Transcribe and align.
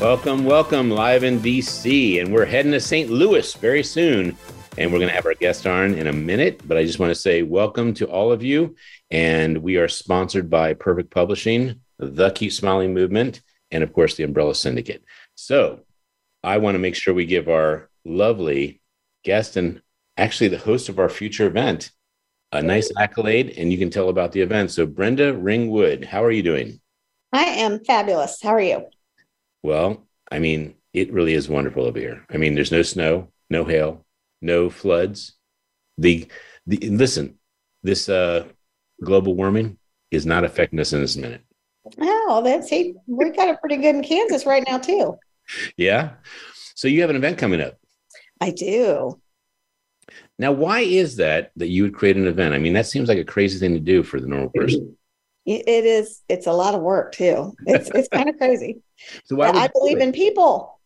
Welcome, 0.00 0.44
welcome, 0.44 0.90
live 0.90 1.22
in 1.22 1.38
DC. 1.38 2.20
And 2.20 2.32
we're 2.32 2.44
heading 2.44 2.72
to 2.72 2.80
St. 2.80 3.10
Louis 3.10 3.54
very 3.54 3.82
soon. 3.82 4.36
And 4.76 4.92
we're 4.92 4.98
going 4.98 5.08
to 5.08 5.14
have 5.14 5.24
our 5.24 5.34
guest 5.34 5.66
on 5.66 5.94
in 5.94 6.08
a 6.08 6.12
minute. 6.12 6.60
But 6.66 6.76
I 6.76 6.84
just 6.84 6.98
want 6.98 7.10
to 7.10 7.14
say 7.14 7.42
welcome 7.42 7.94
to 7.94 8.06
all 8.06 8.32
of 8.32 8.42
you. 8.42 8.74
And 9.10 9.58
we 9.58 9.76
are 9.76 9.88
sponsored 9.88 10.50
by 10.50 10.74
Perfect 10.74 11.10
Publishing, 11.10 11.80
the 11.98 12.30
Keep 12.32 12.52
Smiling 12.52 12.92
Movement, 12.92 13.40
and 13.70 13.84
of 13.84 13.92
course, 13.92 14.16
the 14.16 14.24
Umbrella 14.24 14.54
Syndicate. 14.54 15.04
So 15.36 15.80
I 16.42 16.58
want 16.58 16.74
to 16.74 16.80
make 16.80 16.96
sure 16.96 17.14
we 17.14 17.24
give 17.24 17.48
our 17.48 17.88
lovely 18.04 18.82
guest 19.22 19.56
and 19.56 19.80
actually 20.16 20.48
the 20.48 20.58
host 20.58 20.88
of 20.88 20.98
our 20.98 21.08
future 21.08 21.46
event 21.46 21.92
a 22.52 22.60
nice 22.60 22.90
accolade. 22.98 23.54
And 23.56 23.72
you 23.72 23.78
can 23.78 23.90
tell 23.90 24.08
about 24.08 24.32
the 24.32 24.40
event. 24.40 24.72
So, 24.72 24.86
Brenda 24.86 25.32
Ringwood, 25.34 26.04
how 26.04 26.22
are 26.22 26.30
you 26.30 26.42
doing? 26.42 26.80
I 27.32 27.44
am 27.44 27.82
fabulous. 27.84 28.42
How 28.42 28.50
are 28.50 28.60
you? 28.60 28.86
Well, 29.64 30.06
I 30.30 30.40
mean, 30.40 30.74
it 30.92 31.10
really 31.10 31.32
is 31.32 31.48
wonderful 31.48 31.86
over 31.86 31.98
here. 31.98 32.26
I 32.28 32.36
mean, 32.36 32.54
there's 32.54 32.70
no 32.70 32.82
snow, 32.82 33.28
no 33.48 33.64
hail, 33.64 34.04
no 34.42 34.68
floods. 34.68 35.36
The, 35.96 36.26
the 36.66 36.76
listen, 36.90 37.38
this 37.82 38.10
uh, 38.10 38.44
global 39.02 39.34
warming 39.34 39.78
is 40.10 40.26
not 40.26 40.44
affecting 40.44 40.80
us 40.80 40.92
in 40.92 41.00
this 41.00 41.16
minute. 41.16 41.40
Oh, 41.98 42.42
that's 42.44 42.68
see, 42.68 42.94
we 43.06 43.30
got 43.30 43.48
it 43.48 43.60
pretty 43.60 43.78
good 43.78 43.94
in 43.94 44.04
Kansas 44.04 44.44
right 44.44 44.62
now 44.68 44.76
too. 44.76 45.16
Yeah. 45.78 46.10
So 46.74 46.86
you 46.86 47.00
have 47.00 47.10
an 47.10 47.16
event 47.16 47.38
coming 47.38 47.62
up. 47.62 47.78
I 48.42 48.50
do. 48.50 49.18
Now, 50.38 50.52
why 50.52 50.80
is 50.80 51.16
that 51.16 51.52
that 51.56 51.68
you 51.68 51.84
would 51.84 51.94
create 51.94 52.18
an 52.18 52.26
event? 52.26 52.54
I 52.54 52.58
mean, 52.58 52.74
that 52.74 52.86
seems 52.86 53.08
like 53.08 53.18
a 53.18 53.24
crazy 53.24 53.58
thing 53.58 53.72
to 53.72 53.80
do 53.80 54.02
for 54.02 54.20
the 54.20 54.26
normal 54.26 54.50
person. 54.50 54.98
It 55.46 55.66
is. 55.66 56.22
It's 56.28 56.46
a 56.46 56.52
lot 56.52 56.74
of 56.74 56.82
work 56.82 57.12
too. 57.12 57.54
It's 57.66 57.88
it's 57.94 58.08
kind 58.08 58.28
of 58.28 58.36
crazy. 58.36 58.82
So 59.24 59.36
why 59.36 59.50
I 59.50 59.68
believe 59.68 59.98
in 59.98 60.12
people. 60.12 60.80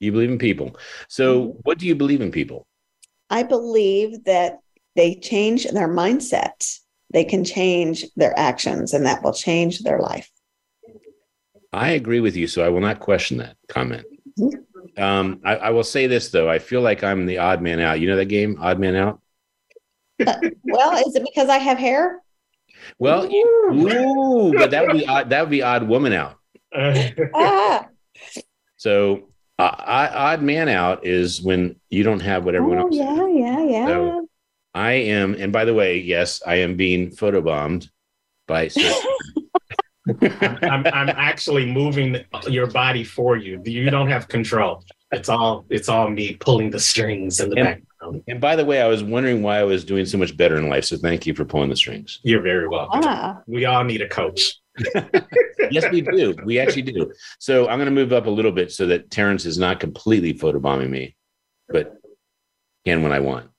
You 0.00 0.12
believe 0.12 0.30
in 0.30 0.38
people. 0.38 0.76
So 1.08 1.40
mm-hmm. 1.40 1.58
what 1.62 1.78
do 1.78 1.86
you 1.86 1.94
believe 1.94 2.20
in 2.20 2.30
people? 2.30 2.66
I 3.30 3.42
believe 3.42 4.24
that 4.24 4.60
they 4.96 5.16
change 5.16 5.64
their 5.64 5.88
mindset. 5.88 6.78
They 7.12 7.24
can 7.24 7.44
change 7.44 8.04
their 8.16 8.36
actions, 8.38 8.92
and 8.92 9.06
that 9.06 9.22
will 9.22 9.32
change 9.32 9.80
their 9.80 10.00
life. 10.00 10.30
I 11.72 11.90
agree 11.90 12.20
with 12.20 12.36
you, 12.36 12.46
so 12.46 12.64
I 12.64 12.68
will 12.68 12.80
not 12.80 13.00
question 13.00 13.38
that 13.38 13.56
comment. 13.68 14.04
Mm-hmm. 14.38 15.02
Um, 15.02 15.40
I, 15.44 15.56
I, 15.56 15.70
will 15.70 15.84
say 15.84 16.06
this 16.06 16.28
though: 16.28 16.48
I 16.48 16.58
feel 16.58 16.80
like 16.80 17.02
I'm 17.02 17.26
the 17.26 17.38
odd 17.38 17.62
man 17.62 17.80
out. 17.80 18.00
You 18.00 18.08
know 18.08 18.16
that 18.16 18.26
game, 18.26 18.56
Odd 18.60 18.78
Man 18.78 18.94
Out. 18.94 19.20
Uh, 20.24 20.36
well, 20.64 20.96
is 21.06 21.16
it 21.16 21.24
because 21.24 21.48
I 21.48 21.58
have 21.58 21.78
hair? 21.78 22.22
Well, 22.98 23.24
ooh, 23.32 24.52
but 24.56 24.70
that 24.70 24.86
would 24.86 24.96
be 24.96 25.06
odd, 25.06 25.30
that 25.30 25.40
would 25.40 25.50
be 25.50 25.62
odd 25.62 25.88
woman 25.88 26.12
out. 26.12 26.38
Ah. 26.74 27.88
So 28.76 29.28
uh, 29.58 29.74
odd 29.78 30.42
man 30.42 30.68
out 30.68 31.06
is 31.06 31.40
when 31.40 31.76
you 31.88 32.02
don't 32.02 32.20
have 32.20 32.44
what 32.44 32.54
everyone 32.54 32.78
oh, 32.78 32.86
else. 32.86 32.94
Yeah, 32.94 33.26
yeah, 33.28 33.62
yeah. 33.62 33.86
So 33.86 34.28
I 34.74 34.92
am, 34.92 35.34
and 35.34 35.52
by 35.52 35.64
the 35.64 35.72
way, 35.72 35.98
yes, 35.98 36.42
I 36.46 36.56
am 36.56 36.76
being 36.76 37.10
photobombed 37.10 37.88
by. 38.46 38.68
I'm, 40.20 40.58
I'm, 40.62 40.86
I'm 40.86 41.08
actually 41.08 41.64
moving 41.64 42.18
your 42.46 42.66
body 42.66 43.04
for 43.04 43.38
you. 43.38 43.62
You 43.64 43.88
don't 43.88 44.08
have 44.08 44.28
control. 44.28 44.84
It's 45.12 45.30
all 45.30 45.64
it's 45.70 45.88
all 45.88 46.10
me 46.10 46.34
pulling 46.34 46.70
the 46.70 46.80
strings 46.80 47.40
in 47.40 47.50
the 47.50 47.56
and, 47.56 47.64
back. 47.64 48.22
And 48.28 48.40
by 48.40 48.56
the 48.56 48.64
way, 48.64 48.82
I 48.82 48.86
was 48.86 49.02
wondering 49.02 49.42
why 49.42 49.60
I 49.60 49.64
was 49.64 49.84
doing 49.84 50.04
so 50.04 50.18
much 50.18 50.36
better 50.36 50.58
in 50.58 50.68
life. 50.68 50.84
So 50.84 50.98
thank 50.98 51.26
you 51.26 51.34
for 51.34 51.44
pulling 51.44 51.70
the 51.70 51.76
strings. 51.76 52.20
You're 52.22 52.42
very 52.42 52.68
welcome. 52.68 53.00
Ah. 53.04 53.40
We 53.46 53.64
all 53.64 53.84
need 53.84 54.02
a 54.02 54.08
coach. 54.08 54.60
Yes, 55.70 55.84
we 55.90 56.00
do. 56.00 56.34
We 56.44 56.58
actually 56.58 56.82
do. 56.82 57.12
So 57.38 57.68
I'm 57.68 57.78
going 57.78 57.86
to 57.86 57.92
move 57.92 58.12
up 58.12 58.26
a 58.26 58.30
little 58.30 58.52
bit 58.52 58.72
so 58.72 58.86
that 58.86 59.10
Terrence 59.10 59.44
is 59.44 59.58
not 59.58 59.80
completely 59.80 60.34
photobombing 60.34 60.90
me, 60.90 61.16
but 61.68 61.96
can 62.84 63.02
when 63.02 63.12
I 63.12 63.20
want. 63.20 63.50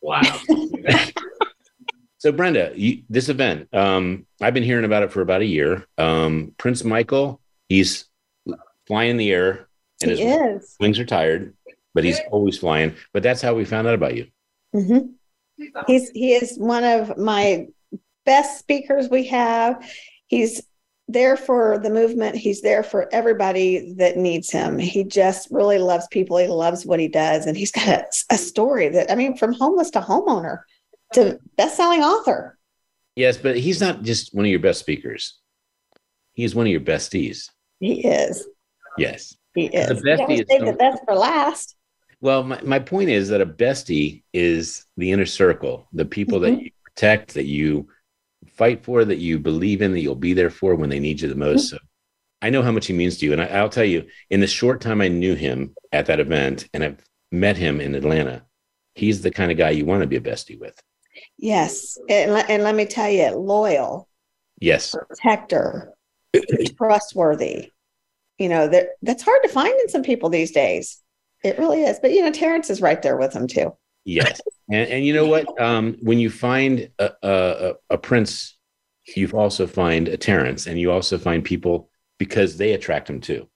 Wow. 0.00 0.22
so 2.18 2.32
Brenda, 2.32 2.72
you, 2.74 3.02
this 3.08 3.28
event, 3.28 3.68
um, 3.72 4.26
I've 4.40 4.54
been 4.54 4.62
hearing 4.62 4.84
about 4.84 5.02
it 5.02 5.12
for 5.12 5.20
about 5.20 5.42
a 5.42 5.46
year. 5.46 5.86
Um, 5.98 6.54
Prince 6.58 6.84
Michael, 6.84 7.40
he's 7.68 8.06
flying 8.86 9.10
in 9.10 9.16
the 9.16 9.30
air 9.30 9.68
and 10.02 10.10
he 10.10 10.16
his 10.22 10.64
is. 10.64 10.76
wings 10.80 10.98
are 10.98 11.04
tired 11.04 11.54
but 11.94 12.04
he's 12.04 12.20
always 12.30 12.58
flying. 12.58 12.94
But 13.12 13.22
that's 13.22 13.42
how 13.42 13.54
we 13.54 13.64
found 13.64 13.86
out 13.86 13.94
about 13.94 14.16
you. 14.16 14.28
Mm-hmm. 14.74 15.64
He's 15.86 16.10
he 16.10 16.34
is 16.34 16.58
one 16.58 16.84
of 16.84 17.16
my 17.18 17.68
best 18.24 18.58
speakers 18.58 19.08
we 19.08 19.26
have. 19.26 19.84
He's 20.32 20.62
there 21.08 21.36
for 21.36 21.78
the 21.78 21.90
movement. 21.90 22.36
He's 22.36 22.62
there 22.62 22.82
for 22.82 23.06
everybody 23.12 23.92
that 23.98 24.16
needs 24.16 24.50
him. 24.50 24.78
He 24.78 25.04
just 25.04 25.46
really 25.50 25.76
loves 25.76 26.06
people. 26.10 26.38
He 26.38 26.46
loves 26.46 26.86
what 26.86 27.00
he 27.00 27.08
does, 27.08 27.44
and 27.44 27.54
he's 27.54 27.70
got 27.70 27.86
a, 27.86 28.06
a 28.30 28.38
story 28.38 28.88
that 28.88 29.12
I 29.12 29.14
mean, 29.14 29.36
from 29.36 29.52
homeless 29.52 29.90
to 29.90 30.00
homeowner 30.00 30.60
to 31.12 31.38
best-selling 31.58 32.00
author. 32.00 32.56
Yes, 33.14 33.36
but 33.36 33.58
he's 33.58 33.78
not 33.78 34.04
just 34.04 34.34
one 34.34 34.46
of 34.46 34.50
your 34.50 34.60
best 34.60 34.80
speakers. 34.80 35.38
He's 36.32 36.54
one 36.54 36.64
of 36.64 36.72
your 36.72 36.80
besties. 36.80 37.50
He 37.78 38.06
is. 38.06 38.48
Yes. 38.96 39.36
He 39.54 39.66
is. 39.66 39.88
The 39.88 39.96
bestie 39.96 40.40
is 40.40 40.64
the 40.64 40.76
best 40.78 41.02
for 41.04 41.14
last. 41.14 41.76
Well, 42.22 42.42
my, 42.42 42.58
my 42.62 42.78
point 42.78 43.10
is 43.10 43.28
that 43.28 43.42
a 43.42 43.46
bestie 43.46 44.22
is 44.32 44.86
the 44.96 45.12
inner 45.12 45.26
circle, 45.26 45.88
the 45.92 46.06
people 46.06 46.40
mm-hmm. 46.40 46.54
that 46.54 46.62
you 46.62 46.70
protect, 46.84 47.34
that 47.34 47.44
you 47.44 47.88
fight 48.62 48.84
for, 48.84 49.04
that 49.04 49.18
you 49.18 49.40
believe 49.40 49.82
in, 49.82 49.90
that 49.90 50.02
you'll 50.02 50.14
be 50.14 50.34
there 50.34 50.48
for 50.50 50.76
when 50.76 50.88
they 50.88 51.00
need 51.00 51.20
you 51.20 51.28
the 51.28 51.34
most. 51.34 51.66
Mm-hmm. 51.66 51.78
So 51.78 51.82
I 52.42 52.50
know 52.50 52.62
how 52.62 52.70
much 52.70 52.86
he 52.86 52.92
means 52.92 53.18
to 53.18 53.26
you. 53.26 53.32
And 53.32 53.42
I, 53.42 53.60
will 53.60 53.68
tell 53.68 53.84
you, 53.84 54.06
in 54.30 54.38
the 54.38 54.46
short 54.46 54.80
time 54.80 55.00
I 55.00 55.08
knew 55.08 55.34
him 55.34 55.74
at 55.90 56.06
that 56.06 56.20
event 56.20 56.68
and 56.72 56.84
I've 56.84 57.04
met 57.32 57.56
him 57.56 57.80
in 57.80 57.96
Atlanta, 57.96 58.44
he's 58.94 59.20
the 59.20 59.32
kind 59.32 59.50
of 59.50 59.58
guy 59.58 59.70
you 59.70 59.84
want 59.84 60.02
to 60.02 60.06
be 60.06 60.14
a 60.14 60.20
bestie 60.20 60.60
with. 60.60 60.80
Yes. 61.38 61.98
And, 62.08 62.30
and 62.48 62.62
let 62.62 62.76
me 62.76 62.86
tell 62.86 63.10
you, 63.10 63.30
loyal. 63.30 64.08
Yes. 64.60 64.94
Protector, 65.08 65.92
trustworthy. 66.76 67.72
You 68.38 68.48
know, 68.48 68.68
that 68.68 68.90
that's 69.02 69.24
hard 69.24 69.42
to 69.42 69.48
find 69.48 69.74
in 69.80 69.88
some 69.88 70.04
people 70.04 70.30
these 70.30 70.52
days. 70.52 71.00
It 71.42 71.58
really 71.58 71.82
is. 71.82 71.98
But 72.00 72.12
you 72.12 72.22
know, 72.22 72.30
Terrence 72.30 72.70
is 72.70 72.80
right 72.80 73.02
there 73.02 73.16
with 73.16 73.34
him 73.34 73.48
too. 73.48 73.76
Yes. 74.04 74.40
And, 74.70 74.88
and 74.88 75.06
you 75.06 75.12
know 75.12 75.26
what? 75.26 75.60
Um, 75.60 75.96
when 76.02 76.18
you 76.18 76.30
find 76.30 76.90
a, 76.98 77.12
a, 77.22 77.72
a 77.90 77.98
prince, 77.98 78.56
you 79.16 79.28
also 79.28 79.66
find 79.66 80.08
a 80.08 80.16
Terrence, 80.16 80.66
and 80.66 80.78
you 80.78 80.90
also 80.90 81.18
find 81.18 81.44
people 81.44 81.90
because 82.18 82.56
they 82.56 82.72
attract 82.72 83.10
him 83.10 83.20
too. 83.20 83.48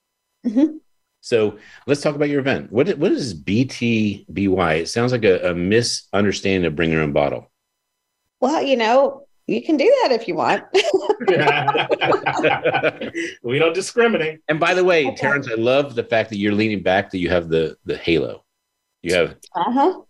Mm-hmm. 0.44 0.76
So 1.20 1.58
let's 1.86 2.00
talk 2.00 2.14
about 2.14 2.28
your 2.28 2.40
event. 2.40 2.70
What 2.70 2.96
what 2.98 3.10
is 3.10 3.34
BTBY? 3.34 4.78
It 4.78 4.88
sounds 4.88 5.12
like 5.12 5.24
a, 5.24 5.50
a 5.50 5.54
misunderstanding 5.54 6.66
of 6.66 6.76
bring 6.76 6.92
your 6.92 7.02
own 7.02 7.12
bottle. 7.12 7.50
Well, 8.40 8.62
you 8.62 8.76
know, 8.76 9.26
you 9.48 9.62
can 9.62 9.76
do 9.76 9.92
that 10.02 10.12
if 10.12 10.28
you 10.28 10.36
want. 10.36 10.64
we 13.42 13.58
don't 13.58 13.74
discriminate. 13.74 14.40
And 14.48 14.60
by 14.60 14.74
the 14.74 14.84
way, 14.84 15.06
okay. 15.06 15.16
Terrence, 15.16 15.48
I 15.50 15.54
love 15.54 15.96
the 15.96 16.04
fact 16.04 16.30
that 16.30 16.38
you're 16.38 16.52
leaning 16.52 16.82
back, 16.82 17.10
that 17.10 17.18
you 17.18 17.28
have 17.28 17.48
the 17.48 17.76
the 17.84 17.96
halo. 17.96 18.44
You 19.06 19.14
have 19.14 19.36
uh-huh. 19.54 20.00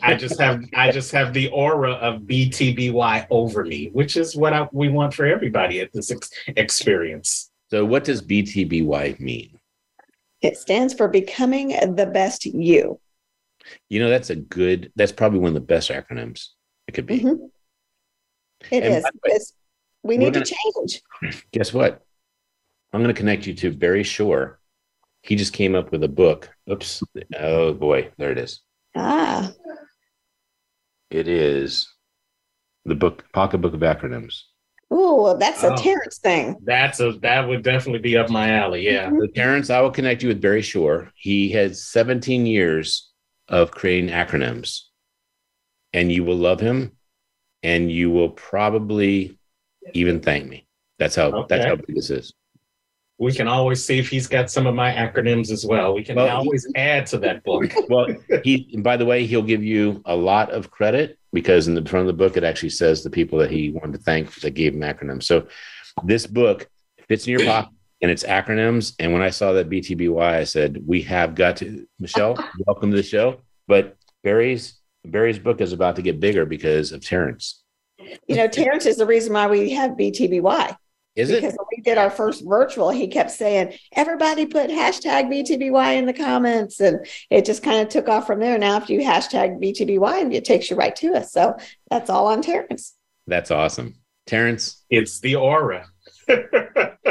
I 0.02 0.14
just 0.14 0.40
have 0.40 0.64
I 0.72 0.90
just 0.90 1.12
have 1.12 1.34
the 1.34 1.48
aura 1.48 1.92
of 1.92 2.22
BTBY 2.22 3.26
over 3.28 3.62
me, 3.62 3.90
which 3.92 4.16
is 4.16 4.34
what 4.34 4.54
I, 4.54 4.66
we 4.72 4.88
want 4.88 5.12
for 5.12 5.26
everybody 5.26 5.80
at 5.82 5.92
this 5.92 6.10
ex- 6.10 6.30
experience. 6.46 7.50
So 7.68 7.84
what 7.84 8.04
does 8.04 8.22
BTBY 8.22 9.20
mean? 9.20 9.58
It 10.40 10.56
stands 10.56 10.94
for 10.94 11.08
becoming 11.08 11.68
the 11.94 12.06
best 12.06 12.46
you. 12.46 12.98
You 13.90 14.00
know, 14.00 14.08
that's 14.08 14.30
a 14.30 14.36
good 14.36 14.90
that's 14.96 15.12
probably 15.12 15.40
one 15.40 15.48
of 15.48 15.54
the 15.54 15.60
best 15.60 15.90
acronyms 15.90 16.48
it 16.88 16.92
could 16.92 17.04
be. 17.04 17.20
Mm-hmm. 17.20 17.44
It 18.70 18.82
and 18.82 18.94
is 18.94 19.04
because 19.22 19.52
we 20.02 20.16
need 20.16 20.32
gonna, 20.32 20.46
to 20.46 20.54
change. 20.54 21.02
Guess 21.52 21.74
what? 21.74 22.02
I'm 22.94 23.02
going 23.02 23.14
to 23.14 23.18
connect 23.18 23.46
you 23.46 23.52
to 23.56 23.72
Barry 23.72 24.04
Shore. 24.04 24.58
He 25.22 25.36
just 25.36 25.52
came 25.52 25.74
up 25.74 25.92
with 25.92 26.02
a 26.02 26.08
book. 26.08 26.50
Oops. 26.70 27.02
Oh 27.38 27.72
boy, 27.74 28.10
there 28.18 28.32
it 28.32 28.38
is. 28.38 28.60
Ah. 28.96 29.52
It 31.10 31.28
is 31.28 31.88
the 32.84 32.94
book 32.94 33.24
Pocket 33.32 33.58
Book 33.58 33.74
of 33.74 33.80
Acronyms. 33.80 34.42
Oh, 34.90 35.36
that's 35.38 35.62
a 35.62 35.72
oh, 35.72 35.76
Terrence 35.76 36.18
thing. 36.18 36.56
That's 36.64 37.00
a 37.00 37.12
that 37.22 37.48
would 37.48 37.62
definitely 37.62 38.00
be 38.00 38.16
up 38.16 38.28
my 38.28 38.50
alley. 38.50 38.84
Yeah. 38.84 39.06
Mm-hmm. 39.06 39.20
So 39.20 39.26
Terrence, 39.28 39.70
I 39.70 39.80
will 39.80 39.90
connect 39.90 40.22
you 40.22 40.28
with 40.28 40.40
Barry 40.42 40.62
Shore. 40.62 41.10
He 41.14 41.50
has 41.52 41.86
17 41.86 42.44
years 42.44 43.10
of 43.48 43.70
creating 43.70 44.10
acronyms, 44.10 44.80
and 45.92 46.12
you 46.12 46.24
will 46.24 46.36
love 46.36 46.60
him, 46.60 46.92
and 47.62 47.90
you 47.90 48.10
will 48.10 48.30
probably 48.30 49.38
even 49.94 50.20
thank 50.20 50.48
me. 50.48 50.66
That's 50.98 51.14
how 51.14 51.28
Okay. 51.28 51.46
that's 51.48 51.64
how 51.64 51.76
big 51.76 51.96
this 51.96 52.10
is. 52.10 52.34
We 53.18 53.32
can 53.32 53.46
always 53.46 53.84
see 53.84 53.98
if 53.98 54.08
he's 54.08 54.26
got 54.26 54.50
some 54.50 54.66
of 54.66 54.74
my 54.74 54.92
acronyms 54.92 55.50
as 55.50 55.64
well. 55.64 55.94
We 55.94 56.02
can 56.02 56.16
Well, 56.16 56.26
he- 56.26 56.32
always 56.32 56.66
add 56.74 57.06
to 57.08 57.18
that 57.18 57.44
book. 57.44 57.70
Well, 57.88 58.08
he 58.42 58.76
by 58.78 58.96
the 58.96 59.04
way, 59.04 59.26
he'll 59.26 59.42
give 59.42 59.62
you 59.62 60.02
a 60.06 60.16
lot 60.16 60.50
of 60.50 60.70
credit 60.70 61.18
because 61.32 61.68
in 61.68 61.74
the 61.74 61.84
front 61.84 62.02
of 62.02 62.06
the 62.08 62.24
book 62.24 62.36
it 62.36 62.44
actually 62.44 62.70
says 62.70 63.02
the 63.02 63.10
people 63.10 63.38
that 63.38 63.50
he 63.50 63.70
wanted 63.70 63.92
to 63.92 63.98
thank 63.98 64.34
that 64.40 64.50
gave 64.52 64.74
him 64.74 64.80
acronyms. 64.80 65.24
So 65.24 65.46
this 66.04 66.26
book 66.26 66.68
fits 67.08 67.26
in 67.26 67.32
your 67.32 67.44
pocket 67.44 67.70
and 68.00 68.10
it's 68.10 68.24
acronyms. 68.24 68.94
And 68.98 69.12
when 69.12 69.22
I 69.22 69.30
saw 69.30 69.52
that 69.52 69.70
BTBY, 69.70 70.20
I 70.20 70.44
said, 70.44 70.82
We 70.84 71.02
have 71.02 71.34
got 71.34 71.56
to 71.58 71.86
Michelle, 72.00 72.36
welcome 72.66 72.90
to 72.90 72.96
the 72.96 73.02
show. 73.02 73.40
But 73.68 73.96
Barry's 74.24 74.78
Barry's 75.04 75.38
book 75.38 75.60
is 75.60 75.72
about 75.72 75.96
to 75.96 76.02
get 76.02 76.18
bigger 76.20 76.46
because 76.46 76.92
of 76.92 77.04
Terrence. 77.04 77.62
You 78.26 78.36
know, 78.36 78.48
Terrence 78.48 78.86
is 78.86 78.96
the 78.96 79.06
reason 79.06 79.32
why 79.32 79.46
we 79.46 79.70
have 79.70 79.92
BTBY. 79.92 80.76
Is 81.14 81.30
because 81.30 81.54
it? 81.54 81.58
when 81.58 81.66
we 81.76 81.82
did 81.82 81.98
our 81.98 82.10
first 82.10 82.42
virtual, 82.46 82.90
he 82.90 83.06
kept 83.06 83.30
saying, 83.30 83.74
everybody 83.92 84.46
put 84.46 84.70
hashtag 84.70 85.30
BTBY 85.30 85.98
in 85.98 86.06
the 86.06 86.14
comments. 86.14 86.80
And 86.80 87.06
it 87.28 87.44
just 87.44 87.62
kind 87.62 87.80
of 87.80 87.88
took 87.88 88.08
off 88.08 88.26
from 88.26 88.40
there. 88.40 88.56
Now, 88.56 88.78
if 88.78 88.88
you 88.88 89.00
hashtag 89.00 89.62
BTBY, 89.62 90.32
it 90.32 90.44
takes 90.44 90.70
you 90.70 90.76
right 90.76 90.96
to 90.96 91.14
us. 91.14 91.32
So 91.32 91.56
that's 91.90 92.08
all 92.08 92.28
on 92.28 92.40
Terrence. 92.40 92.94
That's 93.26 93.50
awesome. 93.50 93.96
Terrence. 94.26 94.84
It's 94.88 95.20
the 95.20 95.36
aura. 95.36 95.86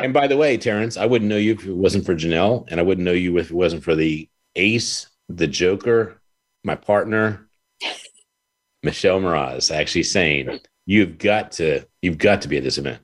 And 0.01 0.13
by 0.13 0.27
the 0.27 0.37
way, 0.37 0.57
Terrence, 0.57 0.97
I 0.97 1.05
wouldn't 1.05 1.29
know 1.29 1.37
you 1.37 1.53
if 1.53 1.65
it 1.65 1.75
wasn't 1.75 2.05
for 2.05 2.15
Janelle, 2.15 2.65
and 2.69 2.79
I 2.79 2.83
wouldn't 2.83 3.05
know 3.05 3.11
you 3.11 3.37
if 3.37 3.51
it 3.51 3.55
wasn't 3.55 3.83
for 3.83 3.95
the 3.95 4.27
ace, 4.55 5.07
the 5.29 5.47
joker, 5.47 6.21
my 6.63 6.75
partner, 6.75 7.47
Michelle 8.83 9.19
Mraz, 9.19 9.73
actually 9.73 10.03
saying, 10.03 10.59
You've 10.87 11.19
got 11.19 11.53
to, 11.53 11.85
you've 12.01 12.17
got 12.17 12.41
to 12.41 12.47
be 12.47 12.57
at 12.57 12.63
this 12.63 12.79
event. 12.79 13.01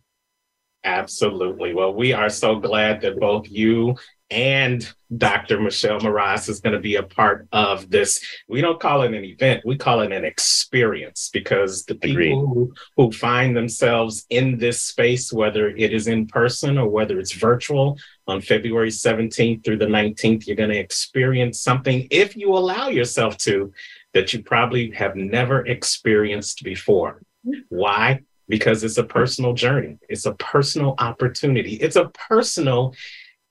Absolutely. 0.88 1.74
Well, 1.74 1.94
we 1.94 2.14
are 2.14 2.30
so 2.30 2.56
glad 2.56 3.02
that 3.02 3.20
both 3.20 3.50
you 3.50 3.98
and 4.30 4.88
Dr. 5.18 5.60
Michelle 5.60 6.00
Mraz 6.00 6.48
is 6.48 6.62
going 6.62 6.76
to 6.76 6.82
be 6.82 6.96
a 6.96 7.04
part 7.04 7.46
of 7.52 7.90
this. 7.90 8.26
We 8.48 8.62
don't 8.62 8.80
call 8.80 9.02
it 9.02 9.14
an 9.14 9.24
event, 9.24 9.66
we 9.66 9.78
call 9.78 10.00
it 10.00 10.14
an 10.14 10.24
experience 10.24 11.30
because 11.32 11.84
the 11.84 11.96
people 11.96 12.12
Agreed. 12.12 12.32
who, 12.32 12.74
who 12.96 13.12
find 13.12 13.56
themselves 13.56 14.26
in 14.30 14.58
this 14.58 14.82
space, 14.82 15.34
whether 15.34 15.68
it 15.68 15.92
is 15.92 16.08
in 16.08 16.26
person 16.26 16.78
or 16.78 16.88
whether 16.88 17.20
it's 17.20 17.34
virtual, 17.34 17.98
on 18.28 18.40
February 18.42 18.90
17th 18.90 19.66
through 19.66 19.78
the 19.78 19.86
19th, 19.86 20.48
you're 20.48 20.56
going 20.56 20.70
to 20.70 20.78
experience 20.78 21.60
something, 21.60 22.08
if 22.12 22.36
you 22.36 22.54
allow 22.54 22.88
yourself 22.88 23.38
to, 23.38 23.74
that 24.14 24.32
you 24.34 24.42
probably 24.42 24.92
have 24.92 25.16
never 25.18 25.66
experienced 25.66 26.64
before. 26.64 27.22
Mm-hmm. 27.46 27.60
Why? 27.70 28.22
Because 28.48 28.84
it's 28.84 28.98
a 28.98 29.04
personal 29.04 29.54
journey. 29.54 29.98
It's 30.10 30.26
a 30.26 30.34
personal 30.36 30.96
opportunity. 31.00 31.74
It's 31.74 31.96
a 31.96 32.10
personal 32.10 32.94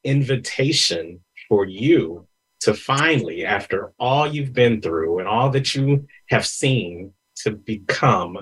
invitation 0.04 1.20
for 1.48 1.64
you 1.64 2.26
to 2.60 2.74
finally, 2.74 3.44
after 3.44 3.92
all 3.98 4.26
you've 4.26 4.52
been 4.52 4.80
through 4.80 5.18
and 5.18 5.28
all 5.28 5.50
that 5.50 5.74
you 5.74 6.06
have 6.30 6.46
seen, 6.46 7.12
to 7.36 7.50
become 7.50 8.38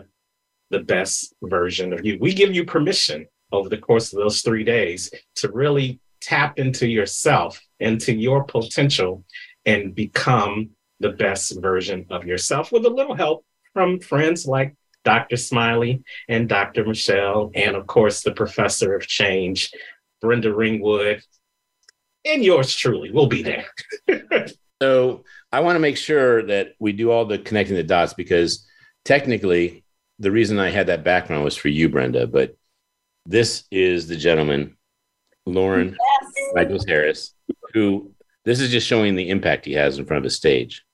the 0.70 0.80
best 0.80 1.34
version 1.42 1.92
of 1.92 2.04
you. 2.04 2.18
We 2.20 2.32
give 2.32 2.54
you 2.54 2.64
permission 2.64 3.26
over 3.52 3.68
the 3.68 3.78
course 3.78 4.12
of 4.12 4.18
those 4.18 4.40
three 4.40 4.64
days 4.64 5.10
to 5.36 5.50
really 5.50 6.00
tap 6.20 6.58
into 6.58 6.88
yourself, 6.88 7.60
into 7.80 8.14
your 8.14 8.44
potential, 8.44 9.24
and 9.66 9.94
become 9.94 10.70
the 11.00 11.10
best 11.10 11.60
version 11.60 12.06
of 12.10 12.24
yourself 12.24 12.72
with 12.72 12.86
a 12.86 12.90
little 12.90 13.14
help 13.14 13.44
from 13.72 14.00
friends 14.00 14.46
like 14.46 14.74
Dr. 15.04 15.36
Smiley 15.36 16.02
and 16.28 16.48
Dr. 16.48 16.84
Michelle, 16.84 17.50
and 17.54 17.76
of 17.76 17.86
course, 17.86 18.22
the 18.22 18.32
professor 18.32 18.94
of 18.94 19.06
change, 19.06 19.70
Brenda 20.20 20.52
Ringwood, 20.52 21.22
and 22.24 22.42
yours 22.42 22.74
truly 22.74 23.10
We'll 23.10 23.26
be 23.26 23.42
there. 23.42 23.66
So 24.82 25.24
I 25.52 25.60
want 25.60 25.76
to 25.76 25.80
make 25.80 25.96
sure 25.96 26.42
that 26.42 26.74
we 26.78 26.92
do 26.92 27.10
all 27.10 27.24
the 27.24 27.38
connecting 27.38 27.76
the 27.76 27.82
dots 27.82 28.12
because 28.12 28.66
technically, 29.04 29.84
the 30.18 30.30
reason 30.30 30.58
I 30.58 30.68
had 30.68 30.88
that 30.88 31.04
background 31.04 31.44
was 31.44 31.56
for 31.56 31.68
you, 31.68 31.88
Brenda, 31.88 32.26
but 32.26 32.56
this 33.24 33.64
is 33.70 34.06
the 34.06 34.16
gentleman, 34.16 34.76
Lauren 35.46 35.96
Michaels 36.54 36.84
Harris, 36.86 37.34
who 37.72 38.12
this 38.44 38.60
is 38.60 38.70
just 38.70 38.86
showing 38.86 39.14
the 39.14 39.30
impact 39.30 39.64
he 39.64 39.72
has 39.72 39.98
in 39.98 40.04
front 40.04 40.24
of 40.24 40.26
a 40.26 40.30
stage. 40.30 40.84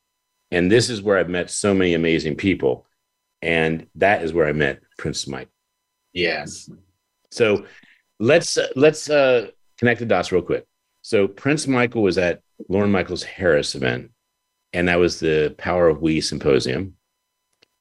And 0.50 0.70
this 0.70 0.88
is 0.88 1.02
where 1.02 1.18
I've 1.18 1.28
met 1.28 1.50
so 1.50 1.74
many 1.74 1.94
amazing 1.94 2.36
people. 2.36 2.86
And 3.42 3.86
that 3.96 4.22
is 4.22 4.32
where 4.32 4.46
I 4.46 4.52
met 4.52 4.80
Prince 4.98 5.26
Mike. 5.26 5.48
Yes. 6.12 6.70
So 7.30 7.64
let's 8.18 8.56
uh, 8.56 8.68
let's 8.76 9.08
uh, 9.08 9.48
connect 9.78 10.00
the 10.00 10.06
dots 10.06 10.32
real 10.32 10.42
quick. 10.42 10.66
So 11.02 11.26
Prince 11.26 11.66
Michael 11.66 12.02
was 12.02 12.18
at 12.18 12.42
Lauren 12.68 12.92
Michaels 12.92 13.22
Harris 13.22 13.74
event, 13.74 14.10
and 14.72 14.88
that 14.88 14.98
was 14.98 15.20
the 15.20 15.54
Power 15.58 15.88
of 15.88 16.02
We 16.02 16.20
symposium. 16.20 16.96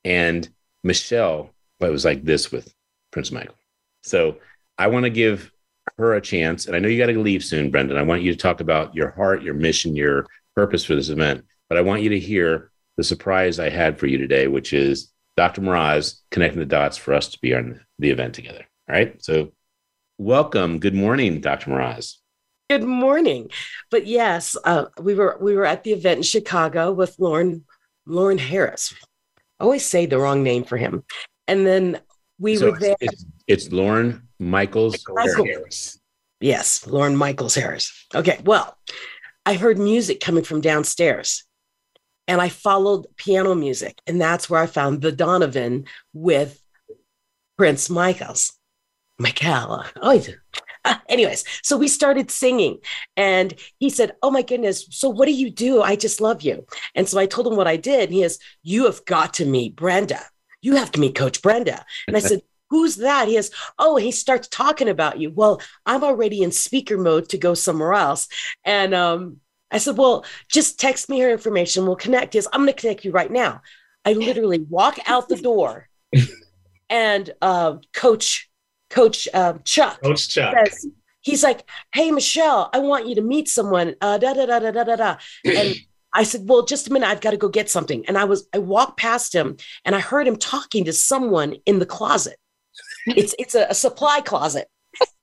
And 0.05 0.47
Michelle, 0.83 1.51
it 1.81 1.89
was 1.89 2.05
like 2.05 2.23
this 2.23 2.51
with 2.51 2.73
Prince 3.11 3.31
Michael. 3.31 3.55
So 4.03 4.37
I 4.77 4.87
want 4.87 5.03
to 5.03 5.09
give 5.09 5.51
her 5.97 6.13
a 6.13 6.21
chance, 6.21 6.67
and 6.67 6.75
I 6.75 6.79
know 6.79 6.87
you 6.87 6.97
got 6.97 7.11
to 7.11 7.19
leave 7.19 7.43
soon, 7.43 7.71
Brendan. 7.71 7.97
I 7.97 8.03
want 8.03 8.21
you 8.21 8.31
to 8.31 8.37
talk 8.37 8.61
about 8.61 8.95
your 8.95 9.11
heart, 9.11 9.43
your 9.43 9.53
mission, 9.53 9.95
your 9.95 10.25
purpose 10.55 10.85
for 10.85 10.95
this 10.95 11.09
event. 11.09 11.43
But 11.67 11.77
I 11.77 11.81
want 11.81 12.01
you 12.01 12.09
to 12.09 12.19
hear 12.19 12.71
the 12.95 13.03
surprise 13.03 13.59
I 13.59 13.69
had 13.69 13.99
for 13.99 14.07
you 14.07 14.17
today, 14.17 14.47
which 14.47 14.71
is 14.71 15.11
Dr. 15.39 15.61
Mraz 15.61 16.19
connecting 16.31 16.59
the 16.59 16.65
dots 16.65 16.97
for 16.97 17.13
us 17.13 17.29
to 17.29 17.39
be 17.39 17.55
on 17.55 17.79
the 17.97 18.09
event 18.09 18.35
together. 18.35 18.65
All 18.89 18.95
right. 18.97 19.23
So 19.23 19.53
welcome. 20.17 20.79
Good 20.79 20.93
morning, 20.93 21.39
Dr. 21.39 21.71
Mraz. 21.71 22.15
Good 22.69 22.83
morning. 22.83 23.49
But 23.89 24.05
yes, 24.05 24.57
uh, 24.65 24.87
we 24.99 25.15
were 25.15 25.37
we 25.39 25.55
were 25.55 25.63
at 25.63 25.85
the 25.85 25.93
event 25.93 26.17
in 26.17 26.23
Chicago 26.23 26.91
with 26.91 27.15
Lauren 27.19 27.63
Lauren 28.05 28.37
Harris. 28.37 28.93
I 29.61 29.63
always 29.63 29.85
say 29.85 30.05
the 30.05 30.19
wrong 30.19 30.43
name 30.43 30.65
for 30.65 30.75
him. 30.75 31.05
And 31.47 31.65
then 31.65 32.01
we 32.37 32.57
so 32.57 32.71
were 32.71 32.77
there. 32.77 32.97
it's, 32.99 33.23
it's, 33.23 33.25
it's 33.47 33.71
Lauren 33.71 34.27
Michaels. 34.39 35.05
Michael. 35.07 35.45
Harris. 35.45 36.01
Yes, 36.41 36.85
Lauren 36.85 37.15
Michaels 37.15 37.55
Harris. 37.55 38.07
Okay, 38.13 38.41
well, 38.43 38.77
I 39.45 39.53
heard 39.53 39.79
music 39.79 40.19
coming 40.19 40.43
from 40.43 40.59
downstairs 40.59 41.45
and 42.29 42.39
I 42.39 42.47
followed 42.47 43.07
piano 43.17 43.55
music. 43.55 43.99
And 44.05 44.21
that's 44.21 44.49
where 44.49 44.61
I 44.61 44.67
found 44.67 45.01
the 45.01 45.11
Donovan 45.11 45.85
with 46.13 46.61
Prince 47.57 47.89
Michaels. 47.89 48.53
Michaela. 49.17 49.87
Oh, 50.01 50.21
Ah, 50.85 51.01
anyways, 51.09 51.43
so 51.61 51.75
we 51.75 51.89
started 51.89 52.31
singing 52.31 52.77
and 53.17 53.53
he 53.79 53.89
said, 53.89 54.13
Oh 54.23 54.31
my 54.31 54.43
goodness, 54.43 54.85
so 54.91 55.09
what 55.09 55.25
do 55.25 55.33
you 55.33 55.49
do? 55.49 55.81
I 55.81 55.97
just 55.97 56.21
love 56.21 56.41
you. 56.41 56.65
And 56.95 57.05
so 57.05 57.19
I 57.19 57.25
told 57.25 57.47
him 57.47 57.57
what 57.57 57.67
I 57.67 57.75
did. 57.75 58.03
And 58.03 58.13
he 58.13 58.21
has, 58.21 58.39
You 58.63 58.85
have 58.85 59.03
got 59.03 59.33
to 59.35 59.45
meet 59.45 59.75
Brenda. 59.75 60.21
You 60.61 60.77
have 60.77 60.91
to 60.93 60.99
meet 61.01 61.15
Coach 61.15 61.41
Brenda. 61.41 61.83
And 62.07 62.15
I 62.15 62.21
said, 62.21 62.43
Who's 62.69 62.95
that? 62.97 63.27
He 63.27 63.35
has, 63.35 63.51
Oh, 63.77 63.97
he 63.97 64.11
starts 64.11 64.47
talking 64.47 64.87
about 64.87 65.19
you. 65.19 65.31
Well, 65.31 65.59
I'm 65.85 66.03
already 66.03 66.43
in 66.43 66.51
speaker 66.51 66.97
mode 66.97 67.27
to 67.29 67.37
go 67.37 67.55
somewhere 67.55 67.93
else. 67.93 68.29
And 68.63 68.93
um, 68.93 69.41
I 69.71 69.77
said, 69.77 69.97
Well, 69.97 70.25
just 70.47 70.79
text 70.79 71.09
me 71.09 71.19
her 71.19 71.29
information. 71.29 71.85
We'll 71.85 71.95
connect. 71.95 72.33
Says, 72.33 72.47
I'm 72.51 72.61
going 72.61 72.73
to 72.73 72.79
connect 72.79 73.05
you 73.05 73.11
right 73.11 73.31
now. 73.31 73.61
I 74.05 74.13
literally 74.13 74.59
walk 74.59 74.97
out 75.05 75.29
the 75.29 75.37
door 75.37 75.89
and 76.89 77.29
uh, 77.41 77.77
Coach 77.93 78.49
Coach 78.89 79.27
um, 79.33 79.61
Chuck 79.63 80.01
Coach 80.01 80.29
Chuck. 80.29 80.55
says, 80.65 80.87
he's 81.21 81.43
like, 81.43 81.69
Hey, 81.93 82.11
Michelle, 82.11 82.69
I 82.73 82.79
want 82.79 83.07
you 83.07 83.15
to 83.15 83.21
meet 83.21 83.47
someone. 83.47 83.95
Uh, 84.01 84.17
da, 84.17 84.33
da, 84.33 84.45
da, 84.45 84.59
da, 84.59 84.71
da, 84.71 84.83
da, 84.83 84.95
da. 84.95 85.15
And 85.45 85.75
I 86.13 86.23
said, 86.23 86.41
Well, 86.45 86.65
just 86.65 86.87
a 86.87 86.93
minute. 86.93 87.07
I've 87.07 87.21
got 87.21 87.31
to 87.31 87.37
go 87.37 87.49
get 87.49 87.69
something. 87.69 88.03
And 88.07 88.17
I 88.17 88.23
was, 88.23 88.47
I 88.53 88.57
walked 88.57 88.97
past 88.97 89.33
him 89.33 89.57
and 89.85 89.95
I 89.95 89.99
heard 89.99 90.27
him 90.27 90.37
talking 90.37 90.85
to 90.85 90.93
someone 90.93 91.55
in 91.65 91.79
the 91.79 91.85
closet. 91.85 92.37
It's, 93.05 93.35
it's 93.37 93.55
a, 93.55 93.67
a 93.69 93.75
supply 93.75 94.21
closet. 94.21 94.67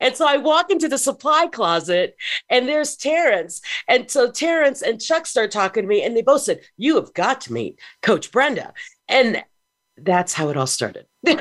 And 0.01 0.15
so 0.15 0.27
I 0.29 0.37
walk 0.37 0.71
into 0.71 0.89
the 0.89 0.99
supply 0.99 1.49
closet 1.53 2.17
and 2.51 2.69
there's 2.69 2.97
Terrence. 2.97 3.61
And 3.89 4.11
so 4.11 4.31
Terrence 4.31 4.83
and 4.83 5.01
Chuck 5.01 5.27
start 5.27 5.51
talking 5.51 5.83
to 5.83 5.89
me 5.89 6.03
and 6.03 6.17
they 6.17 6.23
both 6.23 6.43
said, 6.43 6.61
You 6.77 6.97
have 6.97 7.13
got 7.15 7.41
to 7.43 7.53
meet 7.53 7.79
Coach 8.03 8.31
Brenda. 8.31 8.73
And 9.09 9.43
that's 9.97 10.35
how 10.35 10.51
it 10.51 10.57
all 10.57 10.67
started. 10.67 11.07
and 11.27 11.41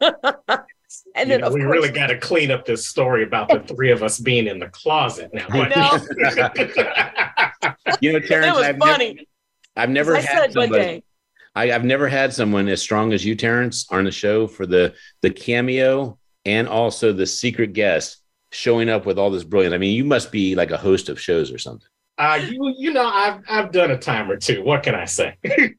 You 0.00 1.24
then, 1.24 1.40
know, 1.40 1.50
we 1.50 1.60
course, 1.60 1.72
really 1.72 1.90
got 1.90 2.06
to 2.08 2.18
clean 2.18 2.50
up 2.50 2.64
this 2.64 2.86
story 2.86 3.24
about 3.24 3.48
the 3.48 3.60
three 3.60 3.90
of 3.90 4.02
us 4.02 4.18
being 4.20 4.46
in 4.46 4.58
the 4.58 4.68
closet 4.68 5.30
now. 5.34 5.46
I 5.50 5.58
You 8.00 8.12
know, 8.12 8.18
that 8.20 8.28
Terrence, 8.28 8.56
was 8.56 8.64
I've 8.66 8.78
funny. 8.78 9.14
never, 9.14 9.26
I've 9.76 9.90
never 9.90 10.16
I 10.16 10.20
had 10.20 10.28
said 10.28 10.54
one 10.56 10.68
somebody. 10.68 10.84
day, 10.84 11.02
I, 11.54 11.72
I've 11.72 11.84
never 11.84 12.08
had 12.08 12.32
someone 12.32 12.68
as 12.68 12.82
strong 12.82 13.12
as 13.12 13.24
you, 13.24 13.34
Terrence, 13.34 13.86
on 13.90 14.04
the 14.04 14.12
show 14.12 14.46
for 14.46 14.66
the 14.66 14.94
the 15.22 15.30
cameo 15.30 16.18
and 16.46 16.68
also 16.68 17.12
the 17.12 17.26
secret 17.26 17.74
guest 17.74 18.22
showing 18.52 18.88
up 18.88 19.04
with 19.04 19.18
all 19.18 19.30
this 19.30 19.44
brilliance. 19.44 19.74
I 19.74 19.78
mean, 19.78 19.94
you 19.94 20.04
must 20.04 20.32
be 20.32 20.54
like 20.54 20.70
a 20.70 20.76
host 20.78 21.10
of 21.10 21.20
shows 21.20 21.52
or 21.52 21.58
something. 21.58 21.88
Uh, 22.18 22.40
you 22.50 22.74
you 22.78 22.92
know 22.94 23.06
I've 23.06 23.42
I've 23.46 23.72
done 23.72 23.90
a 23.90 23.98
time 23.98 24.30
or 24.30 24.38
two. 24.38 24.64
What 24.64 24.82
can 24.82 24.94
I 24.94 25.04
say? 25.04 25.36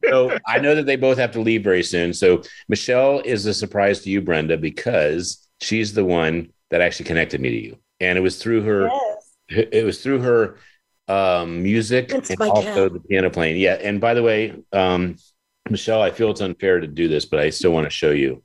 so 0.07 0.37
I 0.47 0.59
know 0.59 0.75
that 0.75 0.85
they 0.85 0.95
both 0.95 1.17
have 1.17 1.31
to 1.31 1.41
leave 1.41 1.63
very 1.63 1.81
soon. 1.81 2.13
So 2.13 2.43
Michelle 2.67 3.21
is 3.21 3.47
a 3.47 3.53
surprise 3.55 4.01
to 4.01 4.11
you, 4.11 4.21
Brenda, 4.21 4.55
because 4.55 5.47
she's 5.61 5.93
the 5.95 6.05
one 6.05 6.51
that 6.69 6.81
actually 6.81 7.05
connected 7.05 7.41
me 7.41 7.49
to 7.49 7.65
you, 7.65 7.77
and 7.99 8.19
it 8.19 8.21
was 8.21 8.37
through 8.41 8.61
her. 8.61 8.87
Yes. 8.87 9.67
It 9.71 9.85
was 9.85 10.03
through 10.03 10.19
her 10.19 10.57
um, 11.07 11.63
music 11.63 12.09
That's 12.09 12.29
and 12.29 12.41
also 12.41 12.89
cat. 12.89 12.93
the 12.93 12.99
piano 12.99 13.29
playing. 13.31 13.59
Yeah, 13.59 13.75
and 13.81 13.99
by 13.99 14.13
the 14.13 14.21
way, 14.21 14.61
um, 14.73 15.15
Michelle, 15.69 16.01
I 16.01 16.11
feel 16.11 16.29
it's 16.29 16.41
unfair 16.41 16.81
to 16.81 16.87
do 16.87 17.07
this, 17.07 17.25
but 17.25 17.39
I 17.39 17.49
still 17.49 17.71
want 17.71 17.85
to 17.85 17.89
show 17.89 18.11
you. 18.11 18.43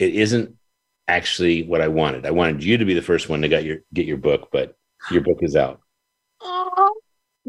It 0.00 0.14
isn't 0.14 0.57
actually 1.08 1.64
what 1.64 1.80
I 1.80 1.88
wanted. 1.88 2.26
I 2.26 2.30
wanted 2.30 2.62
you 2.62 2.78
to 2.78 2.84
be 2.84 2.94
the 2.94 3.02
first 3.02 3.28
one 3.28 3.42
to 3.42 3.48
get 3.48 3.64
your 3.64 3.78
get 3.92 4.06
your 4.06 4.18
book, 4.18 4.48
but 4.52 4.76
your 5.10 5.22
book 5.22 5.38
is 5.40 5.56
out. 5.56 5.80
Oh, 6.40 6.94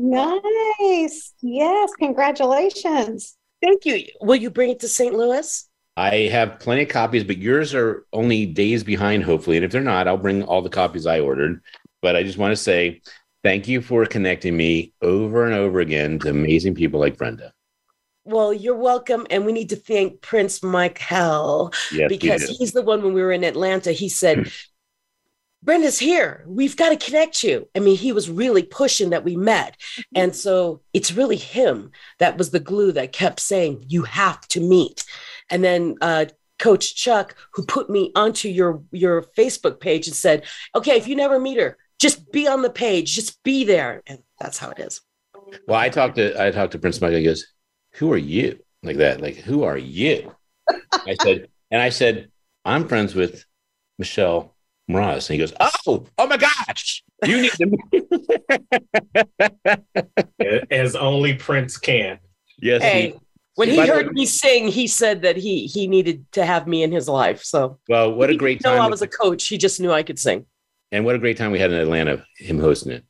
Nice. 0.02 1.34
Yes. 1.42 1.92
Congratulations. 2.00 3.36
Thank 3.62 3.86
you. 3.86 4.06
Will 4.22 4.38
you 4.38 4.50
bring 4.50 4.70
it 4.70 4.80
to 4.80 4.88
St. 4.88 5.14
Louis? 5.14 5.68
I 5.98 6.30
have 6.32 6.60
plenty 6.60 6.84
of 6.84 6.90
copies, 6.90 7.26
but 7.26 7.38
yours 7.38 7.76
are 7.76 8.06
only 8.14 8.46
days 8.46 8.86
behind, 8.86 9.24
hopefully. 9.24 9.58
And 9.58 9.66
if 9.66 9.72
they're 9.72 9.82
not, 9.82 10.08
I'll 10.08 10.16
bring 10.16 10.44
all 10.44 10.62
the 10.62 10.70
copies 10.70 11.06
I 11.06 11.20
ordered. 11.20 11.62
But 12.02 12.16
I 12.16 12.24
just 12.24 12.38
want 12.38 12.54
to 12.54 12.56
say 12.56 13.02
thank 13.44 13.68
you 13.68 13.82
for 13.82 14.06
connecting 14.06 14.56
me 14.56 14.94
over 15.02 15.46
and 15.46 15.54
over 15.54 15.82
again 15.82 16.18
to 16.20 16.30
amazing 16.30 16.76
people 16.76 17.02
like 17.02 17.18
Brenda. 17.18 17.52
Well, 18.30 18.54
you're 18.54 18.76
welcome. 18.76 19.26
And 19.32 19.44
we 19.44 19.52
need 19.52 19.70
to 19.70 19.76
thank 19.76 20.22
Prince 20.22 20.62
Michael 20.62 21.74
Yes, 21.92 22.10
because 22.10 22.42
you 22.44 22.48
do. 22.50 22.56
he's 22.60 22.74
the 22.74 22.84
one 22.84 23.02
when 23.02 23.14
we 23.14 23.24
were 23.24 23.32
in 23.32 23.44
Atlanta. 23.44 23.92
He 23.92 24.08
said, 24.08 24.52
Brenda's 25.64 25.98
here. 25.98 26.46
We've 26.48 26.78
got 26.78 26.90
to 26.90 26.98
connect 26.98 27.42
you. 27.42 27.68
I 27.76 27.80
mean, 27.80 27.98
he 27.98 28.12
was 28.12 28.30
really 28.30 28.62
pushing 28.62 29.10
that 29.10 29.24
we 29.24 29.36
met. 29.36 29.76
And 30.16 30.36
so 30.36 30.82
it's 30.94 31.12
really 31.12 31.38
him 31.38 31.92
that 32.20 32.38
was 32.38 32.52
the 32.52 32.60
glue 32.60 32.92
that 32.92 33.14
kept 33.14 33.40
saying, 33.40 33.86
You 33.88 34.04
have 34.04 34.42
to 34.50 34.62
meet. 34.62 35.04
And 35.50 35.64
then 35.64 35.96
uh, 36.00 36.26
Coach 36.60 36.96
Chuck, 36.96 37.36
who 37.54 37.66
put 37.66 37.90
me 37.90 38.12
onto 38.16 38.48
your, 38.48 38.84
your 38.92 39.24
Facebook 39.24 39.80
page 39.80 40.08
and 40.08 40.16
said, 40.16 40.46
Okay, 40.76 40.98
if 40.98 41.08
you 41.08 41.16
never 41.16 41.40
meet 41.40 41.58
her, 41.58 41.78
just 42.00 42.32
be 42.32 42.48
on 42.48 42.62
the 42.62 42.70
page, 42.70 43.16
just 43.16 43.42
be 43.44 43.64
there. 43.64 44.04
And 44.06 44.20
that's 44.40 44.60
how 44.60 44.70
it 44.70 44.80
is. 44.80 45.02
Well, 45.68 45.80
I 45.80 45.90
talked 45.90 46.16
to 46.18 46.40
I 46.42 46.52
talked 46.52 46.74
to 46.74 46.80
Prince 46.80 47.02
Michael. 47.02 47.18
He 47.18 47.24
goes, 47.24 47.46
"Who 48.00 48.12
are 48.12 48.18
you?" 48.18 48.60
Like 48.84 48.98
that. 48.98 49.22
Like, 49.22 49.36
who 49.36 49.64
are 49.64 49.78
you? 49.78 50.34
I 51.06 51.16
said, 51.22 51.48
and 51.72 51.82
I 51.82 51.90
said, 51.90 52.30
"I'm 52.66 52.88
friends 52.88 53.14
with 53.16 53.46
Michelle 53.98 54.56
Mraz." 54.90 55.30
And 55.30 55.36
he 55.36 55.38
goes, 55.38 55.54
"Oh, 55.60 56.06
oh 56.18 56.28
my 56.28 56.38
gosh, 56.38 57.04
you 57.26 57.42
need 57.42 57.52
to." 57.54 57.68
As 60.72 60.96
only 60.96 61.34
Prince 61.36 61.78
can. 61.78 62.20
yes. 62.62 62.82
Hey, 62.82 63.16
when 63.56 63.70
he 63.70 63.76
By 63.78 63.88
heard 63.88 64.08
way- 64.08 64.14
me 64.14 64.26
sing, 64.26 64.68
he 64.70 64.88
said 64.88 65.22
that 65.24 65.36
he 65.36 65.66
he 65.68 65.88
needed 65.88 66.26
to 66.34 66.46
have 66.46 66.68
me 66.68 66.84
in 66.84 66.92
his 66.92 67.10
life. 67.10 67.44
So 67.44 67.80
well, 67.90 68.14
what 68.14 68.30
a 68.30 68.36
great 68.36 68.60
didn't 68.60 68.72
know 68.74 68.78
time! 68.78 68.86
I 68.88 68.90
was 68.90 69.02
a 69.02 69.08
coach. 69.08 69.48
He 69.48 69.58
just 69.58 69.80
knew 69.82 69.92
I 69.92 70.04
could 70.04 70.20
sing. 70.20 70.46
and 70.92 71.04
what 71.06 71.16
a 71.16 71.20
great 71.20 71.38
time 71.38 71.52
we 71.52 71.60
had 71.60 71.72
in 71.72 71.80
Atlanta. 71.80 72.26
Him 72.38 72.60
hosting 72.60 72.92
it. 72.94 73.04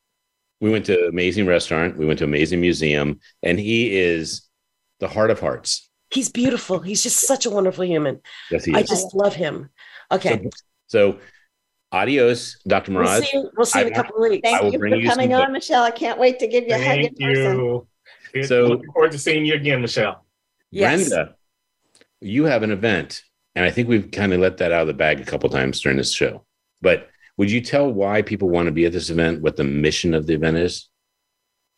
We 0.61 0.69
went 0.71 0.85
to 0.87 1.07
amazing 1.07 1.45
restaurant. 1.45 1.97
We 1.97 2.05
went 2.05 2.19
to 2.19 2.25
amazing 2.25 2.59
museum, 2.61 3.19
and 3.43 3.59
he 3.59 3.95
is 3.97 4.48
the 4.99 5.07
heart 5.07 5.31
of 5.31 5.39
hearts. 5.39 5.89
He's 6.11 6.29
beautiful. 6.29 6.79
He's 6.79 7.03
just 7.03 7.19
such 7.19 7.45
a 7.45 7.49
wonderful 7.49 7.85
human. 7.85 8.21
Yes, 8.51 8.65
he 8.65 8.71
is. 8.71 8.77
I 8.77 8.81
just 8.83 9.13
love 9.13 9.35
him. 9.35 9.69
Okay. 10.11 10.49
So, 10.87 11.11
so 11.13 11.19
adios, 11.91 12.59
Dr. 12.67 12.93
We'll 12.93 13.21
see 13.21 13.29
you, 13.33 13.49
we'll 13.55 13.65
see 13.65 13.79
you 13.79 13.85
in 13.87 13.93
a 13.93 13.95
I- 13.95 14.01
couple 14.01 14.23
of 14.23 14.29
weeks. 14.29 14.49
Thank 14.49 14.73
you 14.73 14.79
for 14.79 14.87
you 14.87 15.07
coming 15.09 15.29
book- 15.29 15.43
on, 15.45 15.51
Michelle. 15.53 15.83
I 15.83 15.91
can't 15.91 16.19
wait 16.19 16.39
to 16.39 16.47
give 16.47 16.65
you 16.67 16.73
a 16.75 16.77
hug 16.77 16.97
in 16.97 17.03
Thank 17.15 17.19
person. 17.19 17.57
you. 17.59 17.87
Good. 18.33 18.45
So- 18.47 18.67
Look 18.67 18.81
forward 18.93 19.11
to 19.11 19.19
seeing 19.19 19.45
you 19.45 19.53
again, 19.55 19.81
Michelle. 19.81 20.25
Yes. 20.71 21.09
Brenda, 21.09 21.35
you 22.21 22.45
have 22.45 22.63
an 22.63 22.71
event, 22.71 23.23
and 23.55 23.65
I 23.65 23.71
think 23.71 23.87
we've 23.87 24.11
kind 24.11 24.33
of 24.33 24.39
let 24.39 24.57
that 24.57 24.71
out 24.71 24.81
of 24.81 24.87
the 24.87 24.93
bag 24.93 25.19
a 25.19 25.25
couple 25.25 25.49
times 25.49 25.79
during 25.81 25.97
this 25.97 26.11
show. 26.13 26.43
But 26.81 27.07
would 27.37 27.49
you 27.49 27.61
tell 27.61 27.91
why 27.91 28.21
people 28.21 28.49
want 28.49 28.65
to 28.67 28.71
be 28.71 28.85
at 28.85 28.91
this 28.91 29.09
event? 29.09 29.41
What 29.41 29.55
the 29.55 29.63
mission 29.63 30.13
of 30.13 30.27
the 30.27 30.33
event 30.33 30.57
is? 30.57 30.88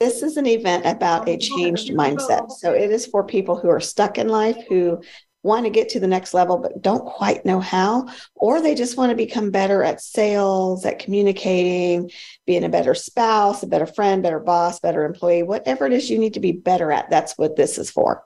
This 0.01 0.23
is 0.23 0.35
an 0.35 0.47
event 0.47 0.87
about 0.87 1.29
a 1.29 1.37
changed 1.37 1.91
mindset. 1.91 2.49
So 2.53 2.73
it 2.73 2.89
is 2.89 3.05
for 3.05 3.23
people 3.23 3.55
who 3.55 3.69
are 3.69 3.79
stuck 3.79 4.17
in 4.17 4.29
life, 4.29 4.57
who 4.67 4.99
want 5.43 5.67
to 5.67 5.69
get 5.69 5.89
to 5.89 5.99
the 5.99 6.07
next 6.07 6.33
level, 6.33 6.57
but 6.57 6.81
don't 6.81 7.05
quite 7.05 7.45
know 7.45 7.59
how, 7.59 8.07
or 8.33 8.61
they 8.61 8.73
just 8.73 8.97
want 8.97 9.11
to 9.11 9.15
become 9.15 9.51
better 9.51 9.83
at 9.83 10.01
sales, 10.01 10.87
at 10.87 10.97
communicating, 10.97 12.09
being 12.47 12.63
a 12.63 12.69
better 12.69 12.95
spouse, 12.95 13.61
a 13.61 13.67
better 13.67 13.85
friend, 13.85 14.23
better 14.23 14.39
boss, 14.39 14.79
better 14.79 15.05
employee, 15.05 15.43
whatever 15.43 15.85
it 15.85 15.93
is 15.93 16.09
you 16.09 16.17
need 16.17 16.33
to 16.33 16.39
be 16.39 16.51
better 16.51 16.91
at. 16.91 17.11
That's 17.11 17.37
what 17.37 17.55
this 17.55 17.77
is 17.77 17.91
for. 17.91 18.25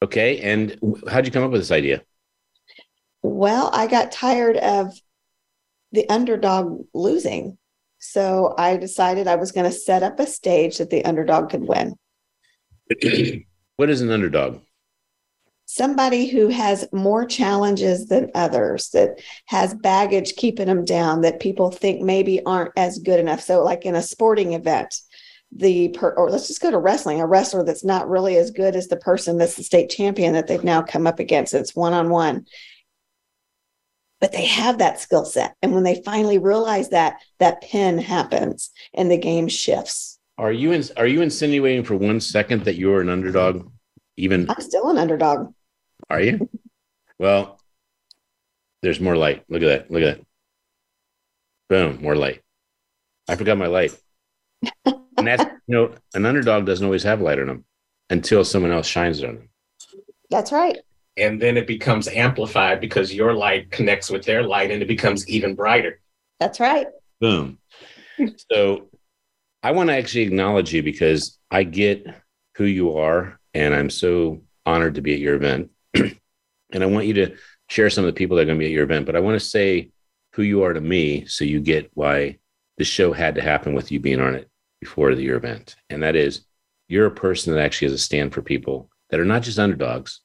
Okay, 0.00 0.40
and 0.40 0.78
how'd 1.06 1.26
you 1.26 1.32
come 1.32 1.44
up 1.44 1.50
with 1.50 1.60
this 1.60 1.70
idea? 1.70 2.00
Well, 3.20 3.68
I 3.74 3.88
got 3.88 4.10
tired 4.10 4.56
of 4.56 4.98
the 5.92 6.08
underdog 6.08 6.86
losing. 6.94 7.58
So 8.00 8.54
I 8.58 8.76
decided 8.78 9.28
I 9.28 9.36
was 9.36 9.52
going 9.52 9.70
to 9.70 9.76
set 9.76 10.02
up 10.02 10.18
a 10.18 10.26
stage 10.26 10.78
that 10.78 10.90
the 10.90 11.04
underdog 11.04 11.50
could 11.50 11.62
win. 11.62 11.94
what 13.76 13.90
is 13.90 14.00
an 14.00 14.10
underdog? 14.10 14.60
Somebody 15.66 16.26
who 16.26 16.48
has 16.48 16.88
more 16.92 17.24
challenges 17.24 18.06
than 18.06 18.30
others, 18.34 18.88
that 18.88 19.20
has 19.46 19.74
baggage 19.74 20.34
keeping 20.34 20.66
them 20.66 20.84
down, 20.84 21.20
that 21.20 21.38
people 21.38 21.70
think 21.70 22.02
maybe 22.02 22.44
aren't 22.44 22.72
as 22.76 22.98
good 22.98 23.20
enough. 23.20 23.40
So, 23.40 23.62
like 23.62 23.84
in 23.84 23.94
a 23.94 24.02
sporting 24.02 24.54
event, 24.54 24.96
the 25.52 25.88
per, 25.90 26.10
or 26.14 26.30
let's 26.30 26.48
just 26.48 26.62
go 26.62 26.70
to 26.70 26.78
wrestling, 26.78 27.20
a 27.20 27.26
wrestler 27.26 27.64
that's 27.64 27.84
not 27.84 28.08
really 28.08 28.36
as 28.36 28.50
good 28.50 28.74
as 28.74 28.88
the 28.88 28.96
person 28.96 29.36
that's 29.36 29.56
the 29.56 29.62
state 29.62 29.90
champion 29.90 30.32
that 30.32 30.46
they've 30.46 30.64
now 30.64 30.82
come 30.82 31.06
up 31.06 31.20
against. 31.20 31.54
It's 31.54 31.76
one 31.76 31.92
on 31.92 32.08
one. 32.08 32.46
But 34.20 34.32
they 34.32 34.44
have 34.44 34.78
that 34.78 35.00
skill 35.00 35.24
set. 35.24 35.54
And 35.62 35.72
when 35.72 35.82
they 35.82 36.02
finally 36.04 36.38
realize 36.38 36.90
that, 36.90 37.20
that 37.38 37.62
pin 37.62 37.98
happens 37.98 38.70
and 38.92 39.10
the 39.10 39.16
game 39.16 39.48
shifts. 39.48 40.18
Are 40.36 40.52
you 40.52 40.72
in, 40.72 40.84
are 40.96 41.06
you 41.06 41.22
insinuating 41.22 41.84
for 41.84 41.96
one 41.96 42.20
second 42.20 42.64
that 42.64 42.76
you're 42.76 43.00
an 43.00 43.08
underdog? 43.08 43.70
Even 44.16 44.48
I'm 44.50 44.60
still 44.60 44.90
an 44.90 44.98
underdog. 44.98 45.52
are 46.10 46.20
you? 46.20 46.48
Well, 47.18 47.60
there's 48.82 49.00
more 49.00 49.16
light. 49.16 49.44
Look 49.48 49.62
at 49.62 49.66
that. 49.66 49.90
Look 49.90 50.02
at 50.02 50.18
that. 50.18 50.26
Boom, 51.68 52.02
more 52.02 52.16
light. 52.16 52.40
I 53.28 53.36
forgot 53.36 53.58
my 53.58 53.66
light. 53.66 53.96
and 54.84 55.26
that's 55.26 55.44
you 55.66 55.74
know, 55.74 55.94
an 56.14 56.26
underdog 56.26 56.66
doesn't 56.66 56.84
always 56.84 57.04
have 57.04 57.20
light 57.20 57.38
on 57.38 57.46
them 57.46 57.64
until 58.10 58.44
someone 58.44 58.72
else 58.72 58.86
shines 58.86 59.22
it 59.22 59.28
on 59.28 59.36
them. 59.36 59.48
That's 60.30 60.52
right. 60.52 60.78
And 61.20 61.40
then 61.40 61.56
it 61.56 61.66
becomes 61.66 62.08
amplified 62.08 62.80
because 62.80 63.14
your 63.14 63.34
light 63.34 63.70
connects 63.70 64.10
with 64.10 64.24
their 64.24 64.42
light 64.42 64.70
and 64.70 64.82
it 64.82 64.88
becomes 64.88 65.28
even 65.28 65.54
brighter. 65.54 66.00
That's 66.38 66.60
right. 66.60 66.86
Boom. 67.20 67.58
so 68.50 68.88
I 69.62 69.72
want 69.72 69.90
to 69.90 69.96
actually 69.96 70.22
acknowledge 70.22 70.72
you 70.72 70.82
because 70.82 71.38
I 71.50 71.64
get 71.64 72.06
who 72.56 72.64
you 72.64 72.96
are 72.96 73.38
and 73.54 73.74
I'm 73.74 73.90
so 73.90 74.42
honored 74.64 74.94
to 74.94 75.02
be 75.02 75.14
at 75.14 75.20
your 75.20 75.34
event. 75.34 75.70
and 75.94 76.82
I 76.82 76.86
want 76.86 77.06
you 77.06 77.14
to 77.14 77.36
share 77.68 77.90
some 77.90 78.04
of 78.04 78.08
the 78.08 78.18
people 78.18 78.36
that 78.36 78.42
are 78.42 78.46
going 78.46 78.58
to 78.58 78.62
be 78.62 78.66
at 78.66 78.72
your 78.72 78.84
event, 78.84 79.06
but 79.06 79.16
I 79.16 79.20
want 79.20 79.38
to 79.38 79.46
say 79.46 79.90
who 80.34 80.42
you 80.42 80.62
are 80.62 80.72
to 80.72 80.80
me 80.80 81.26
so 81.26 81.44
you 81.44 81.60
get 81.60 81.90
why 81.94 82.38
the 82.78 82.84
show 82.84 83.12
had 83.12 83.34
to 83.34 83.42
happen 83.42 83.74
with 83.74 83.92
you 83.92 84.00
being 84.00 84.20
on 84.20 84.34
it 84.34 84.48
before 84.80 85.14
the, 85.14 85.22
your 85.22 85.36
event. 85.36 85.76
And 85.90 86.02
that 86.02 86.16
is 86.16 86.46
you're 86.88 87.06
a 87.06 87.10
person 87.10 87.54
that 87.54 87.62
actually 87.62 87.86
has 87.86 87.94
a 87.94 87.98
stand 88.02 88.32
for 88.32 88.42
people 88.42 88.90
that 89.10 89.20
are 89.20 89.24
not 89.24 89.42
just 89.42 89.58
underdogs, 89.58 90.20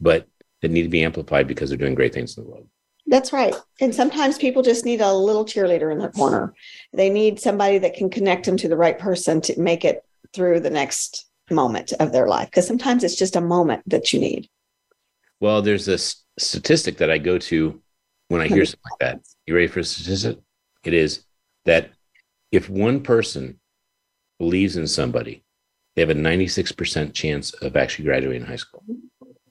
but 0.00 0.26
that 0.62 0.70
need 0.70 0.82
to 0.82 0.88
be 0.88 1.04
amplified 1.04 1.46
because 1.46 1.70
they're 1.70 1.78
doing 1.78 1.94
great 1.94 2.14
things 2.14 2.36
in 2.36 2.44
the 2.44 2.50
world. 2.50 2.66
That's 3.06 3.32
right. 3.32 3.54
And 3.80 3.94
sometimes 3.94 4.38
people 4.38 4.62
just 4.62 4.84
need 4.84 5.00
a 5.00 5.12
little 5.12 5.44
cheerleader 5.44 5.90
in 5.90 5.98
their 5.98 6.12
corner. 6.12 6.54
They 6.92 7.10
need 7.10 7.40
somebody 7.40 7.78
that 7.78 7.94
can 7.94 8.10
connect 8.10 8.46
them 8.46 8.56
to 8.58 8.68
the 8.68 8.76
right 8.76 8.98
person 8.98 9.40
to 9.42 9.60
make 9.60 9.84
it 9.84 10.04
through 10.32 10.60
the 10.60 10.70
next 10.70 11.26
moment 11.50 11.92
of 11.98 12.12
their 12.12 12.28
life. 12.28 12.48
Because 12.48 12.66
sometimes 12.66 13.02
it's 13.02 13.16
just 13.16 13.36
a 13.36 13.40
moment 13.40 13.82
that 13.88 14.12
you 14.12 14.20
need. 14.20 14.48
Well, 15.40 15.62
there's 15.62 15.86
this 15.86 16.22
statistic 16.38 16.98
that 16.98 17.10
I 17.10 17.18
go 17.18 17.38
to 17.38 17.80
when 18.28 18.40
I 18.40 18.46
hear 18.46 18.64
something 18.64 18.80
like 18.92 19.00
that. 19.00 19.20
You 19.46 19.54
ready 19.54 19.66
for 19.66 19.80
a 19.80 19.84
statistic? 19.84 20.38
It 20.84 20.94
is 20.94 21.24
that 21.64 21.90
if 22.52 22.68
one 22.70 23.02
person 23.02 23.58
believes 24.38 24.76
in 24.76 24.86
somebody, 24.86 25.42
they 25.96 26.02
have 26.02 26.10
a 26.10 26.14
96% 26.14 27.12
chance 27.12 27.52
of 27.54 27.76
actually 27.76 28.04
graduating 28.04 28.46
high 28.46 28.56
school. 28.56 28.84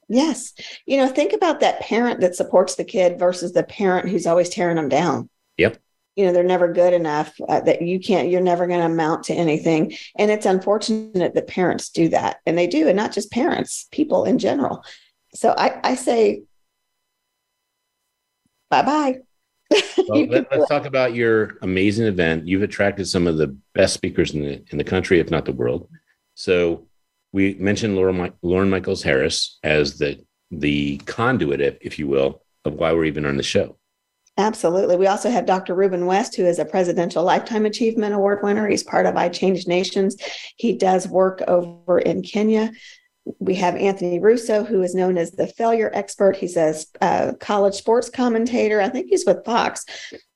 Yes. 0.10 0.54
You 0.88 0.98
know, 0.98 1.08
think 1.08 1.34
about 1.34 1.60
that 1.60 1.80
parent 1.82 2.20
that 2.22 2.36
supports 2.36 2.76
the 2.76 2.84
kid 2.84 3.20
versus 3.20 3.54
the 3.54 3.64
parent 3.64 4.10
who's 4.10 4.26
always 4.26 4.50
tearing 4.50 4.76
them 4.76 4.90
down. 4.90 5.30
Yep. 5.58 5.78
You 6.16 6.26
know, 6.26 6.34
they're 6.34 6.44
never 6.44 6.74
good 6.74 6.94
enough 6.94 7.40
uh, 7.48 7.62
that 7.62 7.84
you 7.84 8.00
can't, 8.00 8.30
you're 8.30 8.42
never 8.42 8.66
going 8.66 8.80
to 8.80 8.88
amount 8.88 9.26
to 9.26 9.34
anything. 9.34 9.94
And 10.18 10.32
it's 10.32 10.48
unfortunate 10.48 11.36
that 11.36 11.48
parents 11.48 11.90
do 11.90 12.10
that. 12.10 12.40
And 12.48 12.58
they 12.58 12.66
do. 12.66 12.88
And 12.88 12.98
not 12.98 13.14
just 13.14 13.32
parents, 13.32 13.88
people 13.92 14.26
in 14.26 14.40
general. 14.40 14.84
So 15.36 15.54
I, 15.56 15.80
I 15.84 15.96
say, 15.96 16.44
bye 18.70 18.82
bye. 18.82 19.20
Well, 20.08 20.26
let, 20.26 20.52
us 20.52 20.68
talk 20.68 20.86
about 20.86 21.14
your 21.14 21.60
amazing 21.62 22.08
event. 22.08 22.48
You've 22.48 22.64
attracted 22.64 23.08
some 23.08 23.28
of 23.28 23.38
the 23.38 23.56
best 23.76 23.94
speakers 23.94 24.34
in 24.34 24.42
the 24.42 24.64
in 24.72 24.80
the 24.80 24.84
country, 24.84 25.20
if 25.20 25.30
not 25.30 25.46
the 25.46 25.52
world. 25.52 25.88
So 26.34 26.88
we 27.32 27.56
mentioned 27.56 27.96
Laura, 27.96 28.34
Lauren 28.42 28.70
Michaels 28.70 29.04
Harris 29.04 29.60
as 29.64 29.98
the 29.98 30.24
the 30.52 30.98
conduit, 31.06 31.62
if, 31.62 31.78
if 31.82 32.00
you 32.00 32.08
will, 32.08 32.42
of 32.66 32.74
why 32.74 32.92
we're 32.92 33.06
even 33.06 33.26
on 33.26 33.38
the 33.38 33.44
show. 33.44 33.78
Absolutely. 34.38 34.96
We 34.96 35.08
also 35.08 35.30
have 35.30 35.46
Dr. 35.46 35.76
Ruben 35.76 36.06
West, 36.06 36.36
who 36.36 36.46
is 36.46 36.60
a 36.60 36.66
Presidential 36.66 37.24
Lifetime 37.24 37.66
Achievement 37.66 38.16
Award 38.16 38.40
winner. 38.42 38.68
He's 38.68 38.84
part 38.84 39.06
of 39.06 39.18
I 39.18 39.28
Change 39.30 39.68
Nations. 39.68 40.16
He 40.56 40.78
does 40.78 41.08
work 41.08 41.42
over 41.48 42.00
in 42.00 42.24
Kenya. 42.24 42.72
We 43.40 43.56
have 43.56 43.76
Anthony 43.76 44.20
Russo, 44.20 44.64
who 44.64 44.82
is 44.82 44.96
known 44.96 45.18
as 45.18 45.32
the 45.32 45.46
failure 45.46 45.92
expert. 45.94 46.38
He's 46.38 46.56
a 46.56 46.74
uh, 47.02 47.34
college 47.40 47.76
sports 47.76 48.10
commentator. 48.10 48.82
I 48.82 48.90
think 48.90 49.08
he's 49.10 49.26
with 49.26 49.44
Fox. 49.44 49.86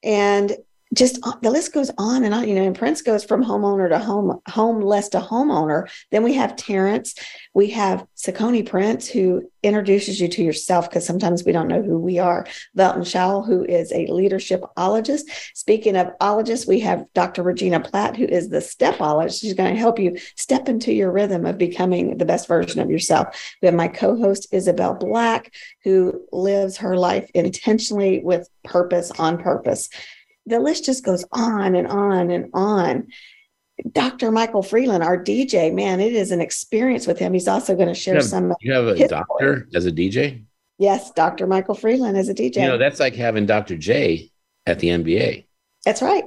And 0.03 0.57
just 0.93 1.19
uh, 1.23 1.33
the 1.41 1.49
list 1.49 1.73
goes 1.73 1.91
on 1.97 2.23
and 2.23 2.33
on. 2.33 2.47
You 2.47 2.55
know, 2.55 2.63
and 2.63 2.77
Prince 2.77 3.01
goes 3.01 3.23
from 3.23 3.43
homeowner 3.43 3.89
to 3.89 3.99
home, 3.99 4.39
homeless 4.47 5.09
to 5.09 5.19
homeowner. 5.19 5.89
Then 6.11 6.23
we 6.23 6.33
have 6.33 6.55
Terrence. 6.55 7.15
We 7.53 7.71
have 7.71 8.05
Sakoni 8.15 8.65
Prince, 8.65 9.07
who 9.07 9.49
introduces 9.63 10.19
you 10.19 10.27
to 10.27 10.43
yourself 10.43 10.89
because 10.89 11.05
sometimes 11.05 11.43
we 11.43 11.51
don't 11.51 11.67
know 11.67 11.81
who 11.81 11.97
we 11.99 12.19
are. 12.19 12.45
Velton 12.77 13.05
Showell, 13.05 13.45
who 13.45 13.63
is 13.63 13.91
a 13.91 14.07
leadershipologist. 14.07 15.21
Speaking 15.53 15.95
of 15.95 16.11
ologists, 16.19 16.67
we 16.67 16.81
have 16.81 17.05
Dr. 17.13 17.43
Regina 17.43 17.79
Platt, 17.79 18.15
who 18.17 18.25
is 18.25 18.49
the 18.49 18.61
stepologist. 18.61 19.41
She's 19.41 19.53
going 19.53 19.73
to 19.73 19.79
help 19.79 19.99
you 19.99 20.17
step 20.35 20.67
into 20.67 20.93
your 20.93 21.11
rhythm 21.11 21.45
of 21.45 21.57
becoming 21.57 22.17
the 22.17 22.25
best 22.25 22.47
version 22.47 22.81
of 22.81 22.89
yourself. 22.89 23.55
We 23.61 23.67
have 23.67 23.75
my 23.75 23.87
co-host 23.87 24.47
Isabel 24.51 24.95
Black, 24.95 25.53
who 25.83 26.21
lives 26.31 26.77
her 26.77 26.97
life 26.97 27.29
intentionally 27.33 28.21
with 28.23 28.49
purpose 28.63 29.11
on 29.11 29.37
purpose 29.37 29.89
the 30.45 30.59
list 30.59 30.85
just 30.85 31.03
goes 31.03 31.25
on 31.31 31.75
and 31.75 31.87
on 31.87 32.31
and 32.31 32.49
on. 32.53 33.07
Dr. 33.91 34.31
Michael 34.31 34.61
Freeland, 34.61 35.03
our 35.03 35.17
DJ, 35.21 35.73
man, 35.73 35.99
it 35.99 36.13
is 36.13 36.31
an 36.31 36.41
experience 36.41 37.07
with 37.07 37.17
him. 37.17 37.33
He's 37.33 37.47
also 37.47 37.75
going 37.75 37.87
to 37.87 37.93
share 37.93 38.13
you 38.13 38.19
have, 38.19 38.29
some. 38.29 38.53
You 38.61 38.73
have 38.73 38.87
a 38.87 39.07
doctor 39.07 39.67
as 39.73 39.85
a 39.85 39.91
DJ? 39.91 40.43
Yes, 40.77 41.11
Dr. 41.11 41.47
Michael 41.47 41.75
Freeland 41.75 42.17
as 42.17 42.29
a 42.29 42.33
DJ. 42.33 42.57
You 42.57 42.67
know, 42.67 42.77
that's 42.77 42.99
like 42.99 43.15
having 43.15 43.45
Dr. 43.45 43.75
J 43.75 44.31
at 44.65 44.79
the 44.79 44.89
NBA. 44.89 45.45
That's 45.85 46.01
right. 46.01 46.25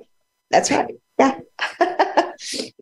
That's 0.51 0.71
right. 0.71 0.95
Yeah. 1.19 1.39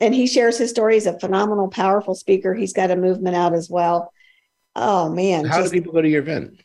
and 0.01 0.15
he 0.15 0.27
shares 0.27 0.59
his 0.59 0.71
story. 0.71 0.95
He's 0.95 1.07
a 1.07 1.19
phenomenal, 1.19 1.69
powerful 1.69 2.15
speaker. 2.15 2.55
He's 2.55 2.73
got 2.73 2.91
a 2.91 2.97
movement 2.97 3.37
out 3.37 3.55
as 3.55 3.71
well. 3.71 4.13
Oh, 4.75 5.09
man. 5.09 5.45
How 5.45 5.61
just, 5.61 5.73
do 5.73 5.81
people 5.81 5.93
go 5.93 6.03
to 6.03 6.09
your 6.09 6.23
event? 6.23 6.61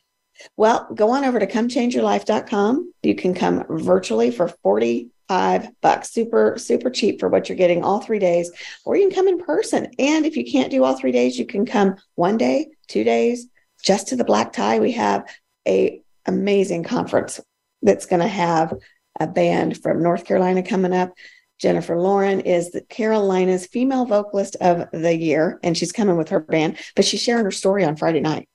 Well, 0.58 0.88
go 0.94 1.12
on 1.12 1.26
over 1.26 1.40
to 1.40 1.48
comechangeyourlife.com. 1.48 2.94
You 3.04 3.16
can 3.16 3.34
come 3.34 3.66
virtually 3.70 4.32
for 4.32 4.48
45 4.64 5.70
bucks. 5.82 6.12
Super, 6.12 6.58
super 6.58 6.90
cheap 6.90 7.20
for 7.20 7.30
what 7.30 7.50
you're 7.50 7.58
getting 7.58 7.84
all 7.84 8.02
three 8.02 8.20
days, 8.20 8.52
or 8.86 8.96
you 8.96 9.08
can 9.08 9.16
come 9.16 9.28
in 9.28 9.40
person. 9.40 9.92
And 10.00 10.26
if 10.26 10.38
you 10.38 10.50
can't 10.50 10.72
do 10.72 10.84
all 10.84 10.98
three 10.98 11.12
days, 11.12 11.38
you 11.38 11.46
can 11.46 11.66
come 11.66 11.96
one 12.16 12.38
day, 12.38 12.68
two 12.88 13.04
days, 13.04 13.48
just 13.84 14.08
to 14.10 14.16
the 14.16 14.24
black 14.24 14.54
tie. 14.54 14.80
We 14.80 14.94
have 14.94 15.28
a 15.68 16.02
amazing 16.26 16.84
conference 16.84 17.40
that's 17.82 18.06
going 18.06 18.22
to 18.22 18.28
have 18.28 18.74
a 19.20 19.28
band 19.28 19.82
from 19.82 20.04
North 20.04 20.26
Carolina 20.26 20.64
coming 20.64 20.94
up. 20.94 21.14
Jennifer 21.60 22.00
Lauren 22.00 22.40
is 22.40 22.72
the 22.72 22.82
Carolina's 22.82 23.68
female 23.68 24.06
vocalist 24.06 24.56
of 24.62 24.90
the 24.94 25.16
year, 25.16 25.60
and 25.62 25.78
she's 25.78 25.92
coming 25.92 26.16
with 26.16 26.30
her 26.30 26.40
band, 26.40 26.78
but 26.96 27.04
she's 27.04 27.22
sharing 27.22 27.44
her 27.44 27.52
story 27.52 27.84
on 27.84 27.98
Friday 27.98 28.22
night. 28.22 28.48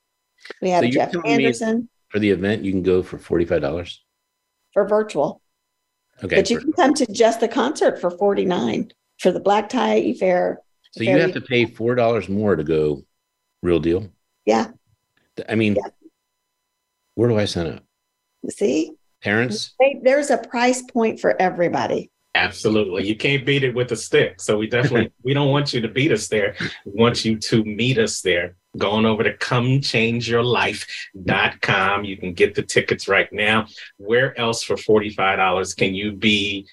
We 0.60 0.70
have 0.70 0.84
so 0.84 0.90
Jeff 0.90 1.12
Anderson. 1.24 1.88
For 2.10 2.18
the 2.18 2.30
event, 2.30 2.64
you 2.64 2.70
can 2.70 2.82
go 2.82 3.02
for 3.02 3.18
$45 3.18 3.98
for 4.72 4.86
virtual. 4.86 5.40
Okay. 6.22 6.36
But 6.36 6.50
you 6.50 6.58
can 6.58 6.72
come 6.72 6.94
to 6.94 7.06
just 7.12 7.40
the 7.40 7.48
concert 7.48 8.00
for 8.00 8.10
49 8.10 8.92
for 9.18 9.32
the 9.32 9.40
black 9.40 9.68
tie 9.68 9.94
affair. 9.94 10.60
So 10.92 11.02
you 11.02 11.18
have 11.18 11.32
to 11.32 11.40
pay 11.40 11.66
$4 11.66 12.28
more 12.28 12.54
to 12.54 12.62
go 12.62 13.04
real 13.62 13.80
deal? 13.80 14.08
Yeah. 14.46 14.68
I 15.48 15.56
mean, 15.56 15.74
yeah. 15.74 15.90
where 17.14 17.28
do 17.28 17.36
I 17.38 17.46
sign 17.46 17.66
up? 17.66 17.82
See? 18.50 18.92
Parents? 19.22 19.74
There's 20.02 20.30
a 20.30 20.38
price 20.38 20.82
point 20.82 21.18
for 21.18 21.40
everybody. 21.40 22.10
Absolutely. 22.34 23.06
You 23.06 23.16
can't 23.16 23.46
beat 23.46 23.62
it 23.62 23.74
with 23.74 23.92
a 23.92 23.96
stick. 23.96 24.40
So 24.40 24.58
we 24.58 24.66
definitely 24.66 25.12
we 25.22 25.34
don't 25.34 25.50
want 25.50 25.72
you 25.72 25.80
to 25.80 25.88
beat 25.88 26.10
us 26.10 26.26
there. 26.28 26.56
We 26.84 26.92
want 26.92 27.24
you 27.24 27.38
to 27.38 27.64
meet 27.64 27.98
us 27.98 28.22
there 28.22 28.56
going 28.76 29.06
over 29.06 29.22
to 29.22 29.36
comechangeyourlife.com. 29.36 32.04
You 32.04 32.16
can 32.16 32.34
get 32.34 32.56
the 32.56 32.62
tickets 32.62 33.06
right 33.06 33.32
now. 33.32 33.68
Where 33.98 34.36
else 34.38 34.64
for 34.64 34.74
$45 34.74 35.76
can 35.76 35.94
you 35.94 36.10
be 36.12 36.66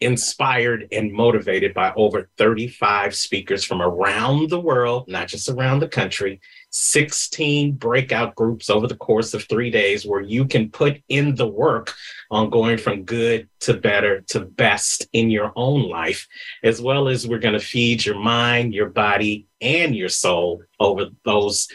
inspired 0.00 0.88
and 0.90 1.12
motivated 1.12 1.72
by 1.72 1.92
over 1.94 2.28
35 2.36 3.14
speakers 3.14 3.62
from 3.64 3.80
around 3.80 4.50
the 4.50 4.60
world, 4.60 5.06
not 5.08 5.28
just 5.28 5.48
around 5.48 5.78
the 5.78 5.88
country, 5.88 6.40
16 6.76 7.72
breakout 7.74 8.34
groups 8.34 8.68
over 8.68 8.88
the 8.88 8.96
course 8.96 9.32
of 9.32 9.44
three 9.44 9.70
days 9.70 10.04
where 10.04 10.20
you 10.20 10.44
can 10.44 10.70
put 10.70 11.00
in 11.08 11.36
the 11.36 11.46
work 11.46 11.94
on 12.32 12.50
going 12.50 12.78
from 12.78 13.04
good 13.04 13.48
to 13.60 13.74
better 13.74 14.22
to 14.22 14.40
best 14.40 15.06
in 15.12 15.30
your 15.30 15.52
own 15.54 15.88
life, 15.88 16.26
as 16.64 16.82
well 16.82 17.06
as 17.06 17.28
we're 17.28 17.38
going 17.38 17.58
to 17.58 17.64
feed 17.64 18.04
your 18.04 18.18
mind, 18.18 18.74
your 18.74 18.90
body, 18.90 19.46
and 19.60 19.94
your 19.94 20.08
soul 20.08 20.64
over 20.80 21.06
those 21.24 21.68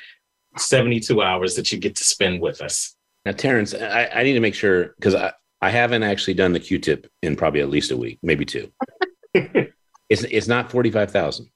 72 0.58 1.22
hours 1.22 1.56
that 1.56 1.72
you 1.72 1.78
get 1.78 1.96
to 1.96 2.04
spend 2.04 2.42
with 2.42 2.60
us. 2.60 2.94
Now, 3.24 3.32
Terrence, 3.32 3.74
I, 3.74 4.10
I 4.14 4.24
need 4.24 4.34
to 4.34 4.42
make 4.42 4.56
sure 4.56 4.96
because 4.98 5.16
I, 5.16 5.32
I 5.62 5.70
haven't 5.70 6.04
actually 6.04 6.34
done 6.34 6.52
the 6.52 6.60
Q-tip 6.60 7.10
in 7.22 7.38
probably 7.38 7.62
at 7.62 7.70
least 7.70 7.92
a 7.92 7.98
week, 7.98 8.20
maybe 8.22 8.44
two. 8.44 8.70
it's 9.34 10.24
it's 10.24 10.48
not 10.48 10.70
forty 10.70 10.92
five 10.92 11.12
thousand. 11.12 11.50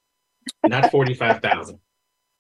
Not 0.66 0.92
forty 0.92 1.14
five 1.14 1.42
thousand. 1.42 1.80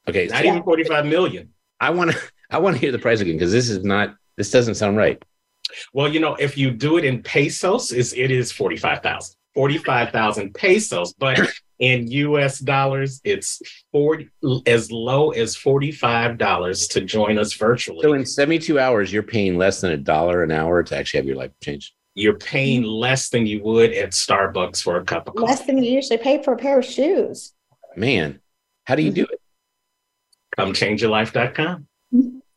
Okay, 0.07 0.27
not 0.27 0.43
so 0.43 0.47
even 0.47 0.63
forty 0.63 0.83
five 0.83 1.05
million. 1.05 1.49
I 1.79 1.89
want 1.89 2.11
to 2.11 2.17
I 2.49 2.59
want 2.59 2.75
to 2.75 2.79
hear 2.79 2.91
the 2.91 2.99
price 2.99 3.19
again 3.19 3.35
because 3.35 3.51
this 3.51 3.69
is 3.69 3.83
not 3.83 4.15
this 4.37 4.51
doesn't 4.51 4.75
sound 4.75 4.97
right. 4.97 5.21
Well, 5.93 6.07
you 6.07 6.19
know, 6.19 6.35
if 6.35 6.57
you 6.57 6.71
do 6.71 6.97
it 6.97 7.05
in 7.05 7.23
pesos, 7.23 7.91
is 7.91 8.13
it 8.13 8.31
is 8.31 8.51
forty 8.51 8.77
five 8.77 9.01
thousand. 9.01 9.35
45,000 9.53 10.53
pesos, 10.53 11.13
but 11.13 11.39
in 11.79 12.09
US 12.09 12.59
dollars, 12.59 13.21
it's 13.23 13.61
40 13.91 14.29
as 14.65 14.91
low 14.91 15.31
as 15.31 15.55
$45 15.55 16.89
to 16.91 17.01
join 17.01 17.37
us 17.37 17.53
virtually. 17.53 18.01
So 18.01 18.13
in 18.13 18.25
72 18.25 18.79
hours, 18.79 19.11
you're 19.11 19.23
paying 19.23 19.57
less 19.57 19.81
than 19.81 19.91
a 19.91 19.97
dollar 19.97 20.43
an 20.43 20.51
hour 20.51 20.83
to 20.83 20.97
actually 20.97 21.19
have 21.19 21.27
your 21.27 21.35
life 21.35 21.51
changed. 21.61 21.93
You're 22.15 22.37
paying 22.37 22.83
less 22.83 23.29
than 23.29 23.47
you 23.47 23.63
would 23.63 23.91
at 23.93 24.11
Starbucks 24.11 24.83
for 24.83 24.97
a 24.97 25.03
cup 25.03 25.27
of 25.27 25.35
coffee. 25.35 25.47
Less 25.47 25.65
than 25.65 25.83
you 25.83 25.91
usually 25.91 26.19
pay 26.19 26.43
for 26.43 26.53
a 26.53 26.57
pair 26.57 26.79
of 26.79 26.85
shoes. 26.85 27.53
Man, 27.95 28.39
how 28.85 28.95
do 28.95 29.01
you 29.01 29.09
mm-hmm. 29.09 29.15
do 29.15 29.27
it? 29.31 29.41
ComeChangeYourLife.com. 30.57 31.87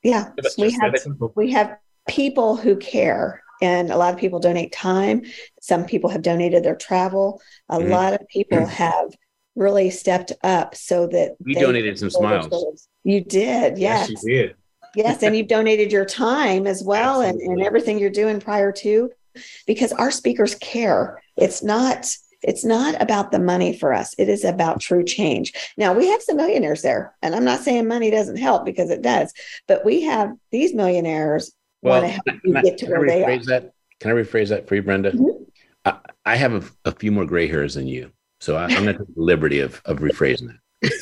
Yeah, 0.03 0.31
we 0.59 0.71
have 0.73 0.95
we 1.35 1.53
have 1.53 1.79
people 2.09 2.57
who 2.57 2.77
care 2.77 3.43
and 3.61 3.91
a 3.91 3.97
lot 3.97 4.15
of 4.15 4.21
people 4.21 4.39
donate 4.39 4.73
time. 4.73 5.23
Some 5.61 5.85
people 5.85 6.11
have 6.11 6.23
donated 6.23 6.63
their 6.63 6.77
travel. 6.77 7.41
A 7.69 7.79
mm-hmm. 7.79 7.91
lot 7.91 8.13
of 8.13 8.27
people 8.29 8.59
mm-hmm. 8.59 8.69
have 8.69 9.15
really 9.57 9.91
stepped 9.91 10.33
up 10.45 10.75
so 10.75 11.07
that 11.09 11.37
we 11.41 11.55
donated 11.55 11.99
some 11.99 12.11
smiles. 12.11 12.89
you 13.05 13.23
did 13.23 13.79
yes, 13.79 14.11
yes. 14.11 14.23
you 14.23 14.31
did. 14.31 14.57
Yes 14.95 15.23
and 15.23 15.37
you've 15.37 15.49
donated 15.49 15.93
your 15.93 16.05
time 16.05 16.67
as 16.67 16.83
well 16.83 17.21
and, 17.21 17.41
and 17.41 17.63
everything 17.63 17.99
you're 17.99 18.11
doing 18.11 18.41
prior 18.41 18.73
to 18.73 19.11
because 19.67 19.93
our 19.93 20.11
speakers 20.11 20.55
care. 20.57 21.21
It's 21.37 21.63
not 21.63 22.07
it's 22.43 22.65
not 22.65 23.01
about 23.01 23.31
the 23.31 23.39
money 23.39 23.77
for 23.77 23.93
us 23.93 24.15
it 24.19 24.29
is 24.29 24.45
about 24.45 24.81
true 24.81 25.05
change 25.05 25.53
now 25.77 25.93
we 25.93 26.09
have 26.09 26.23
some 26.23 26.37
millionaires 26.37 26.83
there 26.83 27.15
and 27.23 27.35
i'm 27.35 27.45
not 27.45 27.61
saying 27.61 27.87
money 27.87 28.11
doesn't 28.11 28.37
help 28.37 28.65
because 28.65 28.91
it 28.91 29.03
does 29.03 29.33
but 29.67 29.85
we 29.85 30.03
have 30.03 30.33
these 30.51 30.75
millionaires 30.75 31.53
well, 31.83 32.03
want 32.03 32.13
to 32.13 32.33
help 32.33 32.41
you 32.45 32.63
get 32.63 32.79
to 32.79 32.87
where 32.87 33.07
they 33.07 33.25
are. 33.25 33.39
That? 33.45 33.73
Can 34.01 34.11
I 34.11 34.15
rephrase 34.15 34.49
that 34.49 34.69
for 34.69 34.75
you, 34.75 34.83
Brenda? 34.83 35.13
Mm-hmm. 35.13 35.43
I, 35.85 35.99
I, 36.25 36.37
have 36.37 36.53
a, 36.85 36.91
a, 36.91 36.93
few 36.93 37.13
more 37.13 37.25
gray 37.25 37.47
hairs 37.47 37.75
than 37.75 37.87
you, 37.87 38.11
so 38.41 38.57
I, 38.57 38.65
am 38.65 38.85
going 38.85 38.87
to 38.87 38.93
take 39.05 39.15
the 39.15 39.23
liberty 39.23 39.61
of, 39.61 39.81
of 39.85 39.99
rephrasing 39.99 40.49
that. 40.83 40.93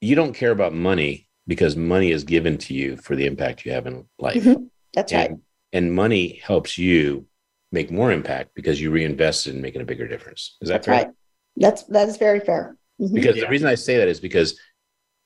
you 0.00 0.14
don't 0.14 0.34
care 0.34 0.50
about 0.50 0.74
money 0.74 1.28
because 1.46 1.76
money 1.76 2.10
is 2.10 2.24
given 2.24 2.58
to 2.58 2.74
you 2.74 2.96
for 2.96 3.16
the 3.16 3.26
impact 3.26 3.64
you 3.64 3.72
have 3.72 3.86
in 3.86 4.06
life. 4.18 4.42
Mm-hmm. 4.42 4.64
That's 4.92 5.12
and, 5.12 5.30
right. 5.30 5.40
And 5.72 5.94
money 5.94 6.40
helps 6.44 6.76
you 6.76 7.26
make 7.72 7.90
more 7.90 8.12
impact 8.12 8.50
because 8.54 8.80
you 8.80 8.90
reinvest 8.90 9.46
in 9.46 9.60
making 9.60 9.82
a 9.82 9.84
bigger 9.84 10.06
difference. 10.06 10.56
Is 10.60 10.68
that 10.68 10.82
That's 10.82 10.86
fair? 10.86 10.94
right? 10.94 11.08
That's 11.56 11.82
that 11.84 12.08
is 12.08 12.16
very 12.16 12.40
fair. 12.40 12.76
Mm-hmm. 13.00 13.14
Because 13.14 13.36
yeah. 13.36 13.44
the 13.44 13.50
reason 13.50 13.68
I 13.68 13.74
say 13.74 13.98
that 13.98 14.08
is 14.08 14.20
because 14.20 14.58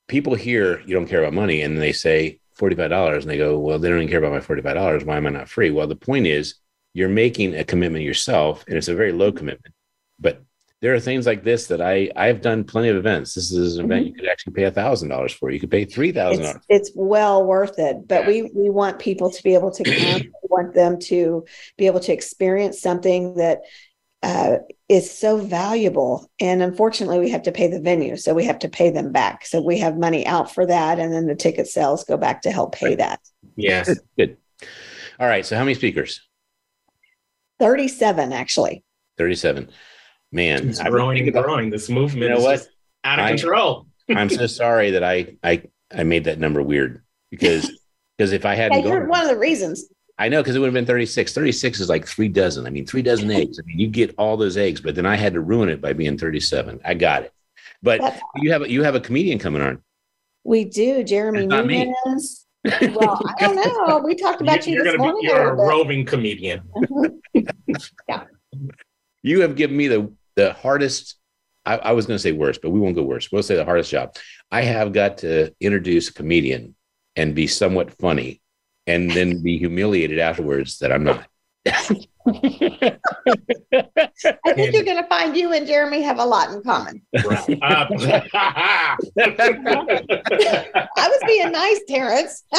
people 0.08 0.34
hear 0.34 0.80
you 0.80 0.94
don't 0.94 1.06
care 1.06 1.20
about 1.20 1.34
money 1.34 1.62
and 1.62 1.80
they 1.80 1.92
say, 1.92 2.40
$45 2.60 3.22
and 3.22 3.30
they 3.30 3.38
go, 3.38 3.58
well, 3.58 3.78
they 3.78 3.88
don't 3.88 3.98
even 3.98 4.08
care 4.08 4.22
about 4.22 4.32
my 4.32 4.40
$45. 4.40 5.04
Why 5.04 5.16
am 5.16 5.26
I 5.26 5.30
not 5.30 5.48
free? 5.48 5.70
Well, 5.70 5.86
the 5.86 5.96
point 5.96 6.26
is 6.26 6.56
you're 6.92 7.08
making 7.08 7.54
a 7.54 7.64
commitment 7.64 8.04
yourself 8.04 8.64
and 8.68 8.76
it's 8.76 8.88
a 8.88 8.94
very 8.94 9.12
low 9.12 9.32
commitment, 9.32 9.74
but 10.18 10.42
there 10.80 10.94
are 10.94 11.00
things 11.00 11.26
like 11.26 11.44
this 11.44 11.66
that 11.66 11.80
I 11.82 12.10
I've 12.16 12.40
done 12.40 12.64
plenty 12.64 12.88
of 12.88 12.96
events. 12.96 13.34
This 13.34 13.52
is 13.52 13.76
an 13.76 13.84
event 13.86 14.04
Mhm. 14.04 14.08
you 14.08 14.14
could 14.14 14.28
actually 14.28 14.54
pay 14.54 14.64
a 14.64 14.70
thousand 14.70 15.10
dollars 15.10 15.32
for. 15.32 15.50
You 15.50 15.60
could 15.60 15.70
pay 15.70 15.84
three 15.84 16.10
thousand 16.12 16.44
dollars. 16.44 16.62
it's 16.68 16.90
well 16.94 17.44
worth 17.44 17.78
it. 17.78 18.08
But 18.08 18.26
we 18.26 18.42
we 18.54 18.70
want 18.70 18.98
people 18.98 19.30
to 19.30 19.42
be 19.42 19.54
able 19.54 19.70
to 19.72 19.84
come. 19.84 19.94
we 20.42 20.48
want 20.48 20.74
them 20.74 20.98
to 21.00 21.44
be 21.76 21.86
able 21.86 22.00
to 22.00 22.12
experience 22.12 22.80
something 22.80 23.34
that 23.34 23.60
uh, 24.22 24.56
is 24.88 25.10
so 25.10 25.38
valuable. 25.38 26.30
And 26.40 26.62
unfortunately, 26.62 27.20
we 27.20 27.30
have 27.30 27.42
to 27.44 27.52
pay 27.52 27.68
the 27.68 27.80
venue, 27.80 28.16
so 28.16 28.34
we 28.34 28.44
have 28.44 28.58
to 28.60 28.68
pay 28.68 28.90
them 28.90 29.12
back. 29.12 29.46
So 29.46 29.62
we 29.62 29.78
have 29.78 29.96
money 29.96 30.26
out 30.26 30.52
for 30.54 30.66
that, 30.66 30.98
and 30.98 31.12
then 31.12 31.26
the 31.26 31.34
ticket 31.34 31.68
sales 31.68 32.04
go 32.04 32.16
back 32.18 32.42
to 32.42 32.50
help 32.52 32.74
pay 32.74 32.88
Right. 32.88 32.98
that. 32.98 33.20
Yes. 33.56 33.86
Good. 33.88 33.98
Good. 34.18 34.36
All 35.18 35.26
right. 35.26 35.44
So 35.46 35.56
how 35.56 35.64
many 35.64 35.74
speakers? 35.74 36.20
Thirty-seven, 37.58 38.32
actually. 38.32 38.82
Thirty-seven. 39.18 39.70
Man, 40.32 40.68
It's 40.68 40.80
I've 40.80 40.90
growing 40.92 41.18
and 41.18 41.28
about- 41.28 41.44
growing. 41.44 41.70
This 41.70 41.88
movement 41.88 42.22
You 42.24 42.28
know 42.30 42.36
is 42.38 42.42
what? 42.44 42.68
out 43.04 43.18
of 43.18 43.24
I- 43.26 43.28
control. 43.30 43.86
I'm 44.08 44.28
so 44.28 44.46
sorry 44.62 44.90
that 44.92 45.04
I 45.04 45.36
I 45.42 45.62
I 45.92 46.02
made 46.04 46.24
that 46.24 46.38
number 46.38 46.62
weird 46.62 47.02
because 47.30 47.70
because 48.16 48.32
if 48.32 48.44
I 48.44 48.54
hadn't 48.54 48.82
you're 48.84 49.00
gone, 49.00 49.08
one 49.08 49.22
of 49.22 49.28
the 49.28 49.38
reasons. 49.38 49.86
I 50.18 50.28
know 50.28 50.42
because 50.42 50.54
it 50.54 50.58
would 50.58 50.66
have 50.66 50.74
been 50.74 50.84
36. 50.84 51.32
36 51.32 51.80
is 51.80 51.88
like 51.88 52.06
three 52.06 52.28
dozen. 52.28 52.66
I 52.66 52.70
mean, 52.70 52.84
three 52.86 53.00
dozen 53.00 53.30
eggs. 53.30 53.58
I 53.58 53.62
mean, 53.64 53.78
you 53.78 53.86
get 53.88 54.14
all 54.18 54.36
those 54.36 54.58
eggs, 54.58 54.80
but 54.82 54.94
then 54.94 55.06
I 55.06 55.16
had 55.16 55.32
to 55.32 55.40
ruin 55.40 55.70
it 55.70 55.80
by 55.80 55.94
being 55.94 56.18
37. 56.18 56.78
I 56.84 56.92
got 56.92 57.22
it. 57.22 57.32
But 57.82 58.02
That's- 58.02 58.20
you 58.36 58.52
have 58.52 58.60
a, 58.62 58.70
you 58.70 58.82
have 58.82 58.94
a 58.94 59.00
comedian 59.00 59.38
coming 59.38 59.62
on. 59.62 59.82
We 60.44 60.66
do, 60.66 61.02
Jeremy 61.04 61.40
It's 61.40 61.48
not 61.48 61.66
me. 61.66 61.90
Nunez. 62.04 62.46
Well, 62.94 63.18
I 63.24 63.34
don't 63.46 63.56
know. 63.56 64.02
We 64.04 64.14
talked 64.14 64.42
about 64.42 64.66
you, 64.66 64.74
You're 64.74 64.84
this 64.84 64.98
morning. 64.98 65.22
be 65.22 65.28
a 65.28 65.30
you're 65.34 65.52
a 65.54 65.56
bit. 65.56 65.62
roving 65.62 66.04
comedian. 66.04 66.60
yeah. 68.08 68.24
You 69.22 69.40
have 69.40 69.56
given 69.56 69.78
me 69.78 69.88
the 69.88 70.12
the 70.40 70.52
hardest. 70.54 71.16
I, 71.66 71.76
I 71.76 71.92
was 71.92 72.06
going 72.06 72.16
to 72.16 72.22
say 72.22 72.32
worst, 72.32 72.62
but 72.62 72.70
we 72.70 72.80
won't 72.80 72.96
go 72.96 73.02
worse. 73.02 73.30
We'll 73.30 73.42
say 73.42 73.56
the 73.56 73.64
hardest 73.64 73.90
job. 73.90 74.16
I 74.50 74.62
have 74.62 74.92
got 74.92 75.18
to 75.18 75.54
introduce 75.60 76.08
a 76.08 76.14
comedian 76.14 76.74
and 77.16 77.34
be 77.34 77.46
somewhat 77.46 77.92
funny, 77.92 78.40
and 78.86 79.10
then 79.10 79.42
be 79.42 79.58
humiliated 79.58 80.18
afterwards 80.18 80.78
that 80.78 80.90
I'm 80.90 81.04
not. 81.04 81.26
I 81.66 81.82
think 84.54 84.72
you're 84.72 84.84
going 84.84 85.02
to 85.02 85.06
find 85.08 85.36
you 85.36 85.52
and 85.52 85.66
Jeremy 85.66 86.00
have 86.00 86.18
a 86.18 86.24
lot 86.24 86.50
in 86.50 86.62
common. 86.62 87.02
Right. 87.22 87.58
Uh, 87.62 87.86
I 88.32 88.96
was 90.96 91.20
being 91.26 91.52
nice, 91.52 91.80
Terrence. 91.86 92.44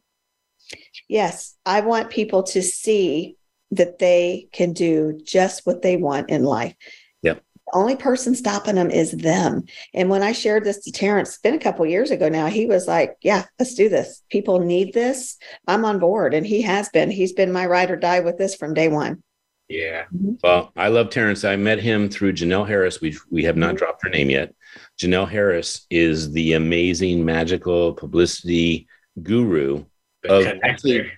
Yes. 1.09 1.57
I 1.67 1.81
want 1.81 2.11
people 2.11 2.43
to 2.45 2.62
see 2.62 3.37
that 3.71 3.99
they 3.99 4.49
can 4.53 4.73
do 4.73 5.21
just 5.25 5.67
what 5.67 5.83
they 5.83 5.97
want 5.97 6.31
in 6.31 6.45
life. 6.45 6.75
Yep. 7.23 7.43
The 7.67 7.79
only 7.79 7.97
person 7.97 8.35
stopping 8.35 8.77
them 8.77 8.90
is 8.90 9.12
them. 9.12 9.64
And 9.93 10.09
when 10.09 10.23
I 10.23 10.33
shared 10.33 10.64
this 10.64 10.85
to 10.85 10.93
Terrence, 10.93 11.31
it's 11.31 11.38
been 11.38 11.55
a 11.55 11.59
couple 11.59 11.85
years 11.87 12.11
ago 12.11 12.29
now, 12.29 12.47
he 12.47 12.67
was 12.67 12.87
like, 12.87 13.17
Yeah, 13.23 13.45
let's 13.59 13.75
do 13.75 13.88
this. 13.88 14.23
People 14.31 14.61
need 14.61 14.93
this. 14.93 15.37
I'm 15.67 15.85
on 15.85 15.99
board. 15.99 16.35
And 16.35 16.47
he 16.47 16.62
has 16.62 16.88
been. 16.90 17.11
He's 17.11 17.33
been 17.33 17.53
my 17.53 17.67
ride 17.67 17.90
or 17.90 17.97
die 17.97 18.21
with 18.21 18.38
this 18.38 18.55
from 18.55 18.75
day 18.75 18.88
one. 18.88 19.23
Yeah. 19.69 20.05
Mm-hmm. 20.14 20.35
Well, 20.43 20.73
I 20.77 20.88
love 20.88 21.11
Terrence. 21.11 21.45
I 21.45 21.57
met 21.57 21.81
him 21.81 22.09
through 22.09 22.35
Janelle 22.35 22.69
Harris. 22.69 23.01
We 23.01 23.17
we 23.31 23.45
have 23.45 23.57
not 23.57 23.71
mm-hmm. 23.71 23.77
dropped 23.77 24.03
her 24.05 24.11
name 24.11 24.31
yet. 24.31 24.55
Janelle 25.01 25.29
Harris 25.29 25.87
is 25.90 26.33
the 26.33 26.53
amazing 26.53 27.25
magical 27.25 27.95
publicity 27.95 28.87
guru. 29.23 29.85
Of 30.29 30.45
connector. 30.45 30.61
actually- 30.65 31.13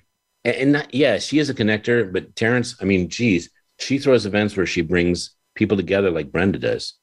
And, 0.44 0.72
not, 0.72 0.94
yeah, 0.94 1.18
she 1.18 1.38
is 1.38 1.50
a 1.50 1.54
connector, 1.54 2.12
but 2.12 2.36
Terrence, 2.36 2.76
I 2.80 2.84
mean, 2.84 3.08
geez, 3.08 3.50
she 3.78 3.98
throws 3.98 4.26
events 4.26 4.56
where 4.56 4.66
she 4.66 4.80
brings 4.80 5.34
people 5.54 5.76
together 5.76 6.10
like 6.10 6.30
Brenda 6.30 6.58
does. 6.58 6.94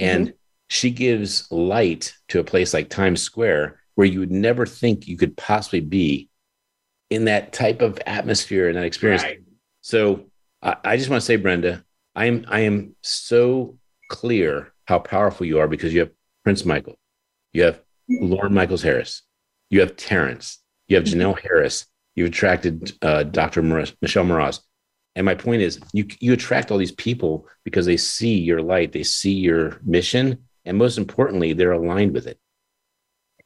Mm-hmm. 0.00 0.20
And 0.20 0.34
she 0.68 0.90
gives 0.90 1.50
light 1.50 2.14
to 2.28 2.40
a 2.40 2.44
place 2.44 2.72
like 2.72 2.88
Times 2.88 3.20
Square 3.20 3.80
where 3.94 4.06
you 4.06 4.20
would 4.20 4.30
never 4.30 4.64
think 4.64 5.06
you 5.06 5.16
could 5.16 5.36
possibly 5.36 5.80
be 5.80 6.30
in 7.10 7.26
that 7.26 7.52
type 7.52 7.82
of 7.82 7.98
atmosphere 8.06 8.68
and 8.68 8.76
that 8.76 8.84
experience. 8.84 9.22
Right. 9.22 9.40
So 9.82 10.30
I, 10.62 10.76
I 10.84 10.96
just 10.96 11.10
want 11.10 11.20
to 11.20 11.26
say, 11.26 11.36
Brenda, 11.36 11.84
I 12.14 12.26
am 12.26 12.46
I 12.48 12.60
am 12.60 12.96
so 13.02 13.76
clear 14.08 14.72
how 14.86 14.98
powerful 14.98 15.46
you 15.46 15.58
are 15.58 15.68
because 15.68 15.92
you 15.92 16.00
have 16.00 16.10
Prince 16.44 16.64
Michael, 16.64 16.98
you 17.52 17.64
have 17.64 17.76
mm-hmm. 18.10 18.26
Lauren 18.26 18.54
Michaels 18.54 18.82
Harris, 18.82 19.22
you 19.68 19.80
have 19.80 19.96
Terrence, 19.96 20.61
you 20.92 20.98
have 20.98 21.06
Janelle 21.06 21.38
Harris, 21.40 21.86
you've 22.14 22.28
attracted 22.28 22.92
uh, 23.02 23.24
Dr. 23.24 23.62
Mraz, 23.62 23.94
Michelle 24.02 24.24
Mraz. 24.24 24.60
And 25.14 25.26
my 25.26 25.34
point 25.34 25.62
is, 25.62 25.78
you 25.92 26.06
you 26.20 26.32
attract 26.32 26.70
all 26.70 26.78
these 26.78 26.92
people 26.92 27.46
because 27.64 27.84
they 27.84 27.96
see 27.96 28.38
your 28.38 28.62
light, 28.62 28.92
they 28.92 29.02
see 29.02 29.32
your 29.32 29.78
mission, 29.84 30.38
and 30.64 30.78
most 30.78 30.96
importantly, 30.96 31.52
they're 31.52 31.72
aligned 31.72 32.14
with 32.14 32.26
it. 32.26 32.38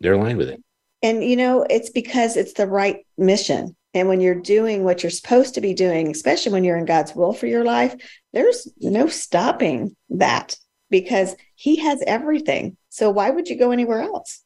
They're 0.00 0.14
aligned 0.14 0.38
with 0.38 0.48
it. 0.48 0.62
And 1.02 1.24
you 1.24 1.36
know, 1.36 1.66
it's 1.68 1.90
because 1.90 2.36
it's 2.36 2.52
the 2.52 2.66
right 2.66 3.04
mission. 3.18 3.76
And 3.94 4.08
when 4.08 4.20
you're 4.20 4.34
doing 4.34 4.84
what 4.84 5.02
you're 5.02 5.10
supposed 5.10 5.54
to 5.54 5.60
be 5.60 5.72
doing, 5.72 6.10
especially 6.10 6.52
when 6.52 6.64
you're 6.64 6.76
in 6.76 6.84
God's 6.84 7.14
will 7.14 7.32
for 7.32 7.46
your 7.46 7.64
life, 7.64 7.96
there's 8.32 8.68
no 8.80 9.08
stopping 9.08 9.96
that 10.10 10.56
because 10.90 11.34
He 11.54 11.76
has 11.76 12.02
everything. 12.06 12.76
So 12.90 13.10
why 13.10 13.30
would 13.30 13.48
you 13.48 13.56
go 13.56 13.70
anywhere 13.70 14.02
else? 14.02 14.42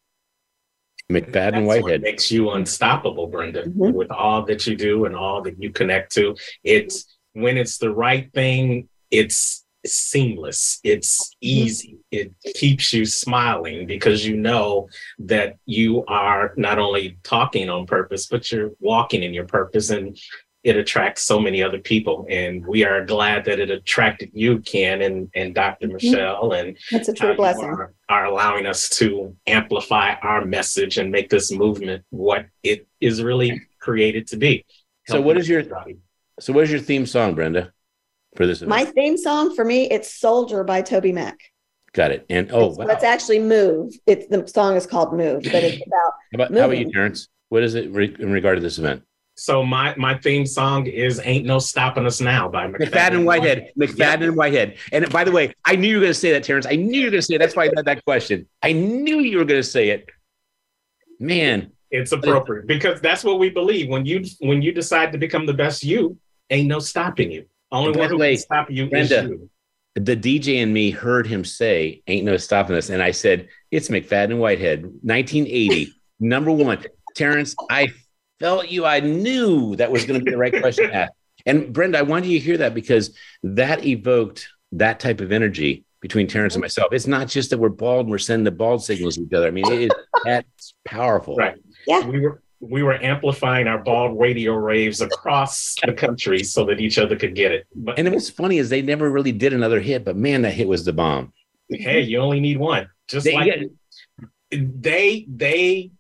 McFadden 1.11 1.33
That's 1.33 1.67
what 1.67 1.83
Whitehead. 1.83 2.03
makes 2.03 2.31
you 2.31 2.51
unstoppable, 2.51 3.27
Brenda, 3.27 3.65
Mhm. 3.65 3.93
with 3.93 4.11
all 4.11 4.43
that 4.47 4.67
you 4.67 4.77
do 4.77 5.05
and 5.05 5.17
all 5.17 5.43
that 5.43 5.61
you 5.63 5.71
connect 5.71 6.13
to. 6.15 6.37
It's 6.65 7.07
when 7.33 7.57
it's 7.59 7.79
the 7.79 7.91
right 7.93 8.33
thing, 8.33 8.89
it's 9.11 9.65
seamless, 9.87 10.79
it's 10.85 11.35
easy, 11.41 11.97
it 12.11 12.33
keeps 12.55 12.93
you 12.93 13.07
smiling 13.07 13.87
because 13.87 14.27
you 14.27 14.37
know 14.37 14.89
that 15.19 15.57
you 15.65 16.05
are 16.07 16.53
not 16.57 16.79
only 16.79 17.17
talking 17.23 17.71
on 17.71 17.87
purpose, 17.87 18.27
but 18.27 18.51
you're 18.53 18.73
walking 18.81 19.23
in 19.23 19.33
your 19.33 19.47
purpose 19.47 19.91
and 19.91 20.19
it 20.63 20.77
attracts 20.77 21.23
so 21.23 21.41
many 21.41 21.63
other 21.63 21.79
people. 21.79 22.27
And 22.29 22.67
we 22.67 22.85
are 22.85 23.05
glad 23.05 23.45
that 23.47 23.59
it 23.61 23.71
attracted 23.71 24.31
you, 24.35 24.59
Ken, 24.61 25.03
and, 25.03 25.31
and 25.35 25.55
Dr. 25.55 25.87
Mm-hmm. 25.87 25.95
Michelle, 25.95 26.53
and 26.53 26.77
It's 26.91 27.09
a 27.09 27.13
uh, 27.13 27.15
true 27.15 27.37
blessing. 27.37 27.65
Are, 27.65 27.95
are 28.09 28.27
allowing 28.27 28.67
us 28.67 28.89
to 28.91 29.35
amplify 29.47 30.15
our 30.23 30.45
message 30.45 30.99
and 30.99 31.11
make 31.11 31.31
this 31.31 31.51
movement 31.51 32.05
what 32.11 32.47
it 32.63 32.87
is 33.01 33.23
really 33.23 33.63
created 33.79 34.27
to 34.29 34.37
be. 34.37 34.65
So 35.09 35.21
what 35.21 35.39
is 35.39 35.49
your- 35.49 35.63
Helping 35.63 36.01
So, 36.39 36.53
what 36.53 36.65
is 36.65 36.71
your 36.71 36.81
theme 36.81 37.07
song, 37.07 37.35
Brenda, 37.35 37.73
for 38.37 38.47
this 38.47 38.59
event? 38.59 38.71
My 38.71 38.85
theme 38.85 39.17
song 39.17 39.55
for 39.55 39.65
me, 39.65 39.91
it's 39.91 40.15
Soldier 40.15 40.63
by 40.63 40.83
TobyMac. 40.83 41.35
Got 41.93 42.13
it. 42.13 42.27
And 42.31 42.51
oh, 42.53 42.69
it's, 42.69 42.79
wow. 42.79 42.87
it's 42.87 43.03
actually 43.03 43.41
"Move." 43.41 43.93
It's 44.07 44.29
the 44.29 44.47
song 44.47 44.77
is 44.77 44.87
called 44.87 45.13
"Move," 45.13 45.43
but 45.43 45.65
it's 45.65 45.83
about 45.87 46.13
How 46.33 46.35
about, 46.35 46.53
how 46.53 46.65
about 46.67 46.79
you. 46.79 46.93
Terrence? 46.93 47.29
What 47.49 47.65
is 47.65 47.75
it 47.75 47.91
re- 47.91 48.15
in 48.17 48.31
regard 48.31 48.59
to 48.59 48.63
this 48.63 48.79
event? 48.79 49.03
So 49.41 49.65
my 49.65 49.95
my 49.97 50.19
theme 50.19 50.45
song 50.45 50.87
is 50.87 51.19
"Ain't 51.25 51.47
No 51.47 51.59
Stopping 51.59 52.05
Us 52.05 52.21
Now" 52.21 52.47
by 52.47 52.67
McFadden 52.67 53.13
and 53.13 53.25
Whitehead. 53.25 53.73
McFadden 53.75 54.25
and 54.25 54.37
Whitehead. 54.37 54.77
And 54.93 55.11
by 55.11 55.25
the 55.25 55.33
way, 55.33 55.55
I 55.65 55.77
knew 55.77 55.89
you 55.89 55.95
were 55.95 56.03
going 56.03 56.13
to 56.13 56.19
say 56.19 56.33
that, 56.33 56.45
Terrence. 56.45 56.67
I 56.67 56.77
knew 56.77 56.99
you 56.99 57.07
were 57.07 57.11
going 57.13 57.23
to 57.23 57.27
say 57.27 57.37
it. 57.37 57.39
That's 57.39 57.57
why 57.57 57.63
I 57.63 57.71
had 57.75 57.87
that 57.87 58.05
question. 58.05 58.47
I 58.63 58.73
knew 58.73 59.21
you 59.21 59.39
were 59.39 59.47
going 59.47 59.63
to 59.63 59.67
say 59.67 59.89
it. 59.89 60.11
Man, 61.19 61.73
It's 61.91 62.13
appropriate 62.13 62.67
because 62.67 63.01
that's 63.01 63.25
what 63.25 63.39
we 63.39 63.49
believe. 63.49 63.89
When 63.89 64.05
you 64.05 64.27
when 64.41 64.61
you 64.61 64.73
decide 64.73 65.11
to 65.13 65.19
become 65.19 65.47
the 65.47 65.55
best 65.55 65.83
you, 65.83 66.19
ain't 66.51 66.69
no 66.69 66.79
stopping 66.79 67.31
you. 67.33 67.47
Only 67.73 67.99
one 67.99 68.19
way, 68.19 68.35
can 68.35 68.43
stop 68.43 68.71
you 68.71 68.91
Brenda, 68.91 69.23
is 69.25 69.31
you. 69.31 69.51
the 69.95 70.17
DJ 70.17 70.63
and 70.63 70.75
me 70.75 70.91
heard 70.91 71.27
him 71.27 71.47
say, 71.47 72.03
Ain't 72.09 72.27
no 72.27 72.37
stopping 72.37 72.77
us. 72.77 72.91
And 72.91 73.03
I 73.03 73.13
said, 73.13 73.49
It's 73.71 73.89
McFadden 73.89 74.33
and 74.33 74.41
Whitehead, 74.41 74.83
1980, 74.83 75.95
number 76.21 76.51
one. 76.51 76.85
Terrence, 77.17 77.57
I 77.71 77.89
felt 78.41 78.69
you. 78.69 78.85
I 78.87 79.01
knew 79.01 79.77
that 79.77 79.93
was 79.93 80.05
going 80.05 80.19
to 80.19 80.25
be 80.25 80.31
the 80.33 80.39
right 80.39 80.59
question 80.61 80.89
to 80.89 80.95
ask. 80.95 81.13
And 81.47 81.73
Brenda, 81.73 81.99
I 81.99 82.03
wanted 82.03 82.29
you 82.31 82.39
to 82.39 82.45
hear 82.45 82.57
that 82.59 82.75
because 82.75 83.17
that 83.43 83.85
evoked 83.85 84.49
that 84.73 85.01
type 85.01 85.21
of 85.21 85.33
energy 85.33 85.85
between 86.01 86.27
Terrence 86.27 86.55
and 86.55 86.61
myself. 86.63 86.93
It's 86.93 87.07
not 87.07 87.29
just 87.29 87.51
that 87.51 87.59
we're 87.59 87.69
bald 87.69 88.07
and 88.07 88.11
we're 88.11 88.19
sending 88.19 88.45
the 88.45 88.51
bald 88.51 88.83
signals 88.85 89.17
to 89.17 89.23
each 89.23 89.33
other. 89.33 89.47
I 89.47 89.51
mean, 89.51 89.71
it 89.71 89.81
is 89.83 89.91
that's 90.25 90.75
powerful. 90.85 91.37
Right. 91.37 91.57
Yeah. 91.87 92.07
We 92.07 92.21
were 92.21 92.43
we 92.63 92.83
were 92.83 93.03
amplifying 93.03 93.67
our 93.67 93.79
bald 93.79 94.19
radio 94.21 94.53
raves 94.53 95.01
across 95.01 95.77
the 95.83 95.95
country 95.95 96.43
so 96.45 96.67
that 96.67 96.79
each 96.79 96.99
other 96.99 97.17
could 97.17 97.35
get 97.35 97.53
it. 97.53 97.67
But 97.75 97.99
And 97.99 98.07
it 98.07 98.13
was 98.13 98.29
funny 98.29 98.59
is 98.59 98.69
they 98.69 98.83
never 98.83 99.11
really 99.11 99.33
did 99.33 99.55
another 99.55 99.81
hit, 99.81 100.05
but 100.05 100.15
man, 100.15 100.43
that 100.43 100.53
hit 100.53 100.69
was 100.69 100.85
the 100.85 100.93
bomb. 100.93 101.33
hey, 101.71 102.03
you 102.03 102.19
only 102.19 102.39
need 102.41 102.59
one. 102.59 102.89
Just 103.09 103.25
They- 103.25 103.35
like 103.35 103.47
yeah. 103.47 103.63
they 104.51 105.25
they 105.29 105.91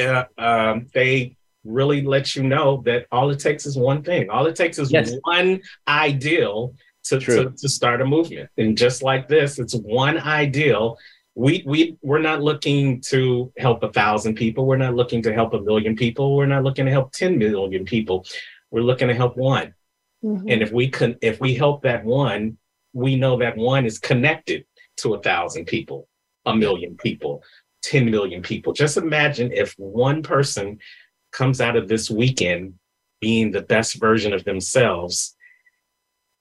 uh, 0.00 0.24
um, 0.38 0.86
they 0.94 1.36
really 1.64 2.02
let 2.02 2.34
you 2.34 2.42
know 2.42 2.82
that 2.86 3.06
all 3.12 3.30
it 3.30 3.38
takes 3.38 3.66
is 3.66 3.76
one 3.76 4.02
thing. 4.02 4.30
All 4.30 4.46
it 4.46 4.56
takes 4.56 4.78
is 4.78 4.90
Yes. 4.90 5.12
one 5.22 5.60
ideal 5.86 6.74
to, 7.04 7.18
to 7.20 7.50
to 7.56 7.68
start 7.68 8.00
a 8.00 8.04
movement. 8.06 8.48
And 8.56 8.76
just 8.76 9.02
like 9.02 9.28
this, 9.28 9.58
it's 9.58 9.74
one 9.74 10.18
ideal. 10.18 10.98
We 11.34 11.62
we 11.66 11.96
we're 12.02 12.20
not 12.20 12.42
looking 12.42 13.00
to 13.02 13.52
help 13.58 13.82
a 13.82 13.92
thousand 13.92 14.34
people. 14.34 14.66
We're 14.66 14.76
not 14.76 14.94
looking 14.94 15.22
to 15.22 15.32
help 15.32 15.54
a 15.54 15.60
million 15.60 15.96
people. 15.96 16.36
We're 16.36 16.46
not 16.46 16.62
looking 16.62 16.84
to 16.86 16.90
help 16.90 17.12
ten 17.12 17.38
million 17.38 17.84
people. 17.84 18.26
We're 18.70 18.82
looking 18.82 19.08
to 19.08 19.14
help 19.14 19.36
one. 19.36 19.74
Mhm. 20.24 20.52
And 20.52 20.62
if 20.62 20.72
we 20.72 20.88
can, 20.88 21.16
if 21.22 21.40
we 21.40 21.54
help 21.54 21.82
that 21.82 22.04
one, 22.04 22.58
we 22.92 23.16
know 23.16 23.38
that 23.38 23.56
one 23.56 23.86
is 23.86 23.98
connected 23.98 24.64
to 24.98 25.14
a 25.14 25.22
thousand 25.22 25.64
people, 25.66 26.06
a 26.46 26.54
million 26.54 26.96
people, 26.96 27.42
10 27.82 28.10
million 28.10 28.42
people. 28.42 28.72
Just 28.72 28.96
imagine 28.96 29.52
if 29.52 29.74
one 29.76 30.22
person 30.22 30.78
comes 31.32 31.60
out 31.60 31.76
of 31.76 31.88
this 31.88 32.10
weekend 32.10 32.74
being 33.20 33.50
the 33.50 33.62
best 33.62 33.98
version 34.00 34.32
of 34.32 34.44
themselves 34.44 35.36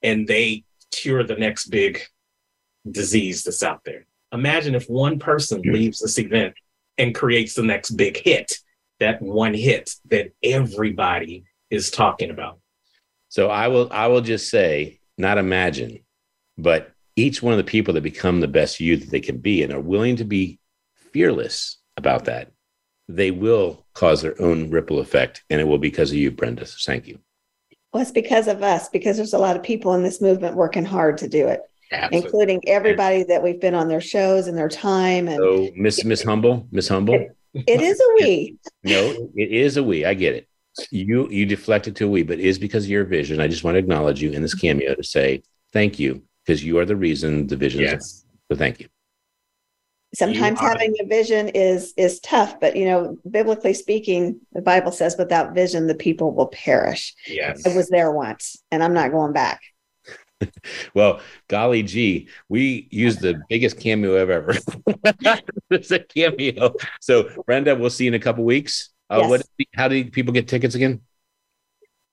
and 0.01 0.27
they 0.27 0.63
cure 0.91 1.23
the 1.23 1.35
next 1.35 1.67
big 1.67 2.01
disease 2.89 3.43
that's 3.43 3.63
out 3.63 3.81
there. 3.85 4.05
Imagine 4.31 4.75
if 4.75 4.89
one 4.89 5.19
person 5.19 5.61
leaves 5.63 5.99
this 5.99 6.17
event 6.17 6.53
and 6.97 7.15
creates 7.15 7.53
the 7.53 7.63
next 7.63 7.91
big 7.91 8.17
hit, 8.17 8.51
that 8.99 9.21
one 9.21 9.53
hit 9.53 9.95
that 10.09 10.31
everybody 10.43 11.43
is 11.69 11.91
talking 11.91 12.29
about. 12.29 12.59
So 13.29 13.49
I 13.49 13.67
will 13.67 13.87
I 13.91 14.07
will 14.07 14.21
just 14.21 14.49
say, 14.49 14.99
not 15.17 15.37
imagine, 15.37 15.99
but 16.57 16.91
each 17.15 17.41
one 17.41 17.53
of 17.53 17.57
the 17.57 17.63
people 17.63 17.93
that 17.93 18.01
become 18.01 18.39
the 18.39 18.47
best 18.47 18.79
you 18.79 18.97
that 18.97 19.09
they 19.09 19.19
can 19.19 19.37
be 19.37 19.63
and 19.63 19.73
are 19.73 19.79
willing 19.79 20.15
to 20.17 20.25
be 20.25 20.59
fearless 21.13 21.77
about 21.97 22.25
that, 22.25 22.51
they 23.07 23.31
will 23.31 23.85
cause 23.93 24.21
their 24.21 24.39
own 24.41 24.69
ripple 24.69 24.99
effect. 24.99 25.43
And 25.49 25.59
it 25.59 25.65
will 25.65 25.77
be 25.77 25.89
because 25.89 26.11
of 26.11 26.17
you, 26.17 26.31
Brenda. 26.31 26.65
So 26.65 26.77
thank 26.85 27.07
you. 27.07 27.19
Well, 27.93 28.01
it's 28.01 28.11
because 28.11 28.47
of 28.47 28.63
us, 28.63 28.87
because 28.89 29.17
there's 29.17 29.33
a 29.33 29.37
lot 29.37 29.57
of 29.57 29.63
people 29.63 29.93
in 29.93 30.03
this 30.03 30.21
movement 30.21 30.55
working 30.55 30.85
hard 30.85 31.17
to 31.19 31.27
do 31.27 31.47
it, 31.47 31.61
including 32.11 32.61
everybody 32.67 33.23
that 33.23 33.43
we've 33.43 33.59
been 33.59 33.75
on 33.75 33.89
their 33.89 33.99
shows 33.99 34.47
and 34.47 34.57
their 34.57 34.69
time. 34.69 35.27
And 35.27 35.37
So 35.37 35.69
Miss 35.75 36.05
Miss 36.05 36.23
Humble, 36.23 36.67
Miss 36.71 36.87
Humble. 36.87 37.27
it 37.53 37.81
is 37.81 37.99
a 37.99 38.23
we. 38.23 38.57
No, 38.83 39.29
it 39.35 39.51
is 39.51 39.77
a 39.77 39.83
we. 39.83 40.05
I 40.05 40.13
get 40.13 40.35
it. 40.35 40.47
You 40.89 41.29
you 41.29 41.45
deflect 41.45 41.87
it 41.87 41.95
to 41.97 42.05
a 42.05 42.09
we, 42.09 42.23
but 42.23 42.39
it 42.39 42.45
is 42.45 42.57
because 42.57 42.85
of 42.85 42.89
your 42.89 43.03
vision. 43.03 43.41
I 43.41 43.47
just 43.47 43.65
want 43.65 43.75
to 43.75 43.79
acknowledge 43.79 44.21
you 44.21 44.31
in 44.31 44.41
this 44.41 44.55
cameo 44.55 44.95
to 44.95 45.03
say 45.03 45.43
thank 45.73 45.99
you 45.99 46.23
because 46.45 46.63
you 46.63 46.79
are 46.79 46.85
the 46.85 46.95
reason 46.95 47.47
the 47.47 47.57
vision 47.57 47.81
is. 47.81 47.91
Yes. 47.91 48.25
So 48.49 48.57
thank 48.57 48.79
you. 48.79 48.87
Sometimes 50.13 50.59
having 50.59 50.93
a 50.99 51.05
vision 51.05 51.47
is 51.49 51.93
is 51.95 52.19
tough, 52.19 52.59
but 52.59 52.75
you 52.75 52.83
know, 52.85 53.17
biblically 53.29 53.73
speaking, 53.73 54.41
the 54.51 54.61
Bible 54.61 54.91
says 54.91 55.15
without 55.17 55.55
vision 55.55 55.87
the 55.87 55.95
people 55.95 56.33
will 56.33 56.47
perish. 56.47 57.15
Yes. 57.27 57.65
I 57.65 57.73
was 57.73 57.87
there 57.87 58.11
once 58.11 58.57
and 58.71 58.83
I'm 58.83 58.93
not 58.93 59.11
going 59.11 59.31
back. 59.33 59.61
Well, 60.95 61.19
golly 61.49 61.83
gee, 61.83 62.27
we 62.49 62.87
used 62.89 63.21
the 63.21 63.39
biggest 63.47 63.79
cameo 63.79 64.19
I've 64.19 64.31
ever. 64.31 64.55
it's 65.69 65.91
a 65.91 65.99
cameo. 65.99 66.73
So 66.99 67.29
Brenda, 67.45 67.75
we'll 67.75 67.91
see 67.91 68.05
you 68.05 68.09
in 68.09 68.15
a 68.15 68.19
couple 68.19 68.43
weeks. 68.43 68.89
Uh, 69.07 69.19
Yes. 69.21 69.29
what? 69.29 69.43
How 69.75 69.87
do 69.87 70.03
people 70.09 70.33
get 70.33 70.47
tickets 70.47 70.73
again? 70.73 71.01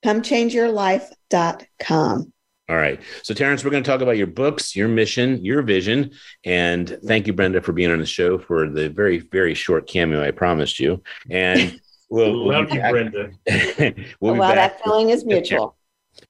Comechangeyourlife.com. 0.05 2.33
All 2.69 2.77
right. 2.77 3.01
So 3.23 3.33
Terrence, 3.33 3.65
we're 3.65 3.71
going 3.71 3.83
to 3.83 3.91
talk 3.91 4.03
about 4.03 4.19
your 4.19 4.27
books, 4.27 4.77
your 4.77 4.89
mission, 4.89 5.43
your 5.43 5.63
vision, 5.63 6.11
and 6.45 6.99
thank 7.07 7.27
you, 7.27 7.33
Brenda, 7.33 7.63
for 7.63 7.73
being 7.73 7.91
on 7.91 7.99
the 7.99 8.07
show 8.07 8.39
for 8.39 8.69
the 8.69 8.91
very 8.91 9.19
very 9.19 9.55
short 9.55 9.87
cameo 9.87 10.23
I 10.23 10.33
promised 10.33 10.79
you. 10.79 11.03
And 11.31 11.81
we'll, 12.11 12.45
we'll 12.45 12.49
Love 12.49 12.69
be 12.69 12.75
you, 12.75 12.81
back. 12.81 12.91
Brenda. 12.91 13.31
we'll 14.21 14.35
be 14.35 14.41
well, 14.41 14.55
back. 14.55 14.57
that 14.57 14.85
feeling 14.85 15.09
is 15.11 15.25
mutual. 15.25 15.77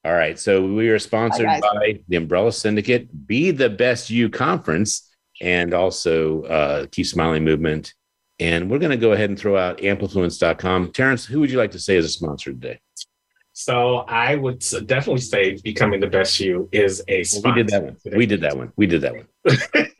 All 0.05 0.14
right. 0.14 0.38
So 0.38 0.64
we 0.64 0.88
are 0.90 0.98
sponsored 0.98 1.46
Bye, 1.46 1.61
by 1.61 2.01
the 2.09 2.16
Umbrella 2.16 2.53
Syndicate, 2.53 3.27
Be 3.27 3.51
the 3.51 3.70
Best 3.70 4.11
You 4.11 4.29
Conference, 4.29 5.11
and 5.40 5.74
also 5.74 6.42
uh, 6.42 6.87
Keep 6.92 7.07
Smiling 7.07 7.44
Movement. 7.44 7.94
And 8.38 8.70
we're 8.70 8.79
going 8.79 8.90
to 8.90 8.96
go 8.96 9.12
ahead 9.12 9.31
and 9.31 9.38
throw 9.38 9.57
out 9.57 9.79
amplifluence.com. 9.79 10.92
Terrence, 10.92 11.24
who 11.24 11.40
would 11.40 11.51
you 11.51 11.59
like 11.59 11.72
to 11.72 11.81
say 11.81 11.96
is 11.96 12.05
a 12.05 12.09
sponsor 12.09 12.53
today? 12.53 12.79
So 13.59 14.05
I 14.07 14.37
would 14.37 14.61
definitely 14.87 15.21
say 15.21 15.59
becoming 15.64 15.99
the 15.99 16.07
best 16.07 16.38
you 16.38 16.68
is 16.71 17.03
a 17.09 17.25
We 17.42 17.51
did 17.51 17.66
that 17.71 17.83
one. 17.83 17.97
We 18.16 18.25
did 18.25 18.40
that 18.42 18.57
one. 18.57 18.73
We 18.77 18.87
did 18.87 19.01
that 19.01 19.16
one. 19.16 19.27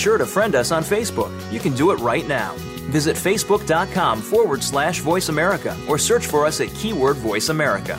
Sure 0.02 0.18
to 0.18 0.26
friend 0.26 0.56
us 0.56 0.72
on 0.72 0.82
Facebook. 0.82 1.30
You 1.52 1.60
can 1.60 1.74
do 1.74 1.92
it 1.92 2.00
right 2.00 2.26
now. 2.26 2.54
Visit 2.90 3.14
facebook.com 3.14 4.20
forward 4.20 4.62
slash 4.62 4.98
voice 4.98 5.28
America 5.28 5.76
or 5.88 5.96
search 5.96 6.26
for 6.26 6.44
us 6.44 6.60
at 6.60 6.74
keyword 6.74 7.16
voice 7.18 7.50
America. 7.50 7.96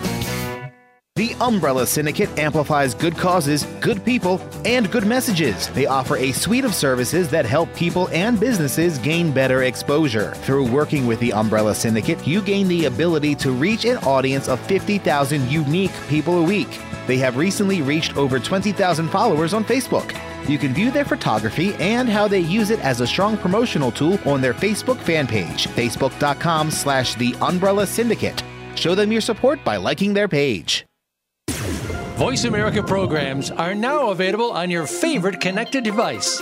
The 1.15 1.35
Umbrella 1.39 1.85
Syndicate 1.85 2.37
amplifies 2.39 2.93
good 2.95 3.15
causes, 3.15 3.65
good 3.79 4.03
people, 4.03 4.41
and 4.65 4.91
good 4.91 5.05
messages. 5.05 5.67
They 5.69 5.85
offer 5.85 6.17
a 6.17 6.31
suite 6.31 6.65
of 6.65 6.73
services 6.73 7.29
that 7.29 7.45
help 7.45 7.73
people 7.75 8.09
and 8.09 8.39
businesses 8.39 8.97
gain 8.97 9.31
better 9.31 9.63
exposure. 9.63 10.33
Through 10.43 10.71
working 10.71 11.05
with 11.07 11.19
the 11.19 11.31
Umbrella 11.31 11.75
Syndicate, 11.75 12.27
you 12.27 12.41
gain 12.41 12.67
the 12.67 12.85
ability 12.85 13.35
to 13.35 13.51
reach 13.51 13.85
an 13.85 13.97
audience 13.97 14.49
of 14.49 14.59
50,000 14.61 15.49
unique 15.49 15.93
people 16.09 16.39
a 16.39 16.43
week. 16.43 16.81
They 17.07 17.17
have 17.17 17.37
recently 17.37 17.81
reached 17.81 18.17
over 18.17 18.39
20,000 18.39 19.07
followers 19.09 19.53
on 19.53 19.63
Facebook. 19.63 20.32
You 20.47 20.57
can 20.57 20.73
view 20.73 20.91
their 20.91 21.05
photography 21.05 21.73
and 21.75 22.09
how 22.09 22.27
they 22.27 22.39
use 22.39 22.69
it 22.69 22.79
as 22.81 23.01
a 23.01 23.07
strong 23.07 23.37
promotional 23.37 23.91
tool 23.91 24.19
on 24.25 24.41
their 24.41 24.53
Facebook 24.53 24.97
fan 24.97 25.25
page, 25.25 25.67
facebook.com 25.67 26.69
slash 26.69 27.15
the 27.15 27.35
Umbrella 27.41 27.87
Syndicate. 27.87 28.43
Show 28.75 28.95
them 28.95 29.11
your 29.11 29.21
support 29.21 29.63
by 29.63 29.77
liking 29.77 30.13
their 30.13 30.27
page. 30.27 30.85
Voice 32.17 32.43
America 32.43 32.83
programs 32.83 33.49
are 33.49 33.73
now 33.73 34.11
available 34.11 34.51
on 34.51 34.69
your 34.69 34.85
favorite 34.85 35.41
connected 35.41 35.83
device, 35.83 36.41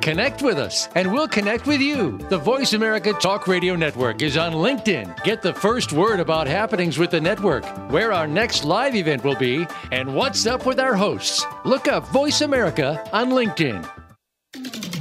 Connect 0.00 0.42
with 0.42 0.58
us, 0.58 0.88
and 0.94 1.12
we'll 1.12 1.28
connect 1.28 1.66
with 1.66 1.80
you. 1.80 2.18
The 2.28 2.38
Voice 2.38 2.72
America 2.72 3.12
Talk 3.12 3.48
Radio 3.48 3.74
Network 3.74 4.22
is 4.22 4.36
on 4.36 4.52
LinkedIn. 4.52 5.22
Get 5.24 5.42
the 5.42 5.52
first 5.52 5.92
word 5.92 6.20
about 6.20 6.46
happenings 6.46 6.98
with 6.98 7.10
the 7.10 7.20
network, 7.20 7.64
where 7.90 8.12
our 8.12 8.26
next 8.26 8.64
live 8.64 8.94
event 8.94 9.24
will 9.24 9.36
be, 9.36 9.66
and 9.90 10.14
what's 10.14 10.46
up 10.46 10.66
with 10.66 10.78
our 10.78 10.94
hosts. 10.94 11.44
Look 11.64 11.88
up 11.88 12.06
Voice 12.08 12.42
America 12.42 13.04
on 13.12 13.30
LinkedIn. 13.30 13.86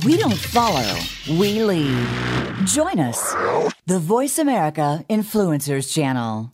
We 0.04 0.18
don't 0.18 0.38
follow, 0.38 0.96
we 1.30 1.64
lead. 1.64 2.08
Join 2.66 3.00
us, 3.00 3.34
the 3.86 4.00
Voice 4.00 4.40
America 4.40 5.06
Influencers 5.10 5.94
Channel. 5.94 6.52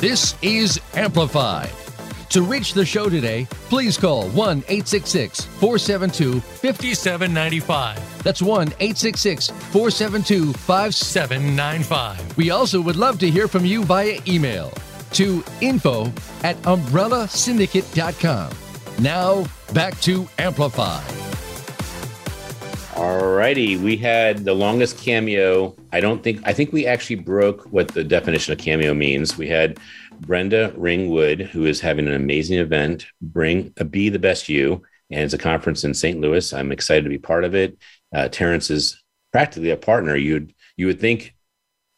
This 0.00 0.34
is 0.42 0.80
Amplified. 0.94 1.70
To 2.30 2.42
reach 2.42 2.74
the 2.74 2.84
show 2.84 3.08
today, 3.08 3.46
please 3.70 3.96
call 3.96 4.28
1 4.28 4.58
866 4.68 5.44
472 5.44 6.40
5795. 6.40 8.22
That's 8.22 8.42
1 8.42 8.68
866 8.68 9.48
472 9.48 10.52
5795. 10.52 12.36
We 12.36 12.50
also 12.50 12.82
would 12.82 12.96
love 12.96 13.18
to 13.20 13.30
hear 13.30 13.48
from 13.48 13.64
you 13.64 13.82
via 13.84 14.20
email 14.26 14.72
to 15.12 15.42
info 15.62 16.12
at 16.42 16.56
umbrellasyndicate.com. 16.62 18.50
Now, 19.00 19.46
back 19.72 19.98
to 20.02 20.28
Amplify. 20.38 21.02
All 22.94 23.28
righty, 23.28 23.76
we 23.76 23.96
had 23.96 24.44
the 24.44 24.54
longest 24.54 24.98
cameo. 24.98 25.74
I 25.92 26.00
don't 26.00 26.22
think 26.22 26.40
I 26.44 26.52
think 26.52 26.72
we 26.72 26.84
actually 26.84 27.16
broke 27.16 27.62
what 27.66 27.88
the 27.88 28.02
definition 28.02 28.52
of 28.52 28.58
cameo 28.58 28.92
means. 28.92 29.38
We 29.38 29.46
had 29.46 29.78
Brenda 30.20 30.72
Ringwood, 30.76 31.40
who 31.40 31.66
is 31.66 31.80
having 31.80 32.08
an 32.08 32.14
amazing 32.14 32.58
event, 32.58 33.06
Bring 33.20 33.72
a 33.76 33.84
Be 33.84 34.08
the 34.08 34.18
Best 34.18 34.48
You, 34.48 34.82
and 35.10 35.22
it's 35.22 35.34
a 35.34 35.38
conference 35.38 35.84
in 35.84 35.94
St. 35.94 36.20
Louis. 36.20 36.52
I'm 36.52 36.72
excited 36.72 37.04
to 37.04 37.10
be 37.10 37.18
part 37.18 37.44
of 37.44 37.54
it. 37.54 37.78
Uh, 38.14 38.28
Terrence 38.28 38.70
is 38.70 39.02
practically 39.32 39.70
a 39.70 39.76
partner. 39.76 40.16
You'd 40.16 40.54
you 40.76 40.86
would 40.86 41.00
think, 41.00 41.34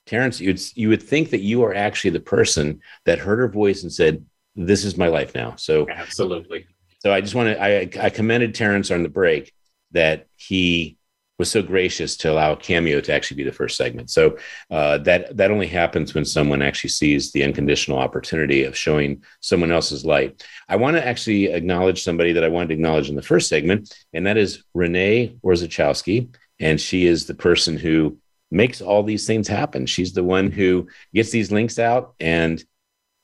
Terrence, 0.07 0.41
you'd 0.41 0.61
you 0.75 0.89
would 0.89 1.03
think 1.03 1.31
that 1.31 1.41
you 1.41 1.65
are 1.65 1.75
actually 1.75 2.11
the 2.11 2.21
person 2.21 2.81
that 3.05 3.19
heard 3.19 3.39
her 3.39 3.49
voice 3.49 3.83
and 3.83 3.93
said, 3.93 4.25
"This 4.57 4.85
is 4.85 4.97
my 4.97 5.09
life 5.09 5.35
now." 5.35 5.57
So 5.57 5.89
absolutely. 5.89 6.67
So 7.01 7.13
I 7.13 7.21
just 7.21 7.35
want 7.35 7.49
to 7.49 7.63
I, 7.63 7.89
I 8.01 8.11
commended 8.11 8.55
Terrence 8.55 8.91
on 8.91 9.03
the 9.03 9.09
break 9.09 9.53
that 9.93 10.27
he 10.37 10.99
was 11.41 11.51
so 11.51 11.63
gracious 11.63 12.17
to 12.19 12.31
allow 12.31 12.55
cameo 12.55 13.01
to 13.01 13.13
actually 13.13 13.39
be 13.39 13.49
the 13.49 13.61
first 13.61 13.77
segment. 13.77 14.11
So 14.11 14.37
uh, 14.71 14.99
that 14.99 15.37
that 15.39 15.51
only 15.51 15.67
happens 15.67 16.15
when 16.15 16.27
someone 16.27 16.61
actually 16.63 16.91
sees 16.91 17.33
the 17.33 17.43
unconditional 17.43 17.99
opportunity 17.99 18.65
of 18.65 18.77
showing 18.77 19.25
someone 19.41 19.73
else's 19.73 20.05
light. 20.05 20.45
I 20.69 20.77
want 20.77 20.97
to 20.97 21.07
actually 21.07 21.47
acknowledge 21.47 22.05
somebody 22.05 22.33
that 22.35 22.45
I 22.45 22.49
wanted 22.49 22.69
to 22.69 22.75
acknowledge 22.75 23.09
in 23.09 23.17
the 23.17 23.31
first 23.33 23.49
segment, 23.49 23.93
and 24.13 24.27
that 24.27 24.37
is 24.37 24.63
Renee 24.75 25.37
Orzechowski, 25.43 26.29
and 26.61 26.79
she 26.79 27.07
is 27.07 27.27
the 27.27 27.35
person 27.35 27.79
who 27.79 28.19
makes 28.51 28.83
all 28.83 29.03
these 29.03 29.27
things 29.27 29.49
happen. 29.49 29.87
She's 29.87 30.13
the 30.13 30.25
one 30.25 30.51
who 30.51 30.89
gets 31.15 31.31
these 31.31 31.51
links 31.51 31.79
out 31.79 32.15
and 32.21 32.63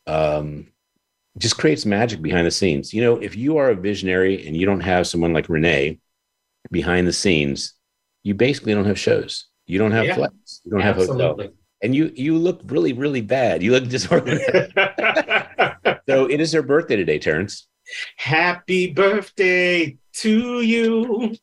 um, 0.07 0.68
just 1.37 1.59
creates 1.59 1.85
magic 1.85 2.22
behind 2.22 2.46
the 2.46 2.50
scenes. 2.50 2.94
You 2.94 3.02
know, 3.02 3.16
if 3.16 3.37
you 3.37 3.59
are 3.59 3.70
a 3.70 3.76
visionary 3.90 4.46
and 4.46 4.57
you 4.57 4.64
don't 4.64 4.81
have 4.81 5.07
someone 5.07 5.35
like 5.35 5.50
Renee 5.50 5.98
behind 6.70 7.07
the 7.07 7.12
scenes, 7.12 7.76
you 8.27 8.35
basically 8.35 8.75
don't 8.75 8.87
have 8.87 8.99
shows. 8.99 9.47
You 9.67 9.79
don't 9.79 9.93
have 9.93 10.07
Yeah. 10.07 10.17
flights. 10.17 10.61
You 10.65 10.73
don't 10.73 10.83
Absolutely. 10.83 11.23
have 11.23 11.37
hotel. 11.37 11.53
And 11.83 11.95
you 11.95 12.11
you 12.17 12.37
look 12.37 12.61
really 12.67 12.93
really 12.93 13.21
bad. 13.21 13.62
You 13.62 13.71
look 13.71 13.87
disorganized. 13.97 14.73
so 16.09 16.27
it 16.35 16.41
is 16.41 16.53
her 16.53 16.62
birthday 16.62 16.97
today, 16.97 17.21
Terrence. 17.21 17.69
Happy 18.17 18.93
birthday 18.93 19.97
to 20.23 20.61
you. 20.61 21.37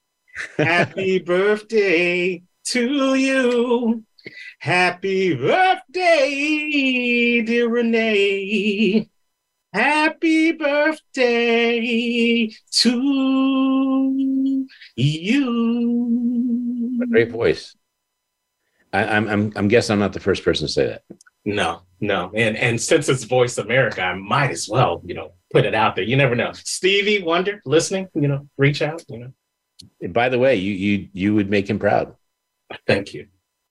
Happy 0.57 1.19
birthday 1.31 2.43
to 2.73 3.15
you. 3.15 4.03
Happy 4.59 5.35
birthday, 5.35 7.41
dear 7.47 7.69
Renee. 7.69 9.07
Happy 9.73 10.51
birthday 10.51 12.47
to 12.71 14.67
you. 14.95 16.99
A 17.01 17.07
great 17.07 17.31
voice. 17.31 17.75
I, 18.93 19.05
I'm 19.05 19.27
I'm 19.27 19.51
I'm 19.55 19.67
guessing 19.67 19.93
I'm 19.93 19.99
not 19.99 20.13
the 20.13 20.19
first 20.19 20.45
person 20.45 20.67
to 20.67 20.73
say 20.73 20.85
that. 20.85 21.01
No, 21.43 21.81
no. 21.99 22.31
And 22.35 22.55
and 22.55 22.79
since 22.79 23.09
it's 23.09 23.23
Voice 23.23 23.57
America, 23.57 24.03
I 24.03 24.13
might 24.13 24.51
as 24.51 24.69
well, 24.69 25.01
you 25.03 25.15
know, 25.15 25.33
put 25.51 25.65
it 25.65 25.73
out 25.73 25.95
there. 25.95 26.05
You 26.05 26.17
never 26.17 26.35
know. 26.35 26.51
Stevie 26.53 27.23
Wonder 27.23 27.59
listening, 27.65 28.09
you 28.13 28.27
know, 28.27 28.47
reach 28.57 28.83
out, 28.83 29.03
you 29.09 29.17
know. 29.17 29.33
And 29.99 30.13
by 30.13 30.29
the 30.29 30.37
way, 30.37 30.55
you 30.55 30.73
you 30.73 31.09
you 31.13 31.33
would 31.33 31.49
make 31.49 31.67
him 31.67 31.79
proud. 31.79 32.15
Thank 32.85 33.15
you. 33.15 33.25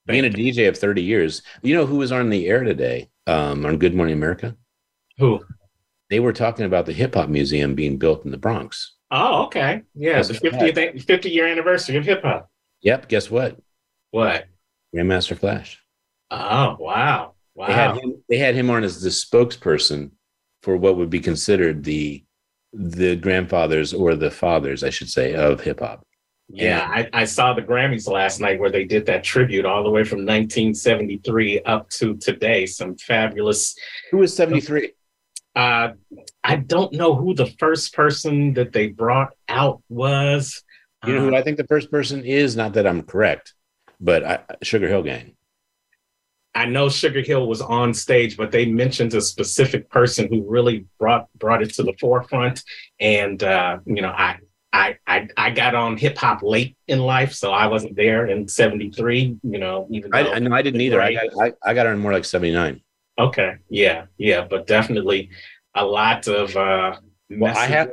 Being 0.06 0.26
a 0.26 0.30
DJ 0.30 0.68
of 0.68 0.76
30 0.76 1.00
years, 1.00 1.42
you 1.62 1.76
know 1.76 1.86
who 1.86 1.98
was 1.98 2.10
on 2.10 2.28
the 2.28 2.48
air 2.48 2.64
today 2.64 3.08
um, 3.28 3.64
on 3.64 3.78
Good 3.78 3.94
Morning 3.94 4.14
America? 4.14 4.56
Who? 5.18 5.44
They 6.12 6.20
were 6.20 6.34
talking 6.34 6.66
about 6.66 6.84
the 6.84 6.92
hip 6.92 7.14
hop 7.14 7.30
museum 7.30 7.74
being 7.74 7.96
built 7.96 8.26
in 8.26 8.32
the 8.32 8.36
Bronx. 8.36 8.96
Oh, 9.10 9.44
okay. 9.44 9.80
Yeah, 9.94 10.18
Yes, 10.18 10.28
the 10.28 10.34
50th 10.34 11.02
50 11.02 11.30
year 11.30 11.46
anniversary 11.46 11.96
of 11.96 12.04
hip 12.04 12.20
hop. 12.22 12.50
Yep. 12.82 13.08
Guess 13.08 13.30
what? 13.30 13.56
What? 14.10 14.44
Grandmaster 14.94 15.38
Flash. 15.38 15.80
Oh, 16.30 16.76
wow. 16.78 17.32
Wow. 17.54 17.66
They 17.66 17.72
had 17.72 17.96
him. 17.96 18.22
They 18.28 18.36
had 18.36 18.54
him 18.54 18.68
on 18.68 18.84
as 18.84 19.00
the 19.00 19.08
spokesperson 19.08 20.10
for 20.60 20.76
what 20.76 20.98
would 20.98 21.08
be 21.08 21.18
considered 21.18 21.82
the 21.82 22.22
the 22.74 23.16
grandfathers 23.16 23.94
or 23.94 24.14
the 24.14 24.30
fathers, 24.30 24.84
I 24.84 24.90
should 24.90 25.08
say, 25.08 25.34
of 25.34 25.62
hip 25.62 25.80
hop. 25.80 26.06
Yeah, 26.50 26.86
I, 26.86 27.08
I 27.14 27.24
saw 27.24 27.54
the 27.54 27.62
Grammys 27.62 28.06
last 28.06 28.38
night 28.38 28.60
where 28.60 28.70
they 28.70 28.84
did 28.84 29.06
that 29.06 29.24
tribute 29.24 29.64
all 29.64 29.82
the 29.82 29.88
way 29.88 30.04
from 30.04 30.18
1973 30.18 31.62
up 31.62 31.88
to 31.88 32.18
today. 32.18 32.66
Some 32.66 32.96
fabulous. 32.96 33.74
Who 34.10 34.18
was 34.18 34.36
73? 34.36 34.92
Uh, 35.54 35.92
I 36.42 36.56
don't 36.56 36.92
know 36.92 37.14
who 37.14 37.34
the 37.34 37.46
first 37.58 37.94
person 37.94 38.54
that 38.54 38.72
they 38.72 38.88
brought 38.88 39.30
out 39.48 39.82
was. 39.88 40.62
You 41.06 41.14
know 41.14 41.20
who 41.20 41.34
Uh, 41.34 41.38
I 41.38 41.42
think 41.42 41.56
the 41.56 41.66
first 41.66 41.90
person 41.90 42.24
is? 42.24 42.56
Not 42.56 42.74
that 42.74 42.86
I'm 42.86 43.02
correct, 43.02 43.54
but 44.00 44.24
I, 44.24 44.38
Sugar 44.62 44.88
Hill 44.88 45.02
Gang. 45.02 45.34
I 46.54 46.66
know 46.66 46.88
Sugar 46.88 47.22
Hill 47.22 47.46
was 47.46 47.62
on 47.62 47.94
stage, 47.94 48.36
but 48.36 48.50
they 48.52 48.66
mentioned 48.66 49.14
a 49.14 49.20
specific 49.22 49.88
person 49.88 50.28
who 50.28 50.44
really 50.48 50.86
brought 50.98 51.26
brought 51.38 51.62
it 51.62 51.74
to 51.74 51.82
the 51.82 51.94
forefront. 51.98 52.62
And 53.00 53.42
uh, 53.42 53.78
you 53.86 54.02
know, 54.02 54.10
I 54.10 54.38
I 54.72 54.96
I, 55.06 55.28
I 55.36 55.50
got 55.50 55.74
on 55.74 55.96
hip 55.96 56.18
hop 56.18 56.42
late 56.42 56.76
in 56.88 57.00
life, 57.00 57.32
so 57.32 57.52
I 57.52 57.66
wasn't 57.66 57.96
there 57.96 58.26
in 58.26 58.48
'73. 58.48 59.38
You 59.42 59.58
know, 59.58 59.86
even 59.90 60.14
I, 60.14 60.30
I 60.30 60.38
know 60.38 60.54
I 60.54 60.62
didn't 60.62 60.80
either. 60.82 61.00
I 61.00 61.14
got 61.14 61.26
I, 61.40 61.52
I 61.62 61.74
got 61.74 61.86
on 61.86 61.98
more 61.98 62.12
like 62.12 62.24
79. 62.24 62.80
Okay, 63.18 63.56
yeah, 63.68 64.06
yeah, 64.18 64.46
but 64.48 64.66
definitely 64.66 65.30
a 65.74 65.84
lot 65.84 66.26
of 66.28 66.56
uh 66.56 66.96
Well, 67.30 67.56
I 67.56 67.66
have 67.66 67.92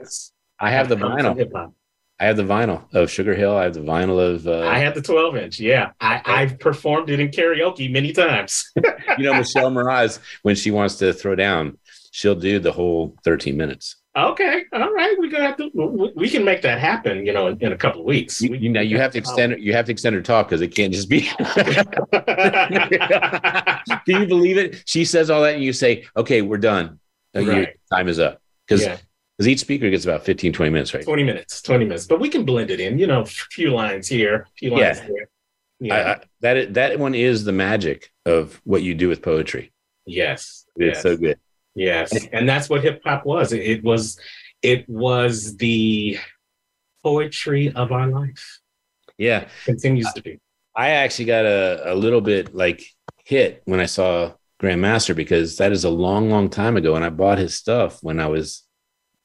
I 0.59 0.72
have 0.72 0.89
the 0.89 0.95
vinyl. 0.95 1.74
I 2.22 2.26
have 2.26 2.36
the 2.36 2.43
vinyl 2.43 2.93
of 2.93 3.09
Sugar 3.09 3.34
Hill. 3.34 3.55
I 3.55 3.63
have 3.63 3.74
the 3.74 3.80
vinyl 3.80 4.20
of 4.20 4.45
uh, 4.45 4.67
I 4.67 4.78
had 4.78 4.93
the 4.93 5.01
12 5.01 5.38
inch. 5.38 5.59
Yeah, 5.59 5.91
I, 6.01 6.22
I've 6.26 6.59
performed 6.59 7.09
it 7.09 7.20
in 7.22 7.30
karaoke 7.30 7.89
many 7.89 8.11
times. 8.11 8.70
you 9.17 9.24
know 9.24 9.34
Michelle 9.34 9.72
Mraz 9.72 10.20
when 10.41 10.55
she 10.55 10.72
wants 10.72 10.95
to 10.95 11.13
throw 11.13 11.36
down, 11.36 11.78
she'll 12.11 12.36
do 12.36 12.59
the 12.59 12.74
whole 12.74 13.15
13 13.24 13.55
minutes. 13.55 13.95
Okay, 14.20 14.63
all 14.74 14.91
right. 14.93 15.15
We're 15.17 15.30
gonna 15.30 15.45
have 15.45 15.57
to. 15.57 15.70
We, 16.15 16.30
can 16.30 16.43
make 16.43 16.61
that 16.63 16.80
happen. 16.80 17.26
You 17.26 17.32
know, 17.34 17.47
in, 17.47 17.57
in 17.63 17.72
a 17.72 17.78
couple 17.78 18.01
of 18.01 18.05
weeks. 18.05 18.41
You, 18.41 18.53
you 18.55 18.70
know, 18.70 18.82
you 18.82 18.97
have 18.97 19.11
to 19.13 19.17
extend 19.17 19.61
you 19.61 19.74
have 19.74 19.86
to 19.86 19.91
extend 19.91 20.15
her 20.15 20.22
talk 20.22 20.47
because 20.49 20.61
it 20.61 20.70
can't 20.76 20.93
just 20.93 21.09
be. 21.09 21.22
Can 24.05 24.22
you 24.22 24.28
believe 24.28 24.57
it? 24.57 24.84
She 24.86 25.05
says 25.05 25.30
all 25.30 25.41
that, 25.43 25.55
and 25.55 25.63
you 25.63 25.74
say, 25.74 26.05
"Okay, 26.17 26.41
we're 26.41 26.57
done. 26.57 26.99
Uh, 27.36 27.39
your 27.39 27.67
time 27.91 28.07
is 28.07 28.20
up." 28.20 28.41
Because 28.67 28.84
Yeah. 28.84 28.97
each 29.41 29.59
speaker 29.59 29.89
gets 29.89 30.03
about 30.05 30.24
15, 30.26 30.53
20 30.53 30.70
minutes, 30.72 30.93
right? 30.93 31.03
20 31.03 31.24
minutes, 31.24 31.61
20 31.61 31.86
minutes, 31.86 32.05
but 32.05 32.20
we 32.20 32.30
can 32.30 32.43
blend 32.45 32.70
it 32.72 32.80
in, 32.80 32.99
you 32.99 33.07
know, 33.07 33.22
a 33.22 33.26
few 33.26 33.72
lines 33.72 34.07
here, 34.07 34.36
a 34.36 34.45
few 34.57 34.72
lines 34.72 34.99
Yeah. 34.99 35.07
there. 35.07 35.28
I, 35.82 35.86
Yeah. 36.01 36.11
I, 36.11 36.24
that 36.41 36.74
that 36.74 36.99
one 36.99 37.15
is 37.15 37.45
the 37.45 37.51
magic 37.53 38.11
of 38.26 38.59
what 38.63 38.84
you 38.84 38.93
do 38.95 39.07
with 39.07 39.22
poetry. 39.22 39.72
yes. 40.05 40.65
It's 40.76 40.95
yes. 40.95 41.03
so 41.03 41.17
good. 41.17 41.38
Yes. 41.76 42.28
And 42.32 42.47
that's 42.47 42.70
what 42.70 42.84
hip 42.84 43.01
hop 43.05 43.26
was. 43.26 43.53
It, 43.53 43.61
it 43.61 43.84
was 43.84 44.20
it 44.61 44.88
was 44.89 45.57
the 45.57 46.17
poetry 47.03 47.72
of 47.74 47.91
our 47.91 48.07
life. 48.07 48.59
Yeah, 49.17 49.47
Continues 49.65 50.11
to 50.13 50.22
be. 50.22 50.39
I 50.76 50.91
actually 50.91 51.26
got 51.26 51.45
a, 51.45 51.93
a 51.93 51.95
little 51.95 52.22
bit 52.22 52.55
like 52.55 52.84
hit 53.26 53.61
when 53.65 53.80
I 53.80 53.86
saw 53.86 54.34
Grandmaster 54.61 55.15
because 55.15 55.57
that 55.57 55.72
is 55.72 55.84
a 55.84 55.89
long, 55.89 56.30
long 56.30 56.49
time 56.49 56.78
ago, 56.78 56.95
and 56.95 57.03
I 57.03 57.09
bought 57.09 57.38
his 57.38 57.55
stuff 57.55 58.01
when 58.01 58.20
I 58.20 58.28
was. 58.28 58.63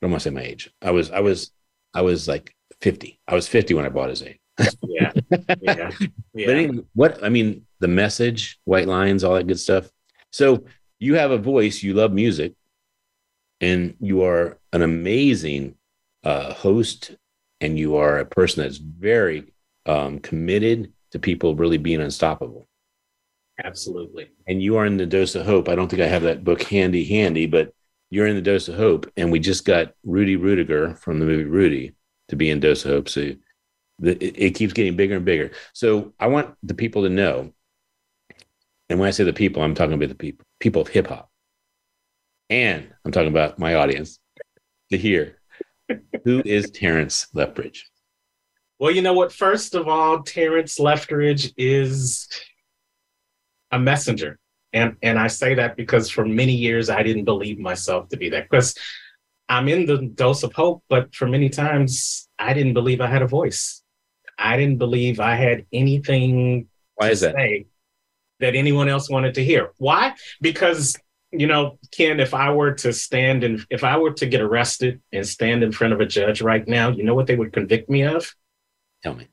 I 0.02 0.06
don't 0.06 0.10
want 0.10 0.22
to 0.22 0.28
say 0.28 0.34
my 0.34 0.42
age. 0.42 0.70
I 0.82 0.90
was, 0.90 1.10
I 1.10 1.20
was, 1.20 1.52
I 1.94 2.02
was 2.02 2.26
like 2.28 2.54
fifty. 2.80 3.20
I 3.28 3.34
was 3.34 3.46
fifty 3.48 3.74
when 3.74 3.86
I 3.86 3.88
bought 3.88 4.10
his 4.10 4.22
age. 4.22 4.38
Yeah. 4.82 5.12
Yeah. 5.60 5.90
Yeah. 6.36 6.66
But 6.66 6.84
what 6.94 7.22
I 7.22 7.28
mean, 7.28 7.64
the 7.78 7.86
message, 7.86 8.58
white 8.64 8.88
lines, 8.88 9.22
all 9.22 9.34
that 9.34 9.46
good 9.46 9.60
stuff. 9.60 9.88
So 10.32 10.64
you 10.98 11.14
have 11.14 11.30
a 11.30 11.38
voice, 11.38 11.82
you 11.82 11.94
love 11.94 12.12
music, 12.12 12.54
and 13.60 13.94
you 14.00 14.24
are 14.24 14.58
an 14.72 14.82
amazing 14.82 15.74
uh, 16.22 16.52
host, 16.54 17.16
and 17.60 17.78
you 17.78 17.96
are 17.96 18.18
a 18.18 18.26
person 18.26 18.62
that's 18.62 18.78
very 18.78 19.52
um, 19.86 20.18
committed 20.18 20.92
to 21.12 21.18
people 21.18 21.54
really 21.54 21.78
being 21.78 22.00
unstoppable. 22.00 22.68
Absolutely. 23.62 24.30
And 24.48 24.62
you 24.62 24.76
are 24.76 24.86
in 24.86 24.96
the 24.96 25.06
dose 25.06 25.34
of 25.34 25.46
hope. 25.46 25.68
I 25.68 25.76
don't 25.76 25.88
think 25.88 26.02
I 26.02 26.08
have 26.08 26.22
that 26.22 26.42
book 26.42 26.62
handy, 26.64 27.04
handy, 27.04 27.46
but 27.46 27.72
you're 28.10 28.26
in 28.26 28.36
the 28.36 28.42
dose 28.42 28.68
of 28.68 28.74
hope. 28.74 29.10
And 29.16 29.30
we 29.30 29.38
just 29.38 29.64
got 29.64 29.94
Rudy 30.04 30.36
Ruettiger 30.36 30.98
from 30.98 31.20
the 31.20 31.26
movie 31.26 31.44
Rudy 31.44 31.94
to 32.28 32.36
be 32.36 32.50
in 32.50 32.60
dose 32.60 32.84
of 32.84 32.90
hope. 32.90 33.08
So 33.08 33.32
the, 34.00 34.12
it, 34.24 34.34
it 34.36 34.50
keeps 34.56 34.72
getting 34.72 34.96
bigger 34.96 35.16
and 35.16 35.24
bigger. 35.24 35.52
So 35.72 36.14
I 36.18 36.26
want 36.26 36.54
the 36.62 36.74
people 36.74 37.02
to 37.02 37.08
know. 37.08 37.52
And 38.94 39.00
when 39.00 39.08
I 39.08 39.10
say 39.10 39.24
the 39.24 39.32
people, 39.32 39.60
I'm 39.60 39.74
talking 39.74 39.94
about 39.94 40.08
the 40.08 40.14
people, 40.14 40.46
people 40.60 40.82
of 40.82 40.86
hip 40.86 41.08
hop. 41.08 41.28
And 42.48 42.94
I'm 43.04 43.10
talking 43.10 43.28
about 43.28 43.58
my 43.58 43.74
audience 43.74 44.20
to 44.92 44.96
hear 44.96 45.40
who 46.24 46.40
is 46.44 46.70
Terrence 46.70 47.26
Leftridge? 47.34 47.78
Well, 48.78 48.92
you 48.92 49.02
know 49.02 49.12
what? 49.12 49.32
First 49.32 49.74
of 49.74 49.88
all, 49.88 50.22
Terrence 50.22 50.78
Leftridge 50.78 51.52
is 51.56 52.28
a 53.72 53.80
messenger. 53.80 54.38
And 54.72 54.94
and 55.02 55.18
I 55.18 55.26
say 55.26 55.54
that 55.54 55.76
because 55.76 56.08
for 56.08 56.24
many 56.24 56.52
years 56.52 56.88
I 56.88 57.02
didn't 57.02 57.24
believe 57.24 57.58
myself 57.58 58.10
to 58.10 58.16
be 58.16 58.28
that. 58.28 58.48
Because 58.48 58.76
I'm 59.48 59.66
in 59.66 59.86
the 59.86 60.02
dose 60.02 60.44
of 60.44 60.52
hope, 60.52 60.84
but 60.88 61.12
for 61.16 61.26
many 61.26 61.48
times 61.48 62.28
I 62.38 62.54
didn't 62.54 62.74
believe 62.74 63.00
I 63.00 63.08
had 63.08 63.22
a 63.22 63.26
voice. 63.26 63.82
I 64.38 64.56
didn't 64.56 64.78
believe 64.78 65.18
I 65.18 65.34
had 65.34 65.66
anything 65.72 66.68
Why 66.94 67.06
to 67.06 67.12
is 67.12 67.22
that? 67.22 67.34
say 67.34 67.66
that 68.44 68.54
anyone 68.54 68.88
else 68.88 69.10
wanted 69.10 69.34
to 69.34 69.44
hear. 69.44 69.72
Why? 69.78 70.14
Because 70.40 70.96
you 71.36 71.48
know, 71.48 71.78
Ken, 71.90 72.20
if 72.20 72.32
I 72.32 72.52
were 72.52 72.74
to 72.74 72.92
stand 72.92 73.42
and 73.42 73.66
if 73.68 73.82
I 73.82 73.96
were 73.96 74.12
to 74.12 74.26
get 74.26 74.40
arrested 74.40 75.02
and 75.12 75.26
stand 75.26 75.64
in 75.64 75.72
front 75.72 75.92
of 75.92 76.00
a 76.00 76.06
judge 76.06 76.40
right 76.40 76.66
now, 76.68 76.90
you 76.90 77.02
know 77.02 77.14
what 77.14 77.26
they 77.26 77.34
would 77.34 77.52
convict 77.52 77.90
me 77.90 78.02
of? 78.02 78.32
Tell 79.02 79.14
me. 79.14 79.26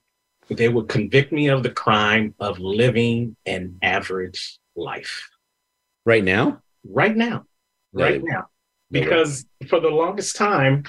They 0.50 0.68
would 0.68 0.90
convict 0.90 1.32
me 1.32 1.48
of 1.50 1.62
the 1.62 1.70
crime 1.70 2.34
of 2.40 2.60
living 2.60 3.36
an 3.46 3.78
average 3.84 4.60
life 4.76 5.30
Right 6.06 6.24
now? 6.24 6.62
right 6.84 7.16
now. 7.16 7.46
No, 7.94 8.04
right 8.04 8.22
now. 8.24 8.48
Because 8.90 9.46
for 9.70 9.80
the 9.80 9.90
longest 9.90 10.36
time, 10.36 10.86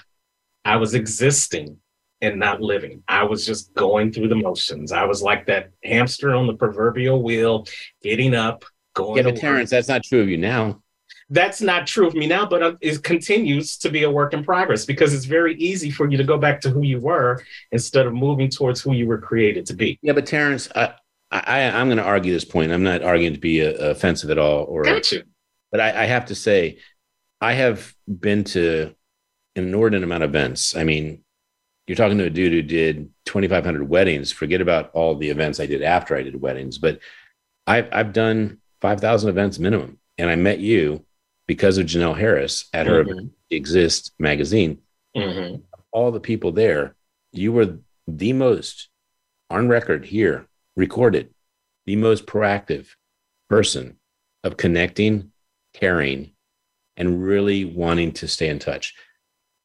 I 0.65 0.77
was 0.77 0.95
existing 0.95 1.77
and 2.23 2.39
not 2.39 2.63
living. 2.63 3.03
I 3.09 3.25
was 3.25 3.45
just 3.45 3.75
going 3.75 4.13
through 4.13 4.29
the 4.29 4.37
motions. 4.37 4.93
I 4.93 5.05
was 5.05 5.21
like 5.21 5.45
that 5.47 5.71
hamster 5.85 6.35
on 6.35 6.47
the 6.47 6.55
proverbial 6.55 7.23
wheel, 7.23 7.67
getting 8.03 8.35
up, 8.35 8.65
going. 8.95 9.19
Yeah, 9.19 9.31
but. 9.31 9.37
Terrence, 9.37 9.71
that's 9.71 9.89
not 9.89 10.05
true 10.05 10.21
of 10.21 10.29
you 10.29 10.39
now. 10.39 10.81
That's 11.29 11.61
not 11.61 11.87
true 11.87 12.07
of 12.07 12.15
me 12.15 12.27
now, 12.27 12.47
but 12.47 12.63
uh, 12.63 12.75
it 12.81 13.03
continues 13.03 13.77
to 13.79 13.91
be 13.91 14.03
a 14.03 14.11
work 14.11 14.35
in 14.35 14.45
progress 14.45 14.85
because 14.85 15.15
it's 15.15 15.25
very 15.25 15.55
easy 15.57 15.91
for 15.91 16.11
you 16.11 16.17
to 16.19 16.25
go 16.25 16.37
back 16.37 16.61
to 16.61 16.71
who 16.71 16.83
you 16.83 17.01
were 17.01 17.43
instead 17.71 18.07
of 18.07 18.13
moving 18.13 18.51
towards 18.51 18.83
who 18.83 18.93
you 18.93 19.07
were 19.07 19.19
created 19.19 19.65
to 19.67 19.75
be. 19.75 19.99
Yeah, 20.03 20.13
but 20.13 20.27
Terrence, 20.27 20.69
I, 20.75 20.95
I, 21.31 21.63
I'm 21.63 21.87
going 21.87 21.97
to 21.97 22.05
argue 22.05 22.33
this 22.33 22.45
point. 22.45 22.71
I'm 22.71 22.83
not 22.83 23.03
arguing 23.03 23.33
to 23.33 23.41
be 23.41 23.67
uh, 23.67 23.73
offensive 23.73 24.31
at 24.31 24.39
all, 24.39 24.65
or 24.65 24.83
Got 24.83 25.11
you. 25.11 25.23
but 25.71 25.81
I, 25.81 26.03
I 26.03 26.05
have 26.05 26.27
to 26.27 26.35
say, 26.35 26.79
I 27.41 27.55
have 27.55 27.95
been 28.07 28.45
to 28.45 28.95
an 29.57 29.65
inordinate 29.65 30.05
amount 30.05 30.25
of 30.25 30.31
events. 30.31 30.77
I 30.77 30.85
mean, 30.85 31.25
you're 31.93 31.97
talking 32.07 32.17
to 32.17 32.25
a 32.25 32.31
dude 32.31 32.53
who 32.55 32.63
did 32.63 33.11
2,500 33.27 33.87
weddings. 33.87 34.33
Forget 34.33 34.63
about 34.63 34.91
all 34.95 35.15
the 35.15 35.29
events 35.29 35.61
I 35.61 35.67
did 35.67 35.83
after 35.83 36.17
I 36.17 36.23
did 36.23 36.41
weddings, 36.41 36.79
but 36.79 37.01
I've 37.67 37.87
I've 37.93 38.15
done 38.15 38.63
5,000 38.81 39.29
events 39.29 39.59
minimum, 39.59 39.99
and 40.17 40.31
I 40.31 40.37
met 40.37 40.59
you 40.59 41.05
because 41.47 41.77
of 41.77 41.85
Janelle 41.85 42.17
Harris 42.17 42.67
at 42.73 42.87
her 42.87 43.05
Mhm. 43.05 43.31
Exist 43.51 44.13
magazine. 44.19 44.79
Mhm. 45.15 45.65
All 45.91 46.11
the 46.11 46.19
people 46.19 46.51
there, 46.53 46.97
you 47.31 47.53
were 47.53 47.79
the 48.09 48.33
most 48.33 48.89
on 49.51 49.69
record 49.69 50.07
here, 50.07 50.47
recorded, 50.75 51.35
the 51.85 51.97
most 51.97 52.25
proactive 52.25 52.87
person 53.51 53.99
of 54.43 54.57
connecting, 54.57 55.31
caring, 55.75 56.33
and 56.97 57.23
really 57.23 57.67
wanting 57.67 58.13
to 58.13 58.27
stay 58.27 58.49
in 58.49 58.59
touch. 58.59 58.95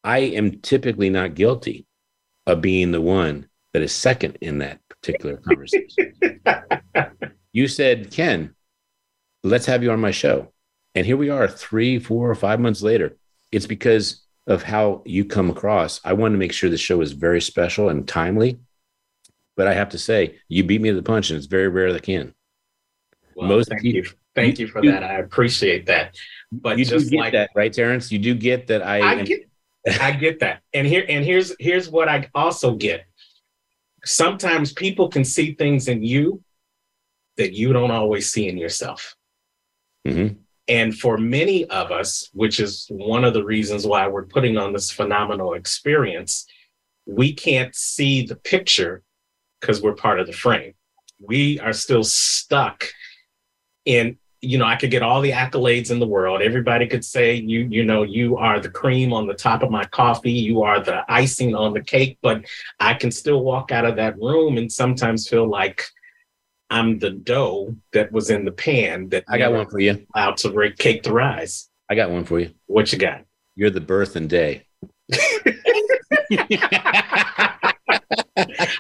I 0.04 0.20
am 0.20 0.60
typically 0.60 1.10
not 1.10 1.34
guilty 1.34 1.87
of 2.48 2.62
being 2.62 2.92
the 2.92 3.02
one 3.02 3.48
that 3.74 3.84
is 3.84 3.92
second 3.94 4.38
in 4.42 4.58
that 4.60 4.80
particular 4.90 5.38
conversation. 5.38 6.14
you 7.52 7.68
said, 7.68 8.10
Ken, 8.10 8.56
let's 9.44 9.66
have 9.68 9.84
you 9.84 9.92
on 9.92 10.00
my 10.00 10.12
show. 10.12 10.52
And 10.96 11.06
here 11.06 11.18
we 11.18 11.30
are, 11.30 11.48
three, 11.48 12.00
four, 12.00 12.30
or 12.32 12.36
five 12.36 12.60
months 12.60 12.82
later. 12.82 13.18
It's 13.52 13.68
because 13.68 14.24
of 14.48 14.64
how 14.64 15.04
you 15.06 15.26
come 15.26 15.50
across. 15.50 16.00
I 16.04 16.14
wanted 16.14 16.34
to 16.36 16.40
make 16.40 16.54
sure 16.54 16.70
the 16.70 16.78
show 16.78 17.02
is 17.02 17.12
very 17.12 17.42
special 17.42 17.90
and 17.90 18.08
timely. 18.08 18.60
But 19.58 19.68
I 19.68 19.74
have 19.74 19.90
to 19.90 19.98
say, 20.00 20.38
you 20.48 20.64
beat 20.64 20.82
me 20.82 20.90
to 20.90 20.96
the 20.96 21.04
punch, 21.04 21.30
and 21.30 21.38
it's 21.38 21.48
very 21.48 21.68
rare 21.68 21.92
that 21.94 22.04
can. 22.04 22.34
Well, 23.36 23.48
Most 23.48 23.70
thank 23.70 23.82
people- 23.82 24.10
you. 24.10 24.16
Thank 24.36 24.60
you 24.60 24.68
for 24.68 24.84
you- 24.84 24.92
that. 24.92 25.04
I 25.04 25.16
appreciate 25.16 25.88
that. 25.88 26.16
But 26.52 26.78
you 26.78 26.86
do 26.86 26.92
just 26.92 27.10
get 27.12 27.20
like 27.20 27.34
that, 27.34 27.50
right, 27.56 27.74
Terrence? 27.74 28.12
You 28.12 28.20
do 28.20 28.36
get 28.36 28.68
that. 28.68 28.82
I, 28.84 29.02
I 29.02 29.24
get, 29.24 29.47
I 30.02 30.12
get 30.12 30.40
that. 30.40 30.62
And 30.74 30.86
here, 30.86 31.06
and 31.08 31.24
here's 31.24 31.56
here's 31.60 31.90
what 31.90 32.10
I 32.10 32.30
also 32.36 32.76
get. 32.76 33.06
Sometimes 34.06 34.74
people 34.74 35.10
can 35.10 35.24
see 35.24 35.54
things 35.54 35.88
in 35.88 36.04
you 36.04 36.44
that 37.38 37.54
you 37.54 37.74
don't 37.74 37.92
always 37.92 38.32
see 38.32 38.48
in 38.48 38.58
yourself. 38.58 39.16
Mhm. 40.06 40.38
And 40.68 40.98
for 40.98 41.18
many 41.18 41.66
of 41.66 41.92
us, 41.92 42.30
which 42.34 42.60
is 42.60 42.88
one 42.90 43.24
of 43.24 43.34
the 43.34 43.44
reasons 43.44 43.86
why 43.86 44.08
we're 44.08 44.26
putting 44.26 44.58
on 44.58 44.74
this 44.74 44.92
phenomenal 44.92 45.54
experience, 45.54 46.46
we 47.06 47.34
can't 47.34 47.74
see 47.74 48.26
the 48.26 48.36
picture 48.36 49.04
because 49.62 49.82
we're 49.82 49.96
part 49.96 50.20
of 50.20 50.28
the 50.28 50.34
frame. 50.34 50.74
We 51.20 51.60
are 51.60 51.74
still 51.74 52.04
stuck 52.04 52.86
in, 53.86 54.18
you 54.42 54.58
know, 54.58 54.66
I 54.66 54.76
could 54.76 54.92
get 54.92 55.02
all 55.02 55.22
the 55.22 55.32
accolades 55.32 55.90
in 55.90 56.00
the 56.00 56.08
world. 56.08 56.42
Everybody 56.42 56.88
could 56.88 57.04
say, 57.04 57.36
you, 57.36 57.68
you 57.70 57.84
know, 57.84 58.04
you 58.04 58.38
are 58.38 58.60
the 58.60 58.70
cream 58.70 59.14
on 59.14 59.28
the 59.28 59.34
top 59.34 59.64
of 59.64 59.72
my 59.72 59.86
coffee, 59.86 60.32
you 60.32 60.62
are 60.62 60.80
the 60.80 61.04
icing 61.12 61.56
on 61.56 61.74
the 61.74 61.82
cake, 61.82 62.20
but 62.22 62.46
I 62.80 62.94
can 62.94 63.12
still 63.12 63.44
walk 63.44 63.72
out 63.72 63.86
of 63.86 63.96
that 63.96 64.18
room 64.18 64.58
and 64.58 64.72
sometimes 64.72 65.28
feel 65.28 65.48
like 65.48 65.86
I'm 66.70 67.00
the 67.00 67.12
dough 67.12 67.76
that 67.94 68.12
was 68.12 68.30
in 68.30 68.46
the 68.46 68.52
pan 68.52 69.10
that 69.10 69.24
I 69.28 69.38
got 69.38 69.54
one 69.54 69.70
for 69.70 69.80
you. 69.80 70.06
Out 70.16 70.38
to 70.38 70.52
re- 70.52 70.74
cake 70.74 71.04
the 71.04 71.14
rise. 71.14 71.70
I 71.90 71.96
got 71.96 72.12
one 72.12 72.26
for 72.26 72.40
you. 72.40 72.54
What 72.66 72.92
you 72.92 73.00
got? 73.00 73.24
You're 73.56 73.70
the 73.70 73.82
birth 73.82 74.16
and 74.16 74.30
day. 74.30 74.66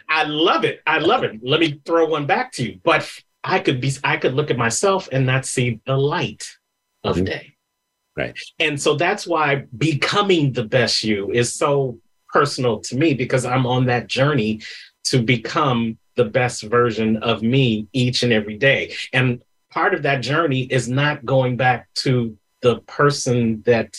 I 0.09 0.23
love 0.25 0.65
it. 0.65 0.81
I 0.85 0.99
love 0.99 1.23
it. 1.23 1.39
Let 1.41 1.59
me 1.59 1.81
throw 1.85 2.05
one 2.07 2.25
back 2.25 2.51
to 2.53 2.63
you. 2.63 2.79
But 2.83 3.09
I 3.47 3.59
could 3.59 3.79
be 3.81 3.91
I 4.03 4.17
could 4.17 4.33
look 4.33 4.51
at 4.51 4.57
myself 4.57 5.07
and 5.11 5.25
not 5.25 5.45
see 5.45 5.79
the 5.85 5.97
light 5.97 6.47
of 7.03 7.17
Mhm. 7.17 7.25
day. 7.25 7.53
Right. 8.15 8.37
And 8.59 8.81
so 8.81 8.95
that's 8.95 9.27
why 9.27 9.65
becoming 9.77 10.51
the 10.53 10.63
best 10.65 11.03
you 11.03 11.31
is 11.31 11.53
so 11.53 11.99
personal 12.33 12.79
to 12.81 12.97
me 12.97 13.13
because 13.13 13.45
I'm 13.45 13.65
on 13.65 13.85
that 13.85 14.07
journey 14.07 14.61
to 15.05 15.21
become 15.21 15.97
the 16.15 16.25
best 16.25 16.63
version 16.63 17.17
of 17.17 17.41
me 17.43 17.87
each 17.93 18.23
and 18.23 18.33
every 18.33 18.57
day. 18.57 18.93
And 19.13 19.41
part 19.71 19.93
of 19.93 20.01
that 20.03 20.21
journey 20.21 20.63
is 20.63 20.89
not 20.89 21.23
going 21.25 21.57
back 21.57 21.87
to 21.95 22.37
the 22.61 22.79
person 22.81 23.61
that 23.65 23.97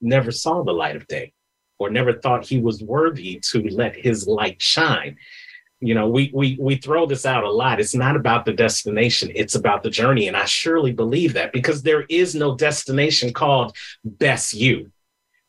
never 0.00 0.30
saw 0.32 0.62
the 0.64 0.72
light 0.72 0.96
of 0.96 1.06
day. 1.06 1.32
or 1.78 1.90
never 1.90 2.14
thought 2.14 2.46
he 2.46 2.58
was 2.58 2.82
worthy 2.82 3.38
to 3.38 3.62
let 3.68 3.94
his 3.94 4.26
light 4.26 4.62
shine. 4.62 5.14
You 5.80 5.94
know, 5.94 6.08
we 6.08 6.30
we 6.32 6.56
we 6.58 6.76
throw 6.76 7.04
this 7.04 7.26
out 7.26 7.44
a 7.44 7.50
lot. 7.50 7.80
It's 7.80 7.94
not 7.94 8.16
about 8.16 8.44
the 8.44 8.52
destination, 8.52 9.30
it's 9.34 9.54
about 9.54 9.82
the 9.82 9.90
journey. 9.90 10.26
And 10.26 10.36
I 10.36 10.46
surely 10.46 10.92
believe 10.92 11.34
that 11.34 11.52
because 11.52 11.82
there 11.82 12.06
is 12.08 12.34
no 12.34 12.56
destination 12.56 13.32
called 13.32 13.76
best 14.04 14.54
you. 14.54 14.90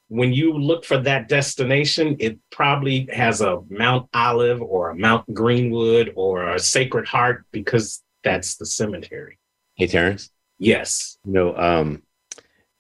When 0.09 0.32
you 0.32 0.53
look 0.53 0.86
for 0.86 0.97
that 0.99 1.28
destination, 1.28 2.15
it 2.19 2.39
probably 2.49 3.09
has 3.11 3.41
a 3.41 3.61
Mount 3.69 4.09
Olive 4.13 4.61
or 4.61 4.89
a 4.89 4.95
Mount 4.95 5.34
Greenwood 5.34 6.13
or 6.15 6.49
a 6.49 6.59
Sacred 6.59 7.07
Heart 7.07 7.45
because 7.51 8.01
that's 8.23 8.55
the 8.55 8.65
cemetery. 8.65 9.38
Hey, 9.75 9.88
Terrence. 9.88 10.30
Yes. 10.59 11.17
You 11.25 11.34
know, 11.34 11.57
um, 11.57 12.03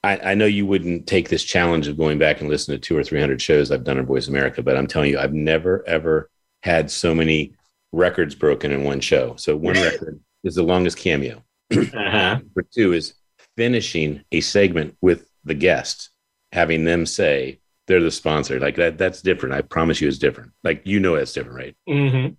I, 0.03 0.31
I 0.31 0.35
know 0.35 0.45
you 0.45 0.65
wouldn't 0.65 1.07
take 1.07 1.29
this 1.29 1.43
challenge 1.43 1.87
of 1.87 1.97
going 1.97 2.17
back 2.17 2.39
and 2.39 2.49
listen 2.49 2.73
to 2.73 2.79
two 2.79 2.97
or 2.97 3.03
three 3.03 3.19
hundred 3.19 3.41
shows 3.41 3.71
I've 3.71 3.83
done 3.83 3.99
on 3.99 4.05
Voice 4.05 4.27
America, 4.27 4.61
but 4.61 4.77
I'm 4.77 4.87
telling 4.87 5.11
you, 5.11 5.19
I've 5.19 5.33
never 5.33 5.87
ever 5.87 6.29
had 6.67 6.91
so 6.91 7.15
many 7.15 7.53
records 7.93 8.35
broken 8.35 8.71
in 8.71 8.83
one 8.83 8.99
show. 8.99 9.35
So 9.37 9.55
one 9.55 9.75
record 9.75 10.19
is 10.43 10.55
the 10.55 10.63
longest 10.63 10.97
cameo. 10.97 11.43
Uh-huh. 11.71 12.35
Number 12.39 12.63
two 12.73 12.93
is 12.93 13.13
finishing 13.57 14.23
a 14.31 14.39
segment 14.39 14.95
with 15.01 15.29
the 15.43 15.53
guest, 15.53 16.09
having 16.53 16.85
them 16.85 17.05
say 17.05 17.59
they're 17.87 18.01
the 18.01 18.11
sponsor. 18.11 18.59
Like 18.59 18.75
that, 18.75 18.97
that's 18.97 19.21
different. 19.21 19.55
I 19.55 19.61
promise 19.61 19.99
you, 19.99 20.07
it's 20.07 20.17
different. 20.17 20.51
Like 20.63 20.81
you 20.85 20.99
know, 20.99 21.15
it's 21.15 21.33
different, 21.33 21.57
right? 21.57 21.75
Mm-hmm. 21.89 22.33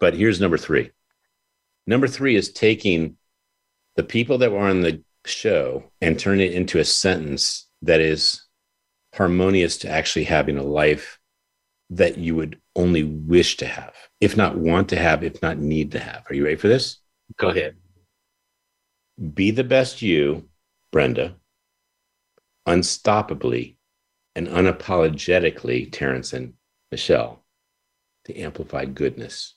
But 0.00 0.14
here's 0.14 0.40
number 0.40 0.56
three. 0.56 0.90
Number 1.86 2.08
three 2.08 2.34
is 2.34 2.52
taking 2.52 3.16
the 3.96 4.02
people 4.02 4.38
that 4.38 4.52
were 4.52 4.68
on 4.68 4.80
the 4.80 5.02
show 5.26 5.84
and 6.00 6.18
turn 6.18 6.40
it 6.40 6.52
into 6.52 6.78
a 6.78 6.84
sentence 6.84 7.68
that 7.82 8.00
is 8.00 8.46
harmonious 9.14 9.78
to 9.78 9.90
actually 9.90 10.24
having 10.24 10.58
a 10.58 10.62
life 10.62 11.18
that 11.90 12.18
you 12.18 12.34
would 12.34 12.60
only 12.74 13.04
wish 13.04 13.56
to 13.58 13.66
have, 13.66 13.94
if 14.20 14.36
not 14.36 14.56
want 14.56 14.88
to 14.88 14.96
have, 14.96 15.22
if 15.22 15.40
not 15.42 15.58
need 15.58 15.92
to 15.92 16.00
have. 16.00 16.24
Are 16.28 16.34
you 16.34 16.44
ready 16.44 16.56
for 16.56 16.68
this? 16.68 16.98
Go 17.38 17.48
ahead. 17.48 17.76
Be 19.34 19.50
the 19.50 19.64
best 19.64 20.02
you, 20.02 20.48
Brenda, 20.92 21.36
unstoppably 22.68 23.76
and 24.34 24.48
unapologetically, 24.48 25.90
Terrence 25.90 26.32
and 26.32 26.54
Michelle, 26.90 27.44
to 28.24 28.36
amplify 28.38 28.84
goodness. 28.84 29.54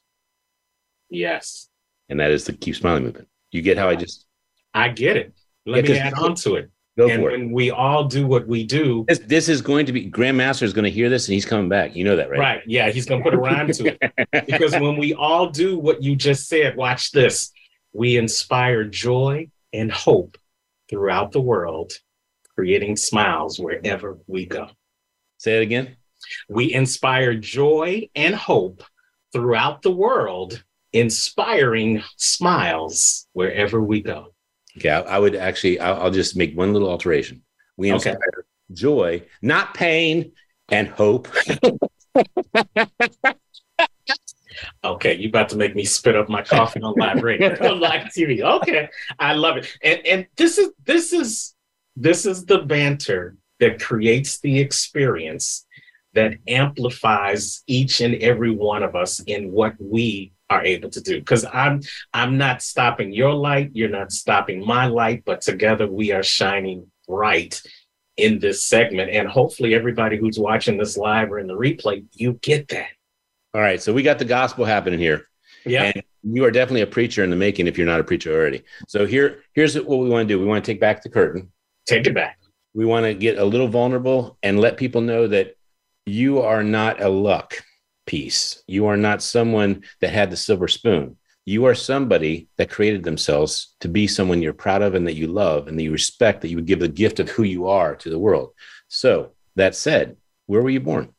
Yes. 1.09 1.67
And 2.07 2.19
that 2.19 2.32
is 2.32 2.45
the 2.45 2.53
keep 2.53 2.75
smiling 2.75 3.03
movement. 3.03 3.27
You 3.51 3.61
get 3.61 3.77
how 3.77 3.89
I 3.89 3.95
just 3.95 4.25
I 4.73 4.89
get 4.89 5.17
it. 5.17 5.34
Let 5.65 5.86
Yeah, 5.86 5.93
me 5.93 5.99
add 5.99 6.13
on 6.13 6.36
to 6.36 6.55
it. 6.55 6.69
Go 6.99 7.09
and 7.09 7.23
when 7.23 7.51
we 7.51 7.71
all 7.71 8.03
do 8.03 8.27
what 8.27 8.47
we 8.47 8.63
do, 8.63 9.05
This, 9.07 9.19
this 9.19 9.49
is 9.49 9.61
going 9.61 9.85
to 9.85 9.93
be 9.93 10.09
Grandmaster 10.09 10.63
is 10.63 10.73
going 10.73 10.83
to 10.83 10.91
hear 10.91 11.09
this 11.09 11.27
and 11.27 11.33
he's 11.33 11.45
coming 11.45 11.69
back. 11.69 11.95
You 11.95 12.03
know 12.03 12.15
that, 12.15 12.29
right? 12.29 12.39
right? 12.39 12.61
Yeah, 12.65 12.89
he's 12.89 13.05
gonna 13.05 13.23
put 13.23 13.33
a 13.33 13.37
rhyme 13.37 13.71
to 13.71 13.97
it. 14.01 14.45
because 14.45 14.73
when 14.73 14.97
we 14.97 15.13
all 15.13 15.49
do 15.49 15.79
what 15.79 16.03
you 16.03 16.15
just 16.15 16.47
said, 16.47 16.75
watch 16.75 17.11
this. 17.11 17.51
We 17.93 18.17
inspire 18.17 18.83
joy 18.83 19.49
and 19.73 19.91
hope 19.91 20.37
throughout 20.89 21.31
the 21.31 21.41
world, 21.41 21.93
creating 22.55 22.97
smiles 22.97 23.59
wherever 23.59 24.17
we 24.27 24.45
go. 24.45 24.69
Say 25.37 25.57
it 25.57 25.63
again. 25.63 25.95
We 26.49 26.73
inspire 26.73 27.33
joy 27.35 28.09
and 28.15 28.35
hope 28.35 28.83
throughout 29.31 29.81
the 29.81 29.91
world, 29.91 30.63
inspiring 30.91 32.03
smiles 32.17 33.27
wherever 33.33 33.81
we 33.81 34.01
go. 34.01 34.33
Okay, 34.80 34.89
I, 34.89 35.01
I 35.01 35.19
would 35.19 35.36
actually. 35.36 35.80
I'll, 35.80 36.03
I'll 36.03 36.11
just 36.11 36.36
make 36.36 36.55
one 36.57 36.73
little 36.73 36.89
alteration. 36.89 37.41
We 37.77 37.89
Okay. 37.93 38.11
inspire 38.11 38.45
joy, 38.71 39.23
not 39.41 39.73
pain, 39.73 40.32
and 40.71 40.88
hope. 40.88 41.27
Okay, 44.84 45.15
you 45.15 45.30
about 45.30 45.49
to 45.49 45.57
make 45.57 45.75
me 45.75 45.84
spit 45.86 46.15
up 46.15 46.27
my 46.27 46.41
coffee 46.41 46.82
on 46.82 46.95
live 46.95 47.21
radio, 47.21 47.49
on 47.71 47.80
live 47.80 48.07
TV. 48.07 48.41
Okay, 48.41 48.89
I 49.19 49.34
love 49.34 49.57
it. 49.57 49.67
And 49.84 50.05
and 50.05 50.27
this 50.38 50.57
is 50.57 50.71
this 50.84 51.13
is 51.13 51.55
this 51.95 52.25
is 52.25 52.45
the 52.45 52.59
banter 52.59 53.38
that 53.59 53.80
creates 53.82 54.39
the 54.39 54.59
experience 54.59 55.65
that 56.13 56.34
amplifies 56.47 57.61
each 57.67 58.01
and 58.01 58.15
every 58.15 58.51
one 58.51 58.84
of 58.84 58.95
us 58.95 59.19
in 59.21 59.51
what 59.51 59.75
we 59.80 60.34
are 60.49 60.63
able 60.63 60.89
to 60.89 61.01
do. 61.01 61.19
Because 61.19 61.45
I'm 61.51 61.81
I'm 62.13 62.37
not 62.37 62.61
stopping 62.61 63.13
your 63.13 63.33
light, 63.33 63.71
you're 63.73 63.89
not 63.89 64.11
stopping 64.11 64.65
my 64.65 64.87
light, 64.87 65.23
but 65.25 65.41
together 65.41 65.87
we 65.87 66.11
are 66.11 66.23
shining 66.23 66.87
bright 67.07 67.61
in 68.17 68.39
this 68.39 68.63
segment. 68.63 69.11
And 69.11 69.27
hopefully 69.27 69.73
everybody 69.73 70.17
who's 70.17 70.39
watching 70.39 70.77
this 70.77 70.97
live 70.97 71.31
or 71.31 71.39
in 71.39 71.47
the 71.47 71.57
replay, 71.57 72.05
you 72.13 72.33
get 72.41 72.67
that. 72.69 72.89
All 73.53 73.61
right, 73.61 73.81
so 73.81 73.93
we 73.93 74.03
got 74.03 74.19
the 74.19 74.25
gospel 74.25 74.65
happening 74.65 74.99
here. 74.99 75.27
Yeah. 75.65 75.91
And 75.95 76.03
you 76.23 76.43
are 76.45 76.51
definitely 76.51 76.81
a 76.81 76.87
preacher 76.87 77.23
in 77.23 77.29
the 77.29 77.35
making 77.35 77.67
if 77.67 77.77
you're 77.77 77.87
not 77.87 77.99
a 77.99 78.03
preacher 78.03 78.33
already. 78.33 78.63
So 78.87 79.05
here, 79.05 79.43
here's 79.53 79.75
what 79.75 79.99
we 79.99 80.09
want 80.09 80.27
to 80.27 80.33
do. 80.33 80.39
We 80.39 80.45
want 80.45 80.63
to 80.63 80.71
take 80.71 80.81
back 80.81 81.01
the 81.01 81.09
curtain. 81.09 81.51
Take 81.87 82.05
it 82.05 82.13
back. 82.13 82.37
We 82.73 82.85
want 82.85 83.05
to 83.05 83.13
get 83.13 83.39
a 83.39 83.45
little 83.45 83.67
vulnerable 83.67 84.37
and 84.43 84.59
let 84.59 84.77
people 84.77 85.01
know 85.01 85.27
that 85.27 85.55
you 86.05 86.41
are 86.41 86.63
not 86.63 87.01
a 87.01 87.09
luck 87.09 87.55
piece. 88.10 88.64
You 88.66 88.88
are 88.88 88.97
not 88.97 89.22
someone 89.22 89.84
that 90.01 90.10
had 90.10 90.32
the 90.32 90.36
silver 90.36 90.68
spoon. 90.68 91.16
You 91.45 91.66
are 91.66 91.76
somebody 91.76 92.49
that 92.57 92.72
created 92.72 93.03
themselves 93.03 93.76
to 93.82 93.88
be 93.88 94.07
someone 94.07 94.41
you're 94.41 94.51
proud 94.51 94.82
of 94.82 94.95
and 94.95 95.05
that 95.05 95.14
you 95.14 95.28
love 95.28 95.68
and 95.68 95.78
that 95.78 95.84
you 95.84 95.91
respect, 95.91 96.41
that 96.41 96.49
you 96.49 96.55
would 96.55 96.66
give 96.66 96.80
the 96.80 96.88
gift 96.88 97.20
of 97.20 97.30
who 97.30 97.43
you 97.43 97.68
are 97.68 97.95
to 97.97 98.10
the 98.10 98.18
world. 98.18 98.53
So, 98.88 99.34
that 99.57 99.76
said, 99.76 100.18
where 100.47 100.64
were 100.64 100.72
you 100.72 100.80
born? 100.80 101.14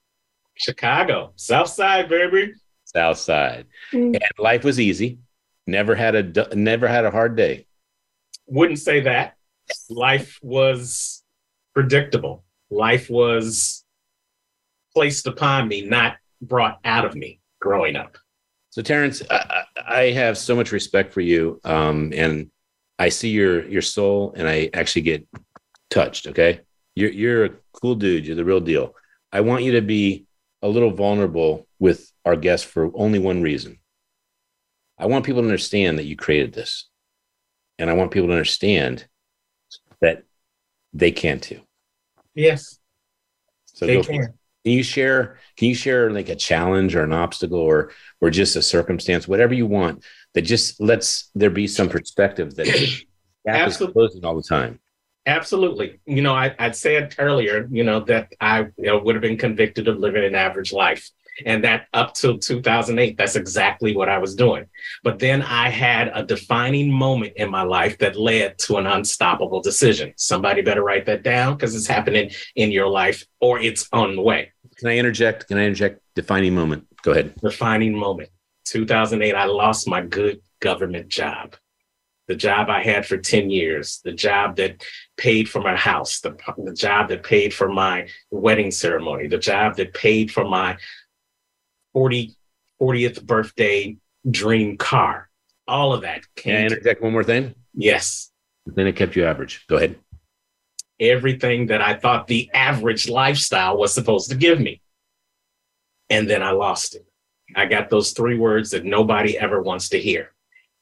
Chicago, 0.57 1.33
South 1.37 1.69
Side, 1.69 2.09
baby. 2.09 2.55
South 2.85 3.19
Side. 3.19 3.67
Mm. 3.93 4.15
And 4.15 4.33
life 4.37 4.65
was 4.65 4.81
easy. 4.81 5.21
Never 5.69 5.95
had 5.95 6.17
a 6.17 6.57
never 6.57 6.89
had 6.89 7.05
a 7.05 7.13
hard 7.13 7.37
day. 7.37 7.67
Wouldn't 8.47 8.81
say 8.81 9.03
that. 9.03 9.37
Life 9.89 10.41
was 10.43 11.23
predictable. 11.73 12.43
Life 12.69 13.09
was 13.09 13.85
placed 14.93 15.29
upon 15.29 15.69
me, 15.69 15.83
not 15.83 16.17
brought 16.41 16.79
out 16.85 17.05
of 17.05 17.15
me 17.15 17.41
growing 17.61 17.97
up. 17.97 18.17
So, 18.71 18.83
Terrence, 18.83 19.23
I, 19.31 19.65
I 19.77 19.95
I 20.01 20.11
have 20.13 20.39
so 20.39 20.55
much 20.55 20.71
respect 20.73 21.13
for 21.13 21.21
you, 21.21 21.61
um, 21.65 22.13
and 22.15 22.51
I 22.99 23.09
see 23.09 23.31
your 23.31 23.67
your 23.69 23.83
soul, 23.83 24.33
and 24.37 24.49
I 24.49 24.71
actually 24.75 25.03
get 25.03 25.27
touched. 25.91 26.27
Okay, 26.29 26.61
you're 26.95 27.11
you're 27.11 27.45
a 27.47 27.51
cool 27.73 27.97
dude. 27.97 28.27
You're 28.27 28.37
the 28.37 28.45
real 28.45 28.61
deal. 28.61 28.95
I 29.33 29.41
want 29.41 29.65
you 29.65 29.73
to 29.73 29.83
be 29.83 30.27
a 30.63 30.69
little 30.69 30.93
vulnerable 30.93 31.67
with 31.79 32.13
our 32.25 32.37
guests 32.37 32.67
for 32.67 32.91
only 32.95 33.19
one 33.19 33.43
reason. 33.43 33.79
I 34.99 35.07
want 35.07 35.25
people 35.25 35.41
to 35.43 35.49
understand 35.49 35.99
that 35.99 36.05
you 36.05 36.15
created 36.17 36.53
this, 36.53 36.89
and 37.79 37.91
I 37.91 37.95
want 37.95 38.11
people 38.13 38.29
to 38.29 38.35
understand 38.35 39.07
that 40.01 40.25
they 40.93 41.11
can 41.11 41.41
too. 41.41 41.61
Yes, 42.35 42.79
So 43.65 43.87
they 43.87 43.95
go 43.97 44.03
for 44.03 44.13
it. 44.13 44.17
can. 44.17 44.35
Can 44.65 44.73
you 44.73 44.83
share? 44.83 45.39
Can 45.57 45.69
you 45.69 45.75
share 45.75 46.11
like 46.11 46.29
a 46.29 46.37
challenge 46.37 46.95
or 46.95 47.03
an 47.03 47.13
obstacle 47.13 47.59
or 47.59 47.93
or 48.21 48.31
just 48.31 48.57
a 48.57 48.63
circumstance, 48.63 49.27
whatever 49.27 49.55
you 49.55 49.67
want, 49.67 50.05
that 50.35 50.43
just 50.43 50.81
lets 50.81 51.31
there 51.35 51.51
be 51.51 51.67
some 51.67 51.89
perspective 51.89 52.55
that 52.57 52.67
Absolutely. 53.47 53.93
closing 53.95 54.25
all 54.25 54.37
the 54.37 54.43
time. 54.43 54.79
Absolutely. 55.27 56.01
You 56.07 56.23
know, 56.23 56.35
I, 56.35 56.55
I'd 56.59 56.77
said 56.77 57.15
earlier, 57.19 57.69
you 57.71 57.85
know, 57.85 58.01
that 58.01 58.33
I 58.41 58.61
you 58.77 58.87
know, 58.87 58.99
would 58.99 59.15
have 59.15 59.23
been 59.23 59.37
convicted 59.37 59.87
of 59.89 59.99
living 59.99 60.25
an 60.25 60.35
average 60.35 60.73
life. 60.73 61.11
And 61.47 61.65
that 61.65 61.87
up 61.93 62.15
till 62.15 62.39
2008, 62.39 63.17
that's 63.17 63.37
exactly 63.37 63.97
what 63.97 64.09
I 64.09 64.19
was 64.19 64.35
doing. 64.35 64.67
But 65.03 65.19
then 65.19 65.43
I 65.43 65.69
had 65.69 66.11
a 66.15 66.23
defining 66.23 66.93
moment 66.93 67.35
in 67.37 67.51
my 67.51 67.63
life 67.63 67.99
that 67.99 68.17
led 68.17 68.59
to 68.61 68.77
an 68.77 68.87
unstoppable 68.87 69.61
decision. 69.61 70.13
Somebody 70.17 70.63
better 70.63 70.83
write 70.83 71.07
that 71.07 71.23
down 71.23 71.57
because 71.57 71.75
it's 71.75 71.87
happening 71.87 72.31
in 72.57 72.71
your 72.71 72.89
life 72.89 73.25
or 73.41 73.59
it's 73.61 73.89
on 73.93 74.17
the 74.17 74.23
way. 74.23 74.53
Can 74.77 74.89
I 74.89 74.97
interject? 74.97 75.49
Can 75.49 75.59
I 75.59 75.65
interject? 75.65 76.01
Defining 76.15 76.55
moment. 76.55 76.87
Go 77.03 77.13
ahead. 77.13 77.35
Defining 77.43 77.97
moment. 77.97 78.31
2008, 78.65 79.35
I 79.35 79.45
lost 79.45 79.89
my 79.89 80.01
good 80.01 80.41
government 80.61 81.09
job. 81.09 81.57
The 82.29 82.37
job 82.37 82.71
I 82.71 82.83
had 82.83 83.05
for 83.05 83.17
10 83.17 83.51
years, 83.51 84.01
the 84.05 84.13
job 84.13 84.57
that 84.57 84.85
paid 85.17 85.49
for 85.49 85.61
my 85.61 85.75
house, 85.75 86.21
the, 86.21 86.37
the 86.57 86.73
job 86.73 87.09
that 87.09 87.25
paid 87.25 87.53
for 87.53 87.69
my 87.69 88.07
wedding 88.31 88.71
ceremony, 88.71 89.27
the 89.27 89.39
job 89.39 89.77
that 89.77 89.95
paid 89.95 90.31
for 90.31 90.45
my 90.45 90.77
40, 91.93 92.35
40th 92.81 93.25
birthday 93.25 93.97
dream 94.31 94.77
car. 94.77 95.29
All 95.67 95.93
of 95.93 96.03
that 96.03 96.23
Can 96.37 96.57
I 96.57 96.63
interject 96.65 97.03
one 97.03 97.13
more 97.13 97.25
thing? 97.25 97.55
yes. 97.75 98.31
Then 98.67 98.87
it 98.87 98.95
kept 98.97 99.17
you 99.17 99.25
average. 99.25 99.65
Go 99.69 99.77
ahead. 99.77 99.97
Everything 101.01 101.67
that 101.69 101.81
I 101.81 101.95
thought 101.95 102.27
the 102.27 102.51
average 102.53 103.09
lifestyle 103.09 103.79
was 103.79 103.93
supposed 103.95 104.29
to 104.31 104.37
give 104.37 104.61
me. 104.61 104.83
And 106.11 106.29
then 106.29 106.43
I 106.43 106.51
lost 106.51 106.95
it. 106.95 107.07
I 107.57 107.67
got 107.67 107.89
those 107.89 108.13
three 108.13 108.37
words 108.39 108.71
that 108.73 108.85
nobody 108.85 109.37
ever 109.39 109.63
wants 109.63 109.89
to 109.91 109.99
hear. 109.99 110.33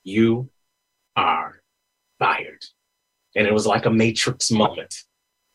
You 0.03 0.51
are 1.17 1.63
fired. 2.19 2.65
And 3.37 3.47
it 3.47 3.55
was 3.55 3.67
like 3.67 3.87
a 3.87 3.91
matrix 3.91 4.51
moment. 4.51 5.05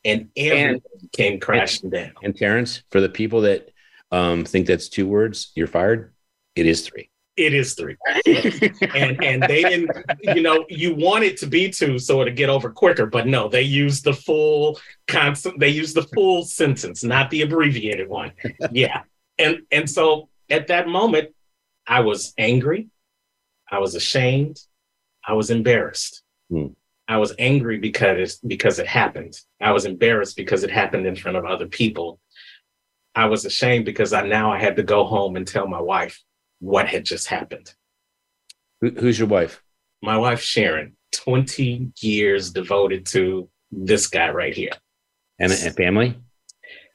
and 0.06 0.30
everything 0.38 0.82
came 1.12 1.39
crashing 1.39 1.89
down. 1.89 2.12
And 2.24 2.36
Terrence, 2.36 2.84
for 2.89 3.01
the 3.01 3.10
people 3.10 3.41
that 3.41 3.70
um, 4.14 4.45
think 4.45 4.68
that's 4.68 4.89
two 4.89 5.07
words, 5.07 5.51
you're 5.55 5.68
fired. 5.68 6.14
It 6.55 6.68
is 6.68 6.88
three. 6.88 7.09
It 7.36 7.55
is 7.55 7.74
three. 7.74 7.97
and 8.93 9.24
and 9.24 9.41
they 9.41 9.64
didn't, 9.64 9.89
you 10.22 10.43
know, 10.43 10.66
you 10.70 10.93
want 10.93 11.24
it 11.24 11.36
to 11.38 11.47
be 11.47 11.68
two 11.72 11.97
so 11.97 12.22
it'll 12.22 12.34
get 12.36 12.47
over 12.47 12.70
quicker, 12.70 13.07
but 13.07 13.26
no, 13.26 13.49
they 13.49 13.64
use 13.64 14.03
the 14.03 14.14
full 14.14 14.80
constant, 15.07 15.59
they 15.59 15.70
use 15.70 15.95
the 15.95 16.03
full 16.03 16.43
sentence, 16.43 17.03
not 17.03 17.32
the 17.32 17.41
abbreviated 17.41 18.07
one. 18.07 18.32
Yeah. 18.72 19.01
And 19.39 19.64
and 19.72 19.89
so 19.89 20.30
at 20.51 20.68
that 20.68 20.88
moment, 20.88 21.34
I 21.88 22.01
was 22.01 22.34
angry, 22.38 22.89
I 23.72 23.80
was 23.80 23.95
ashamed, 23.95 24.59
I 25.28 25.34
was 25.34 25.49
embarrassed. 25.49 26.22
Hmm. 26.51 26.68
I 27.07 27.18
was 27.18 27.34
angry 27.39 27.80
because 27.80 28.38
because 28.45 28.78
it 28.78 28.86
happened. 28.86 29.39
I 29.59 29.72
was 29.72 29.86
embarrassed 29.86 30.38
because 30.38 30.64
it 30.64 30.70
happened 30.70 31.07
in 31.07 31.16
front 31.16 31.38
of 31.38 31.45
other 31.45 31.68
people. 31.68 32.20
I 33.16 33.26
was 33.26 33.45
ashamed 33.45 33.86
because 33.86 34.14
I 34.14 34.26
now 34.26 34.51
I 34.51 34.59
had 34.59 34.76
to 34.78 34.84
go 34.84 35.05
home 35.05 35.36
and 35.36 35.47
tell 35.47 35.68
my 35.68 35.82
wife 35.82 36.22
what 36.59 36.88
had 36.88 37.05
just 37.05 37.28
happened. 37.28 37.74
Who, 38.82 38.91
who's 38.91 39.20
your 39.20 39.28
wife? 39.28 39.61
My 40.01 40.18
wife 40.18 40.41
Sharon, 40.41 40.95
20 41.14 41.91
years 42.01 42.51
devoted 42.51 43.05
to 43.07 43.49
this 43.72 44.07
guy 44.07 44.30
right 44.32 44.53
here. 44.53 44.72
And, 45.39 45.51
and 45.51 45.76
family? 45.76 46.18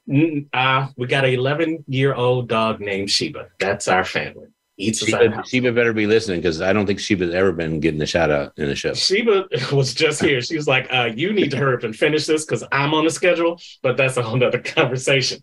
Mm, 0.08 0.48
Uh, 0.52 0.88
we 0.96 1.06
got 1.06 1.24
an 1.24 1.34
11 1.34 1.84
year 1.88 2.14
old 2.14 2.48
dog 2.48 2.80
named 2.80 3.10
Sheba. 3.10 3.48
That's 3.58 3.88
our 3.88 4.04
family. 4.04 4.48
Eats 4.80 5.04
Sheba, 5.04 5.42
Sheba 5.44 5.72
better 5.72 5.92
be 5.92 6.06
listening 6.06 6.40
because 6.40 6.62
I 6.62 6.72
don't 6.72 6.86
think 6.86 7.00
Sheba's 7.00 7.34
ever 7.34 7.50
been 7.50 7.80
getting 7.80 8.00
a 8.00 8.06
shout 8.06 8.30
out 8.30 8.52
in 8.56 8.68
the 8.68 8.76
show. 8.76 8.94
Sheba 8.94 9.48
was 9.72 9.92
just 9.92 10.22
here. 10.22 10.40
She 10.40 10.56
was 10.56 10.68
like, 10.68 10.86
uh, 10.90 11.10
you 11.14 11.32
need 11.32 11.50
to 11.50 11.56
hurry 11.56 11.74
up 11.74 11.82
and 11.82 11.94
finish 11.94 12.26
this 12.26 12.44
because 12.44 12.62
I'm 12.70 12.94
on 12.94 13.04
the 13.04 13.10
schedule, 13.10 13.60
but 13.82 13.96
that's 13.96 14.16
a 14.16 14.22
whole 14.22 14.36
nother 14.36 14.60
conversation. 14.76 15.42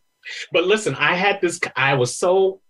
But 0.51 0.65
listen, 0.65 0.95
I 0.95 1.15
had 1.15 1.41
this, 1.41 1.59
I 1.75 1.95
was 1.95 2.15
so 2.15 2.61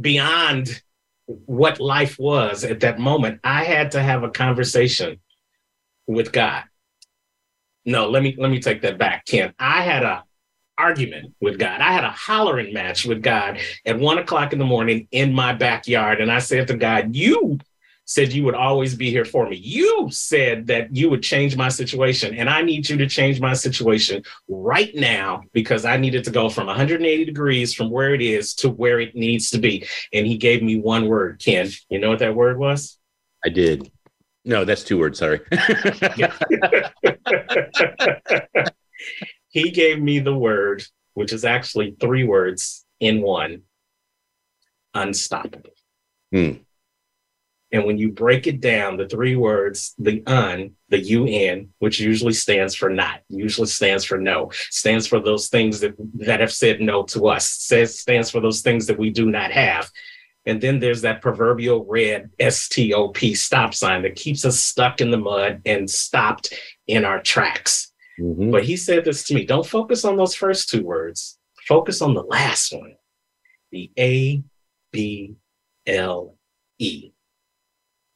beyond 0.00 0.82
what 1.26 1.80
life 1.80 2.18
was 2.18 2.64
at 2.64 2.80
that 2.80 2.98
moment. 2.98 3.40
I 3.44 3.64
had 3.64 3.92
to 3.92 4.02
have 4.02 4.22
a 4.22 4.30
conversation 4.30 5.20
with 6.06 6.32
God. 6.32 6.64
No, 7.84 8.08
let 8.08 8.22
me 8.22 8.34
let 8.38 8.50
me 8.50 8.60
take 8.60 8.82
that 8.82 8.98
back, 8.98 9.24
Ken. 9.24 9.54
I 9.58 9.82
had 9.82 10.02
a 10.02 10.24
argument 10.76 11.34
with 11.40 11.58
God. 11.58 11.80
I 11.80 11.92
had 11.92 12.04
a 12.04 12.10
hollering 12.10 12.72
match 12.72 13.04
with 13.04 13.22
God 13.22 13.60
at 13.84 13.98
one 13.98 14.18
o'clock 14.18 14.52
in 14.52 14.58
the 14.58 14.64
morning 14.64 15.08
in 15.10 15.32
my 15.32 15.52
backyard. 15.52 16.20
And 16.20 16.32
I 16.32 16.38
said 16.38 16.68
to 16.68 16.76
God, 16.76 17.14
You 17.14 17.58
said 18.10 18.32
you 18.32 18.42
would 18.42 18.56
always 18.56 18.96
be 18.96 19.08
here 19.08 19.24
for 19.24 19.48
me. 19.48 19.54
You 19.54 20.08
said 20.10 20.66
that 20.66 20.96
you 20.96 21.08
would 21.10 21.22
change 21.22 21.56
my 21.56 21.68
situation. 21.68 22.34
And 22.34 22.50
I 22.50 22.60
need 22.60 22.88
you 22.88 22.96
to 22.96 23.06
change 23.06 23.40
my 23.40 23.52
situation 23.52 24.24
right 24.48 24.92
now 24.96 25.42
because 25.52 25.84
I 25.84 25.96
needed 25.96 26.24
to 26.24 26.32
go 26.32 26.48
from 26.48 26.66
180 26.66 27.24
degrees 27.24 27.72
from 27.72 27.88
where 27.88 28.12
it 28.12 28.20
is 28.20 28.52
to 28.54 28.68
where 28.68 28.98
it 28.98 29.14
needs 29.14 29.50
to 29.50 29.58
be. 29.58 29.86
And 30.12 30.26
he 30.26 30.38
gave 30.38 30.60
me 30.60 30.80
one 30.80 31.06
word, 31.06 31.40
Ken. 31.40 31.68
You 31.88 32.00
know 32.00 32.08
what 32.10 32.18
that 32.18 32.34
word 32.34 32.58
was? 32.58 32.98
I 33.44 33.48
did. 33.48 33.88
No, 34.44 34.64
that's 34.64 34.82
two 34.82 34.98
words. 34.98 35.20
Sorry. 35.20 35.38
he 39.50 39.70
gave 39.70 40.02
me 40.02 40.18
the 40.18 40.34
word, 40.34 40.82
which 41.14 41.32
is 41.32 41.44
actually 41.44 41.94
three 42.00 42.24
words 42.24 42.84
in 42.98 43.22
one 43.22 43.62
unstoppable. 44.94 45.70
Hmm. 46.32 46.54
And 47.72 47.84
when 47.84 47.98
you 47.98 48.10
break 48.10 48.46
it 48.46 48.60
down, 48.60 48.96
the 48.96 49.08
three 49.08 49.36
words, 49.36 49.94
the 49.98 50.22
un, 50.26 50.72
the 50.88 50.98
un, 50.98 51.68
which 51.78 52.00
usually 52.00 52.32
stands 52.32 52.74
for 52.74 52.90
not, 52.90 53.20
usually 53.28 53.68
stands 53.68 54.04
for 54.04 54.18
no, 54.18 54.50
stands 54.70 55.06
for 55.06 55.20
those 55.20 55.48
things 55.48 55.80
that, 55.80 55.94
that 56.14 56.40
have 56.40 56.52
said 56.52 56.80
no 56.80 57.04
to 57.04 57.28
us, 57.28 57.46
says 57.48 57.98
stands 57.98 58.30
for 58.30 58.40
those 58.40 58.62
things 58.62 58.86
that 58.86 58.98
we 58.98 59.10
do 59.10 59.30
not 59.30 59.52
have. 59.52 59.90
And 60.46 60.60
then 60.60 60.80
there's 60.80 61.02
that 61.02 61.22
proverbial 61.22 61.84
red 61.84 62.30
STOP 62.40 63.18
stop 63.34 63.74
sign 63.74 64.02
that 64.02 64.16
keeps 64.16 64.44
us 64.44 64.58
stuck 64.58 65.00
in 65.00 65.10
the 65.10 65.18
mud 65.18 65.62
and 65.64 65.88
stopped 65.88 66.52
in 66.86 67.04
our 67.04 67.22
tracks. 67.22 67.92
Mhm. 68.18 68.50
But 68.50 68.64
he 68.64 68.76
said 68.76 69.04
this 69.04 69.22
to 69.24 69.34
me 69.34 69.44
don't 69.44 69.66
focus 69.66 70.04
on 70.04 70.16
those 70.16 70.34
first 70.34 70.68
two 70.70 70.82
words, 70.82 71.38
focus 71.68 72.02
on 72.02 72.14
the 72.14 72.22
last 72.22 72.72
one 72.72 72.96
the 73.70 73.90
A 73.98 74.42
B 74.92 75.36
L 75.86 76.36
E. 76.78 77.12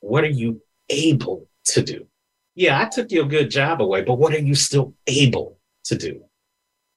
What 0.05 0.23
are 0.23 0.29
you 0.29 0.61
able 0.91 1.49
to 1.69 1.83
do? 1.83 2.07
Yeah, 2.55 2.79
I 2.79 2.85
took 2.85 3.11
your 3.11 3.25
good 3.25 3.51
job 3.51 3.81
away, 3.81 4.03
but 4.03 4.19
what 4.19 4.35
are 4.35 4.39
you 4.39 4.55
still 4.55 4.95
able 5.07 5.59
to 5.85 5.97
do? 5.97 6.25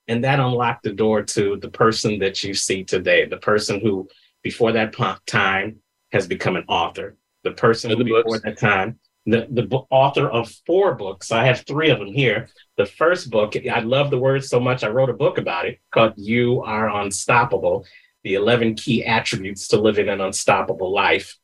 And 0.09 0.25
that 0.25 0.41
unlocked 0.41 0.83
the 0.83 0.91
door 0.91 1.23
to 1.23 1.55
the 1.55 1.69
person 1.69 2.19
that 2.19 2.43
you 2.43 2.53
see 2.53 2.83
today, 2.83 3.25
the 3.25 3.37
person 3.37 3.79
who, 3.79 4.09
before 4.43 4.73
that 4.73 4.93
time, 5.25 5.77
has 6.11 6.27
become 6.27 6.57
an 6.57 6.65
author, 6.67 7.15
the 7.43 7.51
person 7.51 7.91
who, 7.91 7.95
the 7.95 8.03
before 8.03 8.23
books. 8.23 8.41
that 8.43 8.59
time, 8.59 8.99
the, 9.25 9.47
the 9.51 9.67
author 9.89 10.29
of 10.29 10.51
four 10.65 10.93
books. 10.95 11.31
I 11.31 11.45
have 11.45 11.65
three 11.65 11.89
of 11.89 11.99
them 11.99 12.13
here. 12.13 12.49
The 12.75 12.85
first 12.85 13.29
book, 13.29 13.55
I 13.55 13.79
love 13.79 14.09
the 14.09 14.19
word 14.19 14.43
so 14.43 14.59
much, 14.59 14.83
I 14.83 14.89
wrote 14.89 15.09
a 15.09 15.13
book 15.13 15.37
about 15.37 15.65
it 15.65 15.79
called 15.93 16.13
You 16.17 16.61
Are 16.61 17.01
Unstoppable 17.01 17.85
The 18.25 18.33
11 18.33 18.75
Key 18.75 19.05
Attributes 19.05 19.69
to 19.69 19.79
Living 19.79 20.09
an 20.09 20.19
Unstoppable 20.19 20.93
Life. 20.93 21.37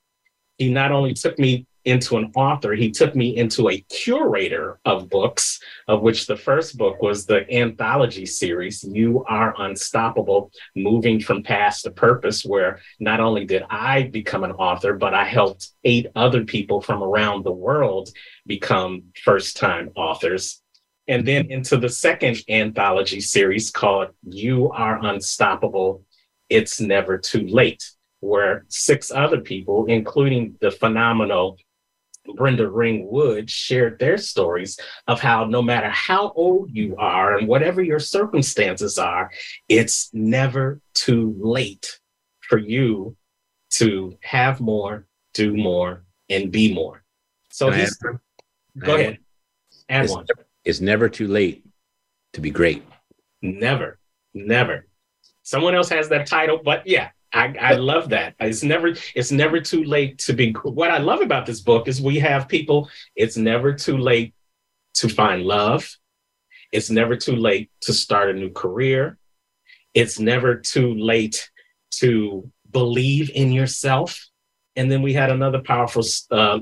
He 0.57 0.71
not 0.71 0.91
only 0.91 1.13
took 1.13 1.37
me 1.39 1.65
into 1.85 2.17
an 2.17 2.31
author, 2.35 2.73
he 2.73 2.91
took 2.91 3.15
me 3.15 3.35
into 3.35 3.69
a 3.69 3.81
curator 3.89 4.79
of 4.85 5.09
books, 5.09 5.59
of 5.87 6.01
which 6.01 6.27
the 6.27 6.37
first 6.37 6.77
book 6.77 7.01
was 7.01 7.25
the 7.25 7.51
anthology 7.53 8.25
series, 8.25 8.83
You 8.83 9.25
Are 9.27 9.53
Unstoppable 9.57 10.51
Moving 10.75 11.19
from 11.19 11.43
Past 11.43 11.83
to 11.83 11.91
Purpose, 11.91 12.45
where 12.45 12.79
not 12.99 13.19
only 13.19 13.45
did 13.45 13.63
I 13.69 14.03
become 14.03 14.43
an 14.43 14.53
author, 14.53 14.93
but 14.93 15.13
I 15.13 15.25
helped 15.25 15.71
eight 15.83 16.07
other 16.15 16.45
people 16.45 16.81
from 16.81 17.03
around 17.03 17.43
the 17.43 17.51
world 17.51 18.09
become 18.45 19.03
first 19.23 19.57
time 19.57 19.91
authors. 19.95 20.61
And 21.09 21.27
then 21.27 21.51
into 21.51 21.75
the 21.75 21.89
second 21.89 22.43
anthology 22.47 23.19
series 23.19 23.71
called 23.71 24.09
You 24.25 24.71
Are 24.71 25.03
Unstoppable 25.03 26.05
It's 26.49 26.79
Never 26.79 27.17
Too 27.17 27.45
Late, 27.45 27.83
where 28.23 28.65
six 28.69 29.11
other 29.11 29.41
people, 29.41 29.85
including 29.87 30.55
the 30.61 30.71
phenomenal 30.71 31.57
Brenda 32.35 32.69
Ringwood, 32.69 33.49
shared 33.49 33.99
their 33.99 34.17
stories 34.17 34.79
of 35.07 35.19
how 35.19 35.43
no 35.45 35.61
matter 35.61 35.89
how 35.89 36.31
old 36.31 36.69
you 36.73 36.95
are 36.97 37.37
and 37.37 37.47
whatever 37.49 37.81
your 37.81 37.99
circumstances 37.99 38.97
are, 38.97 39.29
it's 39.67 40.09
never 40.13 40.79
too 40.93 41.35
late 41.37 41.99
for 42.39 42.57
you 42.57 43.17
to 43.71 44.17
have 44.21 44.61
more, 44.61 45.05
do 45.33 45.57
more, 45.57 46.05
and 46.29 46.49
be 46.49 46.73
more. 46.73 47.03
So 47.49 47.71
he's, 47.71 47.97
go 48.77 48.95
ahead, 48.95 49.17
add 49.89 50.05
It's, 50.05 50.13
one. 50.13 50.25
it's 50.63 50.79
never 50.79 51.09
too 51.09 51.27
late 51.27 51.65
to 52.33 52.41
be 52.41 52.51
great. 52.51 52.83
Never, 53.41 53.99
never. 54.33 54.87
Someone 55.41 55.75
else 55.75 55.89
has 55.89 56.07
that 56.07 56.25
title, 56.25 56.61
but 56.63 56.87
yeah, 56.87 57.09
I, 57.33 57.55
I 57.59 57.73
love 57.73 58.09
that. 58.09 58.35
It's 58.39 58.63
never, 58.63 58.93
it's 59.15 59.31
never 59.31 59.59
too 59.59 59.83
late 59.83 60.19
to 60.19 60.33
be. 60.33 60.51
What 60.51 60.91
I 60.91 60.99
love 60.99 61.21
about 61.21 61.45
this 61.45 61.61
book 61.61 61.87
is 61.87 62.01
we 62.01 62.19
have 62.19 62.47
people. 62.47 62.89
It's 63.15 63.37
never 63.37 63.73
too 63.73 63.97
late 63.97 64.35
to 64.95 65.09
find 65.09 65.43
love. 65.43 65.97
It's 66.71 66.89
never 66.89 67.15
too 67.15 67.35
late 67.35 67.71
to 67.81 67.93
start 67.93 68.29
a 68.29 68.33
new 68.33 68.51
career. 68.51 69.17
It's 69.93 70.19
never 70.19 70.55
too 70.55 70.93
late 70.95 71.49
to 71.95 72.49
believe 72.71 73.31
in 73.33 73.51
yourself. 73.51 74.27
And 74.75 74.91
then 74.91 75.01
we 75.01 75.13
had 75.13 75.29
another 75.29 75.61
powerful 75.61 76.03
uh, 76.31 76.59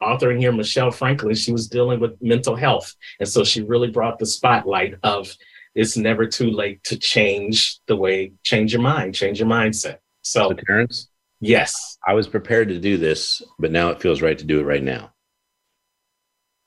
author 0.00 0.30
in 0.32 0.38
here, 0.38 0.52
Michelle 0.52 0.90
Franklin. 0.90 1.34
She 1.34 1.52
was 1.52 1.68
dealing 1.68 2.00
with 2.00 2.20
mental 2.22 2.56
health, 2.56 2.94
and 3.20 3.28
so 3.28 3.44
she 3.44 3.62
really 3.62 3.90
brought 3.90 4.18
the 4.18 4.26
spotlight 4.26 4.94
of 5.02 5.34
it's 5.74 5.96
never 5.96 6.26
too 6.26 6.50
late 6.50 6.82
to 6.84 6.98
change 6.98 7.80
the 7.86 7.96
way, 7.96 8.32
change 8.44 8.72
your 8.72 8.82
mind, 8.82 9.14
change 9.14 9.38
your 9.40 9.48
mindset. 9.48 9.98
So, 10.22 10.50
So, 10.50 10.54
Terrence, 10.54 11.08
yes, 11.40 11.98
I 12.06 12.14
was 12.14 12.28
prepared 12.28 12.68
to 12.68 12.78
do 12.78 12.96
this, 12.96 13.42
but 13.58 13.72
now 13.72 13.90
it 13.90 14.00
feels 14.00 14.22
right 14.22 14.38
to 14.38 14.44
do 14.44 14.60
it 14.60 14.64
right 14.64 14.82
now. 14.82 15.12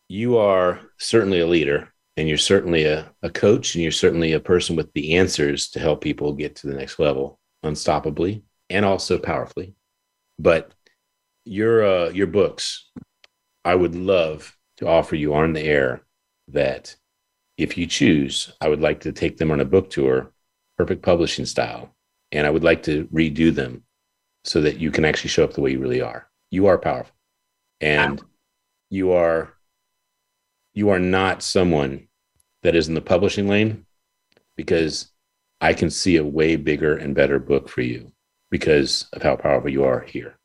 You 0.08 0.38
are 0.38 0.82
certainly 0.98 1.40
a 1.40 1.48
leader, 1.48 1.90
and 2.18 2.28
you're 2.28 2.38
certainly 2.38 2.86
a, 2.86 3.12
a 3.22 3.30
coach, 3.30 3.76
and 3.76 3.82
you're 3.82 3.92
certainly 3.92 4.34
a 4.34 4.40
person 4.40 4.76
with 4.76 4.92
the 4.94 5.16
answers 5.16 5.70
to 5.70 5.80
help 5.80 6.02
people 6.02 6.34
get 6.34 6.58
to 6.58 6.68
the 6.68 6.76
next 6.76 7.00
level 7.00 7.40
unstoppably 7.64 8.44
and 8.70 8.86
also 8.86 9.18
powerfully. 9.18 9.74
But 10.38 10.72
your 11.46 11.86
uh, 11.86 12.10
your 12.10 12.28
books, 12.28 12.90
I 13.64 13.76
would 13.76 13.96
love 13.96 14.56
to 14.78 14.88
offer 14.88 15.16
you 15.16 15.34
on 15.34 15.54
the 15.54 15.64
air 15.64 16.02
that 16.50 16.96
if 17.58 17.78
you 17.78 17.88
choose, 17.88 18.52
I 18.62 18.70
would 18.70 18.82
like 18.82 19.02
to 19.02 19.12
take 19.12 19.38
them 19.38 19.52
on 19.52 19.60
a 19.62 19.66
book 19.66 19.90
tour, 19.90 20.32
perfect 20.78 21.02
publishing 21.02 21.46
style, 21.46 21.96
and 22.32 22.46
I 22.46 22.50
would 22.50 22.64
like 22.64 22.84
to 22.84 23.06
redo 23.14 23.54
them 23.54 23.84
so 24.44 24.62
that 24.62 24.78
you 24.80 24.92
can 24.92 25.06
actually 25.06 25.30
show 25.30 25.44
up 25.44 25.54
the 25.54 25.62
way 25.62 25.72
you 25.72 25.80
really 25.80 26.02
are. 26.02 26.30
You 26.52 26.68
are 26.68 26.78
powerful. 26.78 27.16
And 27.82 28.22
you 28.90 29.12
are 29.14 29.54
you 30.74 30.90
are 30.90 31.00
not 31.00 31.42
someone 31.42 32.08
that 32.64 32.76
is 32.76 32.88
in 32.88 32.94
the 32.96 33.02
publishing 33.02 33.48
lane 33.48 33.86
because 34.58 35.12
I 35.62 35.74
can 35.74 35.90
see 35.90 36.18
a 36.18 36.24
way 36.24 36.56
bigger 36.56 36.98
and 36.98 37.16
better 37.16 37.40
book 37.40 37.70
for 37.70 37.82
you 37.82 38.12
because 38.52 39.08
of 39.14 39.22
how 39.22 39.36
powerful 39.36 39.70
you 39.70 39.84
are 39.84 40.02
here. 40.02 40.38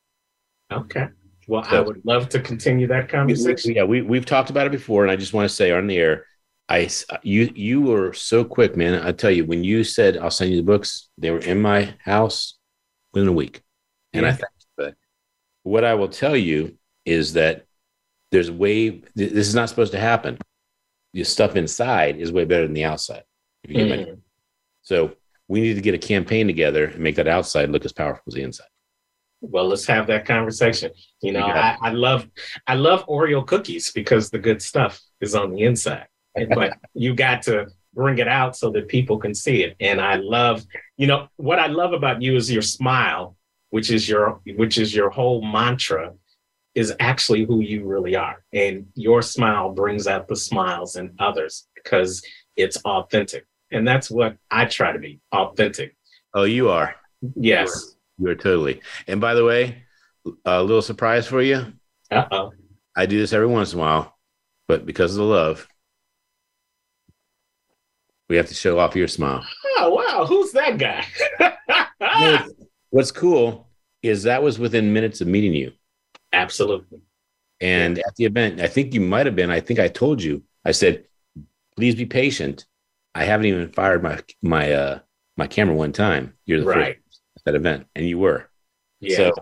Okay. 0.71 1.07
Well, 1.47 1.63
I 1.67 1.81
would 1.81 2.01
love 2.05 2.29
to 2.29 2.39
continue 2.39 2.87
that 2.87 3.09
conversation. 3.09 3.71
we- 3.71 3.75
yeah, 3.75 3.83
we 3.83 4.01
we've 4.01 4.25
talked 4.25 4.49
about 4.49 4.67
it 4.67 4.71
before, 4.71 5.03
and 5.03 5.11
I 5.11 5.15
just 5.15 5.33
want 5.33 5.49
to 5.49 5.55
say 5.55 5.71
on 5.71 5.87
the 5.87 5.97
air, 5.97 6.25
I 6.71 6.89
you 7.21 7.51
you 7.53 7.81
were 7.81 8.13
so 8.13 8.45
quick, 8.45 8.77
man. 8.77 9.05
I 9.05 9.11
tell 9.11 9.29
you, 9.29 9.45
when 9.45 9.61
you 9.61 9.83
said 9.83 10.17
I'll 10.17 10.31
send 10.31 10.51
you 10.51 10.57
the 10.57 10.63
books, 10.63 11.09
they 11.17 11.29
were 11.29 11.39
in 11.39 11.61
my 11.61 11.95
house 11.99 12.57
within 13.13 13.27
a 13.27 13.33
week, 13.33 13.61
and 14.13 14.25
I 14.25 14.31
thank 14.31 14.53
you 14.57 14.65
for 14.75 14.85
that. 14.85 14.95
What 15.63 15.83
I 15.83 15.95
will 15.95 16.07
tell 16.07 16.37
you 16.37 16.77
is 17.05 17.33
that 17.33 17.65
there's 18.31 18.49
way 18.49 19.01
this 19.15 19.47
is 19.49 19.53
not 19.53 19.67
supposed 19.67 19.91
to 19.91 19.99
happen. 19.99 20.37
The 21.13 21.25
stuff 21.25 21.57
inside 21.57 22.15
is 22.15 22.31
way 22.31 22.45
better 22.45 22.63
than 22.63 22.73
the 22.73 22.85
outside. 22.85 23.23
If 23.63 23.71
you 23.71 23.85
get 23.85 24.07
Mm. 24.07 24.19
So 24.83 25.13
we 25.49 25.59
need 25.59 25.73
to 25.73 25.81
get 25.81 25.93
a 25.93 25.97
campaign 25.97 26.47
together 26.47 26.85
and 26.85 26.99
make 26.99 27.17
that 27.17 27.27
outside 27.27 27.69
look 27.69 27.83
as 27.83 27.91
powerful 27.91 28.23
as 28.27 28.33
the 28.33 28.41
inside. 28.41 28.67
Well, 29.41 29.67
let's 29.67 29.85
have 29.87 30.07
that 30.07 30.25
conversation. 30.25 30.91
You 31.21 31.33
know, 31.33 31.41
I, 31.41 31.77
I 31.81 31.89
love 31.89 32.29
I 32.65 32.75
love 32.75 33.05
Oreo 33.07 33.45
cookies 33.45 33.91
because 33.91 34.29
the 34.29 34.39
good 34.39 34.61
stuff 34.61 35.01
is 35.19 35.35
on 35.35 35.51
the 35.51 35.63
inside. 35.63 36.07
But 36.35 36.77
you 36.93 37.13
got 37.13 37.41
to 37.43 37.67
bring 37.93 38.19
it 38.19 38.27
out 38.27 38.55
so 38.55 38.69
that 38.71 38.87
people 38.87 39.17
can 39.17 39.35
see 39.35 39.63
it. 39.63 39.75
And 39.79 39.99
I 39.99 40.15
love, 40.15 40.63
you 40.97 41.07
know, 41.07 41.27
what 41.35 41.59
I 41.59 41.67
love 41.67 41.93
about 41.93 42.21
you 42.21 42.35
is 42.35 42.51
your 42.51 42.61
smile, 42.61 43.35
which 43.69 43.91
is 43.91 44.07
your 44.07 44.39
which 44.55 44.77
is 44.77 44.95
your 44.95 45.09
whole 45.09 45.45
mantra, 45.45 46.13
is 46.75 46.93
actually 46.99 47.45
who 47.45 47.59
you 47.61 47.85
really 47.85 48.15
are. 48.15 48.43
And 48.53 48.87
your 48.95 49.21
smile 49.21 49.71
brings 49.71 50.07
out 50.07 50.27
the 50.27 50.35
smiles 50.35 50.95
in 50.95 51.13
others 51.19 51.67
because 51.75 52.21
it's 52.55 52.77
authentic. 52.85 53.45
And 53.71 53.87
that's 53.87 54.11
what 54.11 54.37
I 54.49 54.65
try 54.65 54.91
to 54.91 54.99
be 54.99 55.19
authentic. 55.31 55.95
Oh, 56.33 56.43
you 56.43 56.69
are. 56.69 56.95
Yes. 57.35 57.95
You 58.17 58.29
are 58.29 58.35
totally. 58.35 58.81
And 59.07 59.19
by 59.19 59.33
the 59.33 59.43
way, 59.43 59.83
a 60.45 60.61
little 60.61 60.81
surprise 60.81 61.27
for 61.27 61.41
you. 61.41 61.73
Uh 62.09 62.25
oh. 62.31 62.51
I 62.95 63.05
do 63.05 63.17
this 63.17 63.33
every 63.33 63.47
once 63.47 63.73
in 63.73 63.79
a 63.79 63.81
while, 63.81 64.17
but 64.67 64.85
because 64.85 65.11
of 65.11 65.17
the 65.17 65.23
love, 65.23 65.67
we 68.31 68.37
have 68.37 68.47
to 68.47 68.53
show 68.55 68.79
off 68.79 68.95
your 68.95 69.09
smile. 69.09 69.45
Oh 69.77 69.89
wow, 69.93 70.25
who's 70.25 70.53
that 70.53 70.77
guy? 70.77 71.05
What's- 71.99 72.53
What's 72.89 73.11
cool 73.11 73.69
is 74.03 74.23
that 74.23 74.43
was 74.43 74.59
within 74.59 74.91
minutes 74.91 75.21
of 75.21 75.27
meeting 75.27 75.53
you. 75.53 75.71
Absolutely. 76.33 76.99
And 77.61 77.99
at 77.99 78.15
the 78.17 78.25
event, 78.25 78.59
I 78.59 78.67
think 78.67 78.93
you 78.93 78.99
might 78.99 79.25
have 79.27 79.35
been, 79.35 79.49
I 79.49 79.61
think 79.61 79.79
I 79.79 79.87
told 79.87 80.21
you, 80.21 80.43
I 80.65 80.71
said, 80.71 81.05
please 81.77 81.95
be 81.95 82.05
patient. 82.05 82.65
I 83.15 83.23
haven't 83.23 83.45
even 83.45 83.69
fired 83.71 84.03
my 84.03 84.19
my 84.41 84.71
uh 84.73 84.99
my 85.37 85.47
camera 85.47 85.75
one 85.75 85.93
time. 85.93 86.33
You're 86.45 86.59
the 86.61 86.65
Right. 86.65 86.95
first 87.05 87.21
at 87.37 87.43
that 87.45 87.55
event, 87.55 87.87
and 87.95 88.05
you 88.07 88.17
were. 88.19 88.49
Yeah. 88.99 89.15
So 89.17 89.33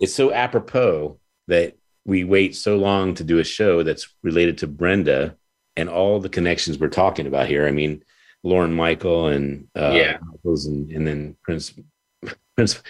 it's 0.00 0.14
so 0.14 0.32
apropos 0.32 1.18
that 1.48 1.76
we 2.04 2.24
wait 2.24 2.56
so 2.56 2.76
long 2.76 3.14
to 3.14 3.24
do 3.24 3.38
a 3.38 3.44
show 3.44 3.82
that's 3.84 4.12
related 4.22 4.58
to 4.58 4.66
Brenda 4.66 5.36
and 5.76 5.88
all 5.88 6.18
the 6.18 6.28
connections 6.28 6.76
we're 6.78 6.88
talking 6.88 7.26
about 7.28 7.46
here. 7.46 7.68
I 7.68 7.70
mean, 7.70 8.02
Lauren 8.42 8.74
Michael 8.74 9.28
and 9.28 9.68
uh, 9.76 9.92
Yeah. 9.94 10.18
Michaels 10.22 10.66
and, 10.66 10.90
and 10.90 11.06
then 11.06 11.36
Prince 11.42 11.74
Prince. 12.56 12.82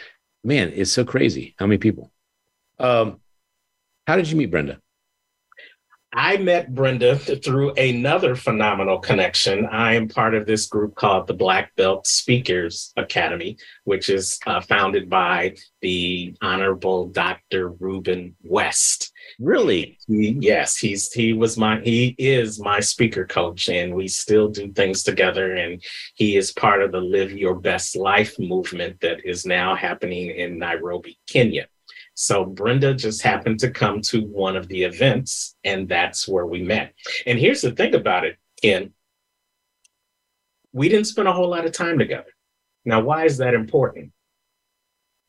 Man, 0.44 0.72
it's 0.74 0.92
so 0.92 1.04
crazy. 1.04 1.54
How 1.58 1.66
many 1.66 1.78
people? 1.78 2.10
Um, 2.78 3.20
how 4.06 4.16
did 4.16 4.30
you 4.30 4.36
meet 4.36 4.50
Brenda? 4.50 4.80
I 6.12 6.38
met 6.38 6.74
Brenda 6.74 7.16
through 7.16 7.72
another 7.74 8.34
phenomenal 8.34 8.98
connection. 8.98 9.66
I 9.66 9.94
am 9.94 10.08
part 10.08 10.34
of 10.34 10.44
this 10.44 10.66
group 10.66 10.96
called 10.96 11.28
the 11.28 11.34
Black 11.34 11.74
Belt 11.76 12.04
Speakers 12.08 12.92
Academy, 12.96 13.56
which 13.84 14.08
is 14.08 14.40
uh, 14.44 14.60
founded 14.60 15.08
by 15.08 15.54
the 15.82 16.34
Honorable 16.42 17.06
Dr. 17.08 17.70
Reuben 17.70 18.34
West. 18.42 19.12
Really? 19.38 19.98
He- 20.08 20.36
yes, 20.40 20.76
he's 20.76 21.12
he 21.12 21.32
was 21.32 21.56
my 21.56 21.80
he 21.80 22.16
is 22.18 22.58
my 22.58 22.80
speaker 22.80 23.24
coach, 23.24 23.68
and 23.68 23.94
we 23.94 24.08
still 24.08 24.48
do 24.48 24.72
things 24.72 25.04
together. 25.04 25.54
And 25.54 25.80
he 26.16 26.36
is 26.36 26.52
part 26.52 26.82
of 26.82 26.90
the 26.90 27.00
Live 27.00 27.30
Your 27.30 27.54
Best 27.54 27.94
Life 27.94 28.36
movement 28.38 29.00
that 29.00 29.24
is 29.24 29.46
now 29.46 29.76
happening 29.76 30.30
in 30.30 30.58
Nairobi, 30.58 31.18
Kenya. 31.28 31.68
So 32.20 32.44
Brenda 32.44 32.92
just 32.92 33.22
happened 33.22 33.60
to 33.60 33.70
come 33.70 34.02
to 34.02 34.20
one 34.26 34.54
of 34.54 34.68
the 34.68 34.82
events, 34.82 35.56
and 35.64 35.88
that's 35.88 36.28
where 36.28 36.44
we 36.44 36.60
met. 36.60 36.92
And 37.24 37.38
here's 37.38 37.62
the 37.62 37.70
thing 37.70 37.94
about 37.94 38.26
it, 38.26 38.36
Ken. 38.60 38.92
We 40.74 40.90
didn't 40.90 41.06
spend 41.06 41.28
a 41.28 41.32
whole 41.32 41.48
lot 41.48 41.64
of 41.64 41.72
time 41.72 41.98
together. 41.98 42.28
Now, 42.84 43.00
why 43.00 43.24
is 43.24 43.38
that 43.38 43.54
important? 43.54 44.12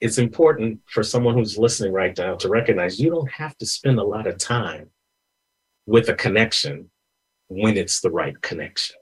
It's 0.02 0.18
important 0.18 0.82
for 0.86 1.02
someone 1.02 1.34
who's 1.34 1.58
listening 1.58 1.94
right 1.94 2.16
now 2.18 2.36
to 2.36 2.50
recognize 2.50 3.00
you 3.00 3.10
don't 3.10 3.32
have 3.32 3.58
to 3.60 3.66
spend 3.66 3.98
a 3.98 4.04
lot 4.04 4.28
of 4.28 4.38
time 4.38 4.90
with 5.86 6.10
a 6.10 6.14
connection 6.14 6.92
when 7.48 7.78
it's 7.78 8.02
the 8.02 8.12
right 8.12 8.36
connection. 8.42 8.98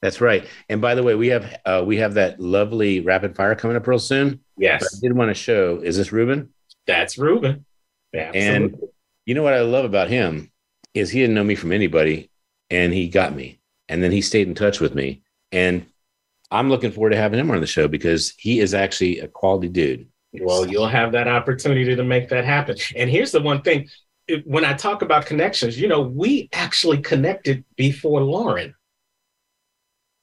That's 0.00 0.22
right. 0.22 0.46
And 0.70 0.80
by 0.80 0.94
the 0.94 1.02
way, 1.02 1.14
we 1.14 1.28
have 1.28 1.54
uh, 1.66 1.82
we 1.84 1.98
have 1.98 2.14
that 2.14 2.40
lovely 2.40 3.00
rapid 3.00 3.36
fire 3.36 3.54
coming 3.54 3.76
up 3.76 3.86
real 3.86 3.98
soon. 3.98 4.40
But 4.56 4.62
Yes, 4.62 4.96
I 4.96 5.06
did 5.06 5.14
want 5.14 5.28
to 5.28 5.34
show. 5.34 5.80
Is 5.82 5.98
this 5.98 6.12
Ruben? 6.12 6.54
That's 6.86 7.18
Ruben. 7.18 7.64
Absolutely. 8.14 8.40
And 8.40 8.78
you 9.24 9.34
know 9.34 9.42
what 9.42 9.54
I 9.54 9.60
love 9.60 9.84
about 9.84 10.08
him 10.08 10.50
is 10.94 11.10
he 11.10 11.20
didn't 11.20 11.34
know 11.34 11.44
me 11.44 11.54
from 11.54 11.72
anybody, 11.72 12.30
and 12.70 12.92
he 12.92 13.08
got 13.08 13.34
me, 13.34 13.60
and 13.88 14.02
then 14.02 14.12
he 14.12 14.20
stayed 14.20 14.48
in 14.48 14.54
touch 14.54 14.80
with 14.80 14.94
me, 14.94 15.22
and 15.52 15.86
I'm 16.50 16.68
looking 16.70 16.92
forward 16.92 17.10
to 17.10 17.16
having 17.16 17.40
him 17.40 17.50
on 17.50 17.60
the 17.60 17.66
show 17.66 17.88
because 17.88 18.32
he 18.38 18.60
is 18.60 18.72
actually 18.72 19.18
a 19.18 19.28
quality 19.28 19.68
dude. 19.68 20.06
Well, 20.32 20.66
you'll 20.66 20.88
have 20.88 21.12
that 21.12 21.28
opportunity 21.28 21.96
to 21.96 22.04
make 22.04 22.28
that 22.28 22.44
happen. 22.44 22.76
And 22.94 23.10
here's 23.10 23.32
the 23.32 23.40
one 23.40 23.62
thing 23.62 23.88
when 24.44 24.64
I 24.64 24.74
talk 24.74 25.02
about 25.02 25.26
connections, 25.26 25.80
you 25.80 25.88
know, 25.88 26.02
we 26.02 26.48
actually 26.52 26.98
connected 26.98 27.64
before 27.76 28.22
Lauren 28.22 28.74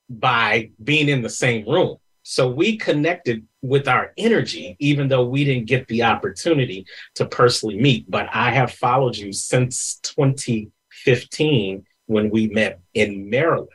by 0.10 0.72
being 0.84 1.10
in 1.10 1.22
the 1.22 1.30
same 1.30 1.68
room. 1.68 1.98
So 2.24 2.50
we 2.50 2.78
connected 2.78 3.46
with 3.62 3.88
our 3.88 4.14
energy, 4.18 4.78
even 4.80 5.10
though 5.10 5.26
we 5.26 5.44
didn't 5.44 5.68
get 5.68 5.88
the 5.88 6.04
opportunity 6.04 6.86
to 7.16 7.26
personally 7.26 7.78
meet. 7.78 8.10
But 8.10 8.30
I 8.34 8.52
have 8.52 8.72
followed 8.72 9.18
you 9.18 9.34
since 9.34 10.00
2015 10.04 11.86
when 12.08 12.30
we 12.30 12.48
met 12.48 12.80
in 12.94 13.30
Maryland. 13.30 13.70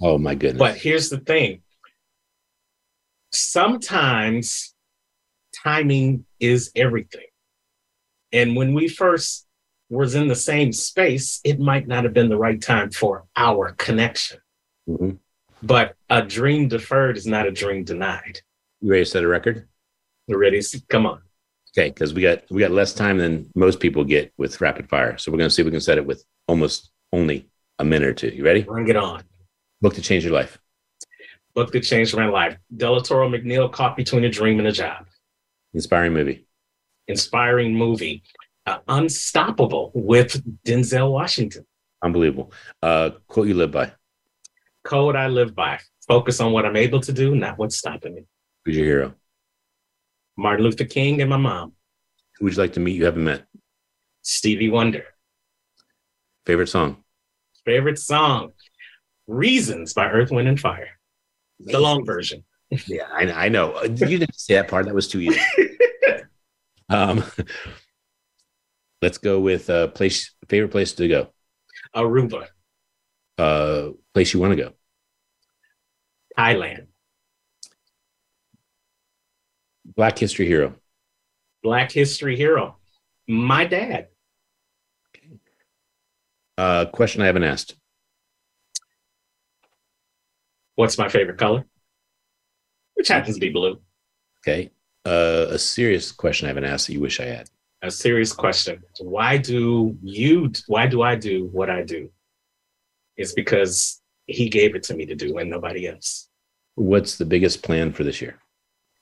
Oh 0.00 0.16
my 0.16 0.36
goodness! 0.36 0.58
But 0.58 0.76
here's 0.76 1.10
the 1.10 1.18
thing 1.18 1.62
sometimes 3.32 4.74
timing 5.52 6.24
is 6.40 6.70
everything. 6.76 7.26
And 8.32 8.56
when 8.56 8.74
we 8.74 8.88
first 8.88 9.46
was 9.90 10.14
in 10.14 10.28
the 10.28 10.36
same 10.36 10.72
space, 10.72 11.40
it 11.44 11.58
might 11.58 11.88
not 11.88 12.04
have 12.04 12.12
been 12.12 12.28
the 12.28 12.38
right 12.38 12.60
time 12.60 12.90
for 12.90 13.24
our 13.36 13.72
connection. 13.72 14.38
Mhm. 14.88 15.18
But 15.62 15.96
a 16.08 16.22
dream 16.22 16.68
deferred 16.68 17.16
is 17.16 17.26
not 17.26 17.46
a 17.46 17.50
dream 17.50 17.84
denied. 17.84 18.40
you 18.80 18.90
ready 18.90 19.04
to 19.04 19.10
set 19.10 19.24
a 19.24 19.28
record? 19.28 19.68
We're 20.28 20.38
ready? 20.38 20.60
Come 20.88 21.06
on. 21.06 21.22
Okay, 21.76 21.90
because 21.90 22.14
we 22.14 22.22
got 22.22 22.42
we 22.50 22.60
got 22.60 22.70
less 22.70 22.94
time 22.94 23.18
than 23.18 23.50
most 23.54 23.80
people 23.80 24.04
get 24.04 24.32
with 24.36 24.60
rapid 24.60 24.88
fire, 24.88 25.18
so 25.18 25.30
we're 25.30 25.38
going 25.38 25.48
to 25.48 25.54
see 25.54 25.62
if 25.62 25.66
we 25.66 25.70
can 25.72 25.80
set 25.80 25.98
it 25.98 26.06
with 26.06 26.24
almost 26.46 26.90
only 27.12 27.48
a 27.78 27.84
minute 27.84 28.08
or 28.08 28.14
two. 28.14 28.28
You 28.28 28.44
ready? 28.44 28.62
Bring 28.62 28.88
it 28.88 28.96
on. 28.96 29.22
Book 29.80 29.94
to 29.94 30.02
change 30.02 30.24
your 30.24 30.32
life. 30.32 30.58
Book 31.54 31.72
that 31.72 31.80
changed 31.80 32.16
my 32.16 32.26
life. 32.26 32.56
Delatorro 32.76 33.28
McNeal 33.28 33.70
caught 33.70 33.96
between 33.96 34.24
a 34.24 34.28
dream 34.30 34.58
and 34.58 34.68
a 34.68 34.72
job. 34.72 35.06
Inspiring 35.74 36.12
movie. 36.12 36.46
Inspiring 37.06 37.74
movie. 37.74 38.22
Uh, 38.66 38.78
Unstoppable 38.88 39.90
with 39.94 40.42
Denzel 40.64 41.10
Washington. 41.10 41.64
Unbelievable. 42.02 42.52
Uh, 42.82 43.10
quote 43.26 43.48
you 43.48 43.54
live 43.54 43.72
by. 43.72 43.92
Code 44.88 45.16
I 45.16 45.26
live 45.28 45.54
by. 45.54 45.78
Focus 46.08 46.40
on 46.40 46.52
what 46.52 46.64
I'm 46.64 46.76
able 46.76 47.00
to 47.00 47.12
do, 47.12 47.34
not 47.34 47.58
what's 47.58 47.76
stopping 47.76 48.14
me. 48.14 48.22
Who's 48.64 48.74
your 48.78 48.86
hero? 48.86 49.14
Martin 50.38 50.64
Luther 50.64 50.86
King 50.86 51.20
and 51.20 51.28
my 51.28 51.36
mom, 51.36 51.74
Who 52.38 52.46
would 52.46 52.54
you 52.56 52.62
like 52.62 52.72
to 52.72 52.80
meet 52.80 52.96
you 52.96 53.04
haven't 53.04 53.24
met? 53.24 53.44
Stevie 54.22 54.70
Wonder. 54.70 55.04
Favorite 56.46 56.68
song? 56.70 57.04
Favorite 57.66 57.98
song, 57.98 58.52
Reasons 59.26 59.92
by 59.92 60.06
Earth, 60.08 60.30
Wind, 60.30 60.48
and 60.48 60.58
Fire. 60.58 60.88
The 61.60 61.78
long 61.78 62.04
version. 62.06 62.44
Yeah, 62.86 63.08
I, 63.10 63.46
I 63.46 63.48
know. 63.48 63.82
You 63.82 63.94
didn't 64.18 64.38
say 64.38 64.54
that 64.54 64.68
part. 64.68 64.84
That 64.86 64.94
was 64.94 65.08
too 65.08 65.20
easy. 65.20 65.40
um, 66.90 67.24
let's 69.00 69.16
go 69.16 69.40
with 69.40 69.70
uh, 69.70 69.88
place. 69.88 70.34
Favorite 70.50 70.70
place 70.70 70.92
to 70.92 71.08
go. 71.08 71.28
Aruba, 71.96 72.46
Uh, 73.38 73.90
place 74.12 74.34
you 74.34 74.40
want 74.40 74.52
to 74.52 74.62
go. 74.64 74.72
Thailand. 76.38 76.86
Black 79.84 80.18
History 80.18 80.46
Hero. 80.46 80.74
Black 81.62 81.90
History 81.90 82.36
Hero. 82.36 82.76
My 83.26 83.64
dad. 83.64 84.08
Uh, 86.56 86.86
question 86.86 87.22
I 87.22 87.26
haven't 87.26 87.44
asked. 87.44 87.76
What's 90.76 90.96
my 90.98 91.08
favorite 91.08 91.38
color? 91.38 91.64
Which 92.94 93.08
happens 93.08 93.34
to 93.36 93.40
be 93.40 93.50
blue. 93.50 93.80
Okay. 94.40 94.70
Uh, 95.04 95.46
a 95.50 95.58
serious 95.58 96.12
question 96.12 96.46
I 96.46 96.50
haven't 96.50 96.64
asked 96.64 96.86
that 96.86 96.92
you 96.92 97.00
wish 97.00 97.18
I 97.18 97.24
had. 97.24 97.48
A 97.82 97.90
serious 97.90 98.32
question. 98.32 98.82
Why 99.00 99.38
do 99.38 99.96
you, 100.02 100.52
why 100.66 100.86
do 100.86 101.02
I 101.02 101.16
do 101.16 101.46
what 101.52 101.70
I 101.70 101.82
do? 101.82 102.10
It's 103.16 103.32
because 103.32 104.00
he 104.26 104.48
gave 104.48 104.74
it 104.74 104.82
to 104.84 104.94
me 104.94 105.06
to 105.06 105.14
do 105.14 105.38
and 105.38 105.50
nobody 105.50 105.88
else. 105.88 106.27
What's 106.78 107.16
the 107.16 107.24
biggest 107.24 107.64
plan 107.64 107.92
for 107.92 108.04
this 108.04 108.22
year? 108.22 108.38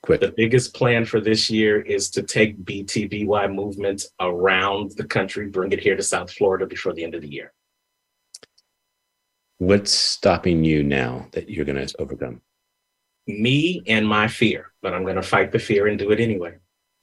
Quick. 0.02 0.22
The 0.22 0.32
biggest 0.34 0.72
plan 0.74 1.04
for 1.04 1.20
this 1.20 1.50
year 1.50 1.82
is 1.82 2.08
to 2.10 2.22
take 2.22 2.64
BTBY 2.64 3.54
movement 3.54 4.02
around 4.18 4.92
the 4.92 5.04
country, 5.04 5.48
bring 5.48 5.72
it 5.72 5.80
here 5.80 5.94
to 5.94 6.02
South 6.02 6.32
Florida 6.32 6.64
before 6.66 6.94
the 6.94 7.04
end 7.04 7.14
of 7.14 7.20
the 7.20 7.28
year. 7.28 7.52
What's 9.58 9.92
stopping 9.92 10.64
you 10.64 10.84
now 10.84 11.26
that 11.32 11.50
you're 11.50 11.66
going 11.66 11.86
to 11.86 11.94
overcome? 11.98 12.40
Me 13.26 13.82
and 13.86 14.08
my 14.08 14.26
fear, 14.26 14.72
but 14.80 14.94
I'm 14.94 15.02
going 15.02 15.16
to 15.16 15.22
fight 15.22 15.52
the 15.52 15.58
fear 15.58 15.86
and 15.86 15.98
do 15.98 16.12
it 16.12 16.20
anyway. 16.20 16.56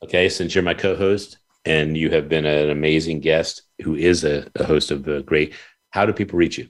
Okay, 0.04 0.28
since 0.28 0.56
you're 0.56 0.64
my 0.64 0.74
co-host 0.74 1.38
and 1.66 1.96
you 1.96 2.10
have 2.10 2.28
been 2.28 2.48
an 2.48 2.72
amazing 2.72 3.20
guest 3.20 3.62
who 3.84 3.94
is 3.94 4.24
a, 4.24 4.48
a 4.56 4.64
host 4.64 4.90
of 4.90 5.04
the 5.04 5.22
great, 5.22 5.54
how 5.92 6.08
do 6.08 6.14
people 6.14 6.40
reach 6.40 6.58
you? 6.58 6.70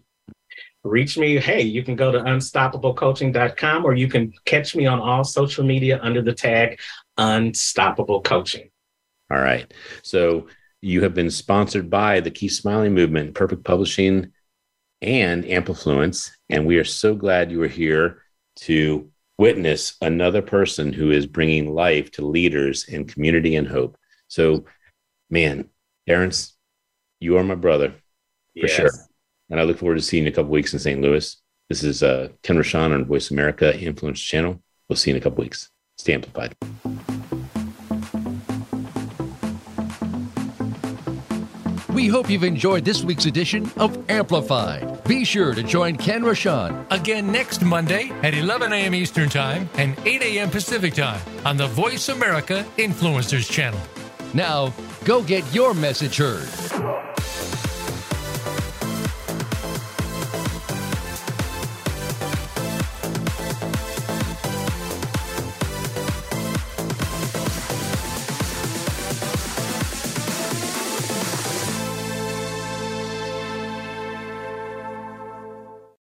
Reach 0.83 1.17
me. 1.17 1.37
Hey, 1.37 1.61
you 1.61 1.83
can 1.83 1.95
go 1.95 2.11
to 2.11 2.19
unstoppablecoaching.com 2.19 3.85
or 3.85 3.93
you 3.95 4.07
can 4.07 4.33
catch 4.45 4.75
me 4.75 4.85
on 4.85 4.99
all 4.99 5.23
social 5.23 5.63
media 5.63 5.99
under 6.01 6.21
the 6.21 6.33
tag 6.33 6.79
Unstoppable 7.17 8.21
Coaching. 8.21 8.69
All 9.31 9.39
right. 9.39 9.71
So 10.01 10.47
you 10.81 11.01
have 11.03 11.13
been 11.13 11.31
sponsored 11.31 11.89
by 11.89 12.19
the 12.19 12.31
Keep 12.31 12.51
Smiling 12.51 12.93
Movement, 12.93 13.35
Perfect 13.35 13.63
Publishing, 13.63 14.31
and 15.01 15.43
Amplifluence. 15.45 16.31
And 16.49 16.65
we 16.65 16.77
are 16.77 16.83
so 16.83 17.15
glad 17.15 17.51
you 17.51 17.61
are 17.63 17.67
here 17.67 18.21
to 18.57 19.09
witness 19.37 19.95
another 20.01 20.41
person 20.41 20.93
who 20.93 21.11
is 21.11 21.25
bringing 21.25 21.73
life 21.73 22.11
to 22.11 22.25
leaders 22.25 22.85
in 22.85 23.05
community 23.05 23.55
and 23.55 23.67
hope. 23.67 23.97
So, 24.27 24.65
man, 25.29 25.69
Terrence, 26.07 26.55
you 27.19 27.37
are 27.37 27.43
my 27.43 27.55
brother 27.55 27.89
for 27.89 28.67
Yes. 28.67 28.75
sure. 28.75 28.91
And 29.49 29.59
I 29.59 29.63
look 29.63 29.77
forward 29.79 29.95
to 29.95 30.01
seeing 30.01 30.23
you 30.23 30.27
in 30.27 30.33
a 30.33 30.35
couple 30.35 30.51
weeks 30.51 30.73
in 30.73 30.79
St. 30.79 31.01
Louis. 31.01 31.41
This 31.69 31.83
is 31.83 32.03
uh, 32.03 32.29
Ken 32.43 32.57
Rochon 32.57 32.93
on 32.93 33.05
Voice 33.05 33.31
America 33.31 33.77
Influence 33.79 34.19
Channel. 34.19 34.61
We'll 34.89 34.97
see 34.97 35.11
you 35.11 35.15
in 35.15 35.21
a 35.21 35.23
couple 35.23 35.43
weeks. 35.43 35.69
Stay 35.97 36.13
amplified. 36.13 36.55
We 41.93 42.07
hope 42.07 42.29
you've 42.29 42.43
enjoyed 42.43 42.83
this 42.83 43.03
week's 43.03 43.27
edition 43.27 43.71
of 43.77 44.09
Amplified. 44.09 45.03
Be 45.03 45.23
sure 45.23 45.53
to 45.53 45.61
join 45.63 45.95
Ken 45.95 46.23
Rochon 46.23 46.85
Again 46.91 47.31
next 47.31 47.63
Monday 47.63 48.09
at 48.23 48.33
11 48.33 48.73
a.m. 48.73 48.95
Eastern 48.95 49.29
Time 49.29 49.69
and 49.75 49.95
8 50.05 50.21
a.m. 50.21 50.49
Pacific 50.49 50.95
Time 50.95 51.21
on 51.45 51.55
the 51.55 51.67
Voice 51.67 52.09
America 52.09 52.65
Influencers 52.77 53.49
Channel. 53.49 53.79
Now, 54.33 54.73
go 55.05 55.21
get 55.21 55.43
your 55.53 55.73
message 55.73 56.17
heard. 56.17 57.22